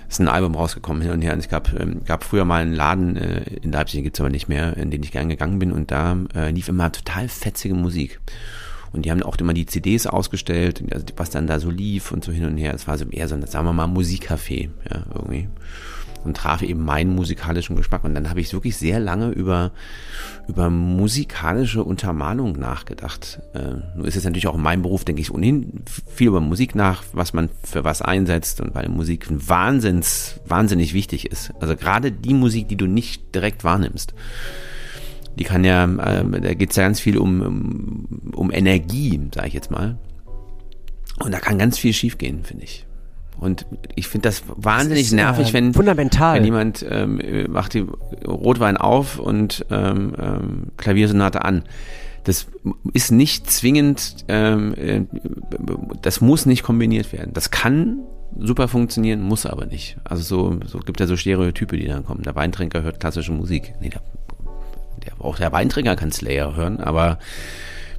ist 0.09 0.19
ein 0.19 0.27
Album 0.27 0.55
rausgekommen 0.55 1.01
hin 1.01 1.11
und 1.11 1.21
her. 1.21 1.33
Und 1.33 1.39
es 1.39 1.49
gab, 1.49 1.73
ähm, 1.79 2.01
gab 2.05 2.23
früher 2.23 2.45
mal 2.45 2.61
einen 2.61 2.73
Laden 2.73 3.15
äh, 3.17 3.43
in 3.61 3.71
Leipzig, 3.71 4.03
gibt's 4.03 4.19
aber 4.19 4.29
nicht 4.29 4.47
mehr, 4.47 4.77
in 4.77 4.91
den 4.91 5.03
ich 5.03 5.11
gern 5.11 5.29
gegangen 5.29 5.59
bin. 5.59 5.71
Und 5.71 5.91
da 5.91 6.17
äh, 6.33 6.51
lief 6.51 6.69
immer 6.69 6.91
total 6.91 7.27
fetzige 7.27 7.75
Musik. 7.75 8.19
Und 8.91 9.05
die 9.05 9.11
haben 9.11 9.23
auch 9.23 9.35
immer 9.37 9.53
die 9.53 9.65
CDs 9.65 10.07
ausgestellt, 10.07 10.81
also 10.91 11.05
was 11.17 11.29
dann 11.29 11.47
da 11.47 11.59
so 11.59 11.69
lief 11.69 12.11
und 12.11 12.23
so 12.23 12.31
hin 12.31 12.45
und 12.45 12.57
her. 12.57 12.73
Es 12.73 12.87
war 12.87 12.97
so 12.97 13.05
eher 13.05 13.27
so 13.27 13.35
ein, 13.35 13.45
sagen 13.45 13.65
wir 13.65 13.73
mal, 13.73 13.87
Musikcafé, 13.87 14.69
ja, 14.89 15.03
irgendwie 15.13 15.49
und 16.25 16.35
traf 16.35 16.61
eben 16.61 16.83
meinen 16.83 17.15
musikalischen 17.15 17.75
Geschmack. 17.75 18.03
Und 18.03 18.15
dann 18.15 18.29
habe 18.29 18.41
ich 18.41 18.51
wirklich 18.51 18.75
sehr 18.75 18.99
lange 18.99 19.29
über, 19.29 19.71
über 20.47 20.69
musikalische 20.69 21.83
Untermalung 21.83 22.53
nachgedacht. 22.53 23.39
Äh, 23.53 23.75
nur 23.95 24.07
ist 24.07 24.17
es 24.17 24.23
natürlich 24.23 24.47
auch 24.47 24.55
in 24.55 24.61
meinem 24.61 24.81
Beruf, 24.81 25.05
denke 25.05 25.21
ich, 25.21 25.31
ohnehin 25.31 25.83
viel 26.07 26.27
über 26.27 26.41
Musik 26.41 26.75
nach, 26.75 27.03
was 27.13 27.33
man 27.33 27.49
für 27.63 27.83
was 27.83 28.01
einsetzt 28.01 28.61
und 28.61 28.75
weil 28.75 28.89
Musik 28.89 29.27
wahnsinns, 29.29 30.39
wahnsinnig 30.45 30.93
wichtig 30.93 31.31
ist. 31.31 31.53
Also 31.59 31.75
gerade 31.75 32.11
die 32.11 32.33
Musik, 32.33 32.67
die 32.67 32.77
du 32.77 32.87
nicht 32.87 33.33
direkt 33.33 33.63
wahrnimmst. 33.63 34.13
Die 35.37 35.43
kann 35.43 35.63
ja, 35.63 35.83
äh, 35.83 36.41
da 36.41 36.53
geht 36.53 36.71
es 36.71 36.75
ja 36.75 36.83
ganz 36.83 36.99
viel 36.99 37.17
um, 37.17 37.41
um, 37.41 38.31
um 38.33 38.51
Energie, 38.51 39.19
sage 39.33 39.47
ich 39.47 39.53
jetzt 39.53 39.69
mal. 39.69 39.97
Und 41.19 41.31
da 41.33 41.39
kann 41.39 41.57
ganz 41.57 41.77
viel 41.77 41.93
schiefgehen, 41.93 42.43
finde 42.43 42.63
ich. 42.63 42.84
Und 43.39 43.65
ich 43.95 44.07
finde 44.07 44.29
das 44.29 44.43
wahnsinnig 44.47 45.03
das 45.03 45.07
ist, 45.07 45.13
nervig, 45.13 45.49
äh, 45.49 45.53
wenn, 45.53 45.73
fundamental. 45.73 46.37
wenn 46.37 46.45
jemand 46.45 46.85
ähm, 46.89 47.19
macht 47.49 47.73
die 47.73 47.85
Rotwein 48.25 48.77
auf 48.77 49.19
und 49.19 49.65
ähm, 49.69 50.13
ähm, 50.17 50.63
Klaviersonate 50.77 51.43
an. 51.43 51.63
Das 52.23 52.47
ist 52.93 53.11
nicht 53.11 53.49
zwingend, 53.51 54.25
ähm, 54.27 54.73
äh, 54.75 55.01
das 56.01 56.21
muss 56.21 56.45
nicht 56.45 56.63
kombiniert 56.63 57.13
werden. 57.13 57.33
Das 57.33 57.51
kann 57.51 57.99
super 58.39 58.67
funktionieren, 58.67 59.21
muss 59.21 59.45
aber 59.45 59.65
nicht. 59.65 59.97
Also 60.03 60.23
so, 60.23 60.59
so 60.65 60.79
gibt 60.79 60.99
ja 60.99 61.07
so 61.07 61.17
Stereotype, 61.17 61.77
die 61.77 61.87
dann 61.87 62.03
kommen. 62.03 62.23
Der 62.23 62.35
Weintrinker 62.35 62.81
hört 62.81 62.99
klassische 62.99 63.31
Musik. 63.31 63.73
Nee, 63.79 63.89
der, 63.89 64.01
der, 65.05 65.13
auch 65.23 65.37
der 65.37 65.51
Weintrinker 65.51 65.95
kann 65.95 66.11
Slayer 66.11 66.55
hören, 66.55 66.79
aber 66.79 67.19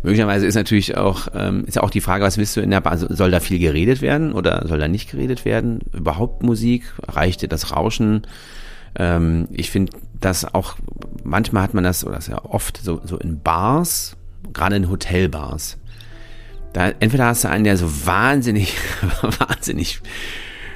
möglicherweise 0.02 0.46
ist 0.46 0.54
natürlich 0.54 0.96
auch, 0.96 1.28
ähm, 1.34 1.64
ist 1.66 1.76
ja 1.76 1.82
auch 1.82 1.90
die 1.90 2.00
Frage, 2.00 2.24
was 2.24 2.38
willst 2.38 2.56
du 2.56 2.60
in 2.60 2.70
der 2.70 2.80
Bar, 2.80 2.92
also 2.92 3.06
soll 3.12 3.30
da 3.30 3.40
viel 3.40 3.58
geredet 3.58 4.02
werden 4.02 4.32
oder 4.32 4.66
soll 4.66 4.78
da 4.78 4.88
nicht 4.88 5.10
geredet 5.10 5.44
werden? 5.44 5.80
Überhaupt 5.92 6.42
Musik? 6.42 6.84
Reicht 7.06 7.42
dir 7.42 7.48
das 7.48 7.74
Rauschen? 7.74 8.26
Ähm, 8.98 9.48
ich 9.50 9.70
finde 9.70 9.92
das 10.20 10.54
auch, 10.54 10.76
manchmal 11.24 11.62
hat 11.62 11.74
man 11.74 11.84
das, 11.84 12.04
oder 12.04 12.16
das 12.16 12.28
ja 12.28 12.44
oft 12.44 12.78
so, 12.82 13.00
so 13.04 13.18
in 13.18 13.40
Bars, 13.40 14.16
gerade 14.52 14.76
in 14.76 14.88
Hotelbars, 14.90 15.78
da, 16.72 16.90
entweder 17.00 17.26
hast 17.26 17.44
du 17.44 17.48
einen, 17.48 17.64
der 17.64 17.76
so 17.76 18.06
wahnsinnig, 18.06 18.74
wahnsinnig 19.22 20.00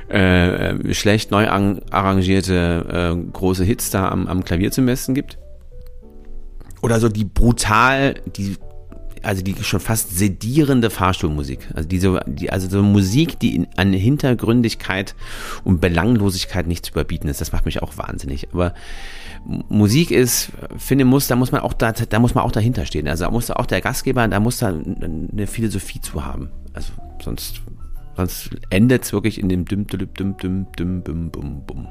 äh, 0.08 0.92
schlecht 0.94 1.30
neu 1.30 1.46
arrangierte 1.48 3.14
äh, 3.14 3.32
große 3.32 3.64
Hits 3.64 3.90
da 3.90 4.08
am, 4.08 4.26
am 4.26 4.44
Klavier 4.44 4.72
zum 4.72 4.86
Besten 4.86 5.14
gibt. 5.14 5.38
Oder 6.82 7.00
so 7.00 7.08
die 7.08 7.24
brutal, 7.24 8.14
die 8.36 8.56
also 9.22 9.42
die 9.42 9.54
schon 9.62 9.80
fast 9.80 10.16
sedierende 10.16 10.90
Fahrstuhlmusik. 10.90 11.68
Also 11.74 11.88
diese, 11.88 12.20
die, 12.26 12.50
also 12.50 12.68
so 12.68 12.82
Musik, 12.82 13.38
die 13.38 13.54
in, 13.54 13.68
an 13.76 13.92
Hintergründigkeit 13.92 15.14
und 15.64 15.80
Belanglosigkeit 15.80 16.66
nicht 16.66 16.86
zu 16.86 16.92
überbieten 16.92 17.28
ist. 17.28 17.40
Das 17.40 17.52
macht 17.52 17.66
mich 17.66 17.82
auch 17.82 17.96
wahnsinnig. 17.98 18.48
Aber 18.52 18.74
Musik 19.44 20.10
ist, 20.10 20.52
finde 20.76 21.04
muss, 21.04 21.26
da 21.26 21.36
muss 21.36 21.52
man 21.52 21.60
auch 21.60 21.72
da, 21.72 21.92
da 21.92 22.18
muss 22.18 22.34
man 22.34 22.44
auch 22.44 22.52
dahinter 22.52 22.86
stehen. 22.86 23.08
Also 23.08 23.24
da 23.24 23.30
muss 23.30 23.50
auch 23.50 23.66
der 23.66 23.80
Gastgeber, 23.80 24.26
da 24.28 24.40
muss 24.40 24.58
da 24.58 24.68
eine 24.68 25.46
Philosophie 25.46 26.00
zu 26.00 26.24
haben. 26.24 26.50
Also 26.72 26.92
sonst, 27.22 27.60
sonst 28.16 28.50
endet 28.70 29.04
es 29.04 29.12
wirklich 29.12 29.38
in 29.38 29.48
dem 29.48 29.64
düm 29.64 29.86
düm 29.86 30.08
düm 30.14 30.36
düm 30.36 30.66
düm 30.76 31.02
bum 31.02 31.30
bum 31.30 31.66
bum. 31.66 31.88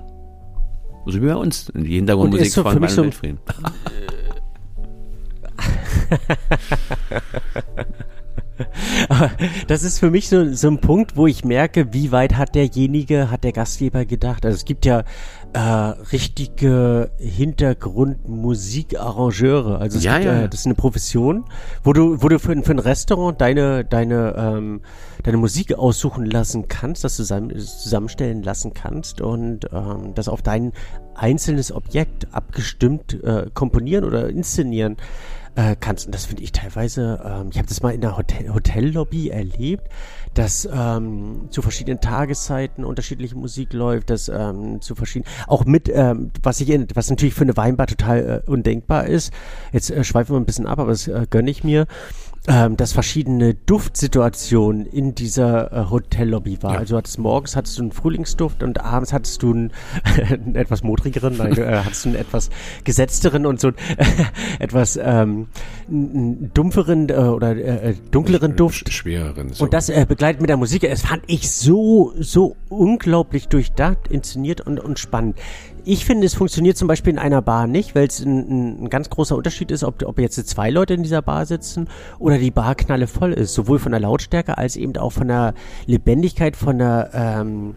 So 1.06 1.22
wie 1.22 1.26
bei 1.26 1.36
uns, 1.36 1.72
die 1.74 1.96
Hintergrundmusik 1.96 2.52
so 2.52 2.64
von 2.64 2.88
so, 2.88 3.04
Aber 9.10 9.32
das 9.68 9.84
ist 9.84 10.00
für 10.00 10.10
mich 10.12 10.30
so, 10.30 10.54
so 10.54 10.68
ein 10.68 10.82
Punkt, 10.82 11.16
wo 11.16 11.28
ich 11.28 11.46
merke, 11.46 11.94
wie 11.94 12.12
weit 12.12 12.36
hat 12.38 12.56
derjenige, 12.56 13.32
hat 13.32 13.44
der 13.44 13.54
Gastgeber 13.54 14.06
gedacht. 14.06 14.46
Also 14.46 14.56
es 14.56 14.66
gibt 14.66 14.86
ja 14.86 15.04
äh, 15.54 15.60
richtige 15.60 17.12
Hintergrundmusikarrangeure. 17.18 19.80
Also 19.80 19.98
es 19.98 20.04
ja, 20.04 20.16
gibt, 20.16 20.26
ja. 20.26 20.44
Äh, 20.44 20.50
das 20.50 20.60
ist 20.62 20.66
eine 20.66 20.76
Profession, 20.76 21.46
wo 21.84 21.94
du, 21.94 22.22
wo 22.22 22.28
du 22.28 22.40
für, 22.40 22.62
für 22.62 22.72
ein 22.72 22.80
Restaurant 22.80 23.40
deine, 23.40 23.86
deine, 23.86 24.36
ähm, 24.38 24.82
deine 25.24 25.38
Musik 25.38 25.74
aussuchen 25.74 26.26
lassen 26.26 26.68
kannst, 26.68 27.04
das 27.04 27.16
zusammen, 27.16 27.58
zusammenstellen 27.58 28.44
lassen 28.44 28.74
kannst 28.74 29.22
und 29.22 29.70
ähm, 29.72 30.14
das 30.16 30.28
auf 30.28 30.42
dein 30.42 30.74
einzelnes 31.16 31.72
Objekt 31.72 32.28
abgestimmt 32.32 33.24
äh, 33.24 33.46
komponieren 33.54 34.06
oder 34.06 34.30
inszenieren 34.30 34.98
äh, 35.60 35.76
kannst. 35.78 36.06
Und 36.06 36.16
das 36.16 36.26
finde 36.26 36.44
ich 36.44 36.52
teilweise, 36.52 37.22
ähm, 37.26 37.50
ich 37.52 37.58
habe 37.58 37.68
das 37.68 37.82
mal 37.82 37.94
in 37.94 38.02
der 38.02 38.16
Hotel 38.16 38.54
Hotellobby 38.54 39.30
erlebt, 39.30 39.88
dass 40.34 40.68
ähm, 40.72 41.48
zu 41.50 41.62
verschiedenen 41.62 42.00
Tageszeiten 42.00 42.86
unterschiedliche 42.86 43.36
Musik 43.36 43.74
läuft, 43.74 44.10
dass 44.10 44.30
ähm, 44.30 44.82
zu 44.82 44.96
verschiedenen, 44.96 45.30
auch 45.48 45.66
mit, 45.66 45.90
ähm, 45.94 46.32
was 46.44 46.62
ich, 46.62 46.70
in, 46.70 46.88
was 46.94 47.10
natürlich 47.10 47.34
für 47.34 47.44
eine 47.44 47.58
Weinbar 47.58 47.88
total 47.88 48.44
äh, 48.48 48.50
undenkbar 48.50 49.08
ist. 49.08 49.34
Jetzt 49.74 49.92
äh, 49.92 50.04
schweifen 50.04 50.34
wir 50.34 50.40
ein 50.40 50.46
bisschen 50.46 50.68
ab, 50.68 50.80
aber 50.80 50.92
das 50.92 51.08
äh, 51.08 51.26
gönne 51.30 51.52
ich 51.52 51.64
mir 51.64 51.88
ähm, 52.50 52.78
dass 52.78 52.94
verschiedene 52.94 53.54
Duftsituationen 53.54 54.88
in 54.88 55.14
dieser 55.14 55.72
äh, 55.72 55.90
Hotellobby 55.92 56.58
war. 56.64 56.74
Ja. 56.74 56.80
Also 56.80 56.98
hattest 56.98 57.20
morgens 57.20 57.56
hattest 57.56 57.78
du 57.78 57.84
einen 57.84 57.92
Frühlingsduft 57.92 58.64
und 58.64 58.82
abends 58.82 59.14
hattest 59.14 59.44
du 59.44 59.54
einen, 59.54 59.72
einen 60.30 60.56
etwas 60.56 60.82
modrigeren, 60.82 61.38
nein, 61.38 61.56
äh, 61.56 61.82
hattest 61.86 62.06
du 62.06 62.10
einen 62.10 62.18
etwas 62.18 62.50
gesetzteren 62.84 63.46
und 63.46 63.60
so 63.60 63.68
äh, 63.68 63.74
etwas 64.60 65.00
ähm, 65.02 65.48
dumpferen 65.88 67.10
äh, 67.10 67.14
oder 67.14 67.56
äh, 67.56 67.94
dunkleren 68.10 68.56
Duft. 68.56 68.92
Schwereren. 68.92 69.54
So. 69.54 69.66
Und 69.66 69.74
das 69.76 69.90
äh, 69.90 70.08
begleitet 70.10 70.42
mit 70.42 70.50
der 70.50 70.58
Musik. 70.58 70.84
Es 70.84 71.04
fand 71.04 71.22
ich 71.28 71.52
so, 71.52 72.14
so 72.20 72.56
unglaublich 72.70 73.48
durchdacht, 73.48 74.08
inszeniert 74.10 74.62
und, 74.62 74.80
und 74.80 74.98
spannend. 74.98 75.38
Ich 75.92 76.06
finde, 76.06 76.28
es 76.28 76.36
funktioniert 76.36 76.78
zum 76.78 76.88
Beispiel 76.88 77.14
in 77.14 77.18
einer 77.18 77.42
Bar 77.42 77.66
nicht, 77.66 77.96
weil 77.96 78.06
es 78.06 78.20
ein, 78.20 78.84
ein, 78.84 78.90
ganz 78.92 79.10
großer 79.10 79.36
Unterschied 79.36 79.72
ist, 79.72 79.84
ob, 79.84 80.04
ob 80.06 80.20
jetzt 80.20 80.36
zwei 80.48 80.70
Leute 80.70 80.94
in 80.94 81.02
dieser 81.02 81.24
Bar 81.24 81.48
sitzen 81.48 81.88
oder 82.20 82.38
die 82.38 82.52
Bar 82.52 82.76
knalle 82.76 83.08
voll 83.08 83.34
ist. 83.34 83.56
Sowohl 83.56 83.80
von 83.80 83.94
der 83.94 84.00
Lautstärke 84.00 84.60
als 84.60 84.76
eben 84.76 84.96
auch 84.98 85.10
von 85.10 85.30
der 85.30 85.56
Lebendigkeit, 85.88 86.56
von 86.56 86.78
der, 86.78 87.10
ähm, 87.16 87.74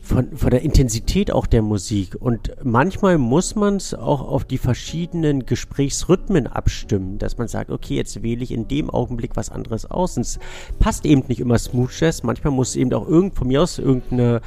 von, 0.00 0.36
von 0.36 0.50
der 0.50 0.62
Intensität 0.62 1.32
auch 1.32 1.44
der 1.44 1.62
Musik. 1.62 2.14
Und 2.20 2.52
manchmal 2.62 3.18
muss 3.18 3.56
man 3.56 3.74
es 3.74 3.94
auch 3.94 4.20
auf 4.20 4.44
die 4.44 4.58
verschiedenen 4.58 5.44
Gesprächsrhythmen 5.44 6.46
abstimmen, 6.46 7.18
dass 7.18 7.36
man 7.36 7.48
sagt, 7.48 7.70
okay, 7.70 7.96
jetzt 7.96 8.22
wähle 8.22 8.44
ich 8.44 8.52
in 8.52 8.68
dem 8.68 8.90
Augenblick 8.90 9.32
was 9.34 9.50
anderes 9.50 9.90
aus. 9.90 10.16
Und 10.16 10.22
es 10.22 10.38
passt 10.78 11.04
eben 11.04 11.24
nicht 11.26 11.40
immer 11.40 11.58
Smooth 11.58 11.90
Jazz. 11.98 12.22
Manchmal 12.22 12.52
muss 12.52 12.76
eben 12.76 12.92
auch 12.94 13.08
irgend, 13.08 13.34
von 13.34 13.48
mir 13.48 13.60
aus 13.60 13.80
irgendeine 13.80 14.40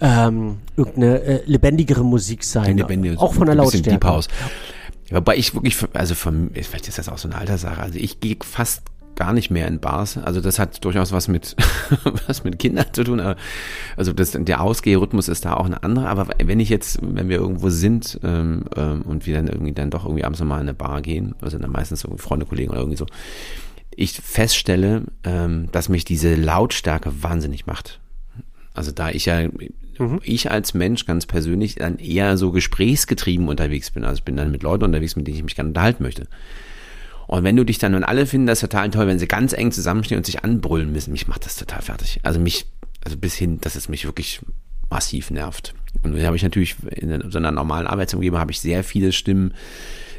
ähm, 0.00 0.58
irgendeine 0.76 1.20
äh, 1.22 1.42
lebendigere 1.46 2.04
Musik 2.04 2.44
sein. 2.44 2.76
Lebendige, 2.76 3.18
auch 3.18 3.34
von 3.34 3.46
der 3.46 3.54
Lautstärke. 3.54 3.90
Deep 3.90 4.04
House. 4.04 4.28
Wobei 5.10 5.36
ich 5.36 5.54
wirklich, 5.54 5.76
also 5.92 6.14
von, 6.14 6.50
vielleicht 6.54 6.88
ist 6.88 6.98
das 6.98 7.08
auch 7.08 7.18
so 7.18 7.28
eine 7.28 7.36
Alterssache, 7.36 7.80
also 7.80 7.98
ich 7.98 8.20
gehe 8.20 8.36
fast 8.42 8.82
gar 9.14 9.32
nicht 9.32 9.50
mehr 9.50 9.68
in 9.68 9.80
Bars. 9.80 10.16
Also 10.18 10.40
das 10.40 10.58
hat 10.58 10.84
durchaus 10.84 11.12
was 11.12 11.28
mit 11.28 11.56
was 12.26 12.44
mit 12.44 12.58
Kindern 12.58 12.86
zu 12.92 13.04
tun. 13.04 13.20
Aber 13.20 13.36
also 13.96 14.12
das, 14.12 14.32
der 14.32 14.60
Ausgehrhythmus 14.60 15.28
ist 15.28 15.44
da 15.44 15.54
auch 15.54 15.66
eine 15.66 15.82
andere. 15.82 16.08
Aber 16.08 16.28
wenn 16.42 16.60
ich 16.60 16.68
jetzt, 16.68 16.98
wenn 17.02 17.28
wir 17.28 17.36
irgendwo 17.36 17.70
sind 17.70 18.18
ähm, 18.22 18.64
ähm, 18.76 19.02
und 19.02 19.26
wir 19.26 19.34
dann 19.34 19.48
irgendwie 19.48 19.72
dann 19.72 19.90
doch 19.90 20.04
irgendwie 20.04 20.24
abends 20.24 20.40
nochmal 20.40 20.60
in 20.60 20.68
eine 20.68 20.74
Bar 20.74 21.02
gehen, 21.02 21.34
also 21.40 21.58
dann 21.58 21.70
meistens 21.70 22.04
irgendwie 22.04 22.22
Freunde, 22.22 22.46
Kollegen 22.46 22.70
oder 22.70 22.80
irgendwie 22.80 22.98
so, 22.98 23.06
ich 23.96 24.12
feststelle, 24.12 25.04
ähm, 25.22 25.68
dass 25.70 25.88
mich 25.88 26.04
diese 26.04 26.34
Lautstärke 26.34 27.22
wahnsinnig 27.22 27.66
macht. 27.66 28.00
Also 28.74 28.90
da 28.90 29.10
ich 29.10 29.26
ja 29.26 29.48
mhm. 29.98 30.20
ich 30.22 30.50
als 30.50 30.74
Mensch 30.74 31.06
ganz 31.06 31.26
persönlich 31.26 31.76
dann 31.76 31.98
eher 31.98 32.36
so 32.36 32.52
gesprächsgetrieben 32.52 33.48
unterwegs 33.48 33.90
bin. 33.90 34.04
Also 34.04 34.18
ich 34.18 34.24
bin 34.24 34.36
dann 34.36 34.50
mit 34.50 34.62
Leuten 34.62 34.84
unterwegs, 34.84 35.16
mit 35.16 35.26
denen 35.26 35.36
ich 35.36 35.42
mich 35.44 35.54
gerne 35.54 35.68
unterhalten 35.68 36.02
möchte. 36.02 36.26
Und 37.26 37.44
wenn 37.44 37.56
du 37.56 37.64
dich 37.64 37.78
dann 37.78 37.94
und 37.94 38.04
alle 38.04 38.26
finden 38.26 38.46
das 38.46 38.60
total 38.60 38.90
toll, 38.90 39.06
wenn 39.06 39.18
sie 39.18 39.26
ganz 39.26 39.52
eng 39.52 39.72
zusammenstehen 39.72 40.18
und 40.18 40.26
sich 40.26 40.44
anbrüllen 40.44 40.92
müssen, 40.92 41.12
mich 41.12 41.26
macht 41.26 41.46
das 41.46 41.56
total 41.56 41.82
fertig. 41.82 42.20
Also 42.22 42.38
mich, 42.38 42.66
also 43.04 43.16
bis 43.16 43.34
hin, 43.34 43.60
dass 43.60 43.76
es 43.76 43.88
mich 43.88 44.04
wirklich 44.04 44.40
massiv 44.90 45.30
nervt. 45.30 45.74
Und 46.02 46.14
dann 46.14 46.26
habe 46.26 46.36
ich 46.36 46.42
natürlich 46.42 46.76
in 46.96 47.30
so 47.30 47.38
einer 47.38 47.50
normalen 47.50 47.86
Arbeitsumgebung 47.86 48.38
habe 48.38 48.52
ich 48.52 48.60
sehr 48.60 48.84
viele 48.84 49.12
Stimmen, 49.12 49.54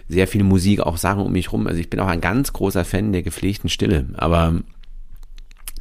sehr 0.08 0.28
viel 0.28 0.44
Musik, 0.44 0.82
auch 0.82 0.98
Sachen 0.98 1.24
um 1.24 1.32
mich 1.32 1.52
rum. 1.52 1.68
Also 1.68 1.80
ich 1.80 1.90
bin 1.90 2.00
auch 2.00 2.08
ein 2.08 2.22
ganz 2.22 2.54
großer 2.54 2.86
Fan 2.86 3.14
der 3.14 3.24
gepflegten 3.24 3.70
Stille. 3.70 4.08
Aber 4.16 4.62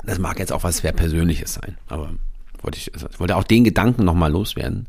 das 0.05 0.19
mag 0.19 0.39
jetzt 0.39 0.53
auch 0.53 0.65
was 0.65 0.79
sehr 0.79 0.93
Persönliches 0.93 1.55
sein. 1.55 1.79
Aber 1.89 2.13
wollte 2.65 2.79
ich, 2.79 2.93
also 2.95 3.07
ich 3.11 3.21
wollte 3.21 3.37
auch 3.37 3.45
den 3.45 3.65
Gedanken 3.65 4.05
nochmal 4.05 4.31
loswerden. 4.31 4.87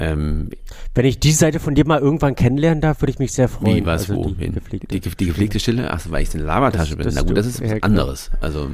Ähm, 0.00 0.50
Wenn 0.94 1.06
ich 1.06 1.18
die 1.18 1.32
Seite 1.32 1.58
von 1.58 1.74
dir 1.74 1.84
mal 1.84 1.98
irgendwann 1.98 2.36
kennenlernen 2.36 2.80
darf, 2.80 3.02
würde 3.02 3.10
ich 3.10 3.18
mich 3.18 3.32
sehr 3.32 3.48
freuen. 3.48 3.78
Wie, 3.78 3.86
was, 3.86 4.08
also 4.08 4.24
wo? 4.24 4.30
Die 4.30 4.50
gepflegte, 4.52 4.86
die, 4.86 5.00
die 5.00 5.26
gepflegte 5.26 5.58
Stille? 5.58 5.90
Ach, 5.90 6.00
weil 6.08 6.22
ich 6.22 6.32
in 6.34 6.38
der 6.38 6.46
Lavatasche 6.46 6.96
bin. 6.96 7.08
Na 7.12 7.22
gut, 7.22 7.36
das 7.36 7.46
ist 7.46 7.60
was 7.60 7.70
ja, 7.70 7.76
anderes. 7.80 8.30
Also, 8.40 8.70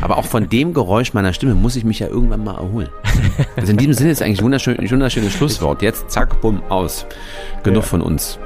aber 0.00 0.18
auch 0.18 0.24
von 0.24 0.48
dem 0.48 0.74
Geräusch 0.74 1.14
meiner 1.14 1.32
Stimme 1.32 1.54
muss 1.54 1.76
ich 1.76 1.84
mich 1.84 2.00
ja 2.00 2.08
irgendwann 2.08 2.42
mal 2.42 2.56
erholen. 2.56 2.88
Also 3.56 3.70
in 3.70 3.78
diesem 3.78 3.94
Sinne 3.94 4.10
ist 4.10 4.20
eigentlich 4.20 4.40
ein 4.40 4.44
wunderschön, 4.44 4.76
wunderschönes 4.78 5.32
Schlusswort. 5.32 5.80
Jetzt 5.80 6.10
zack, 6.10 6.40
bumm, 6.40 6.62
aus. 6.68 7.06
Genug 7.62 7.82
ja. 7.84 7.88
von 7.88 8.02
uns. 8.02 8.38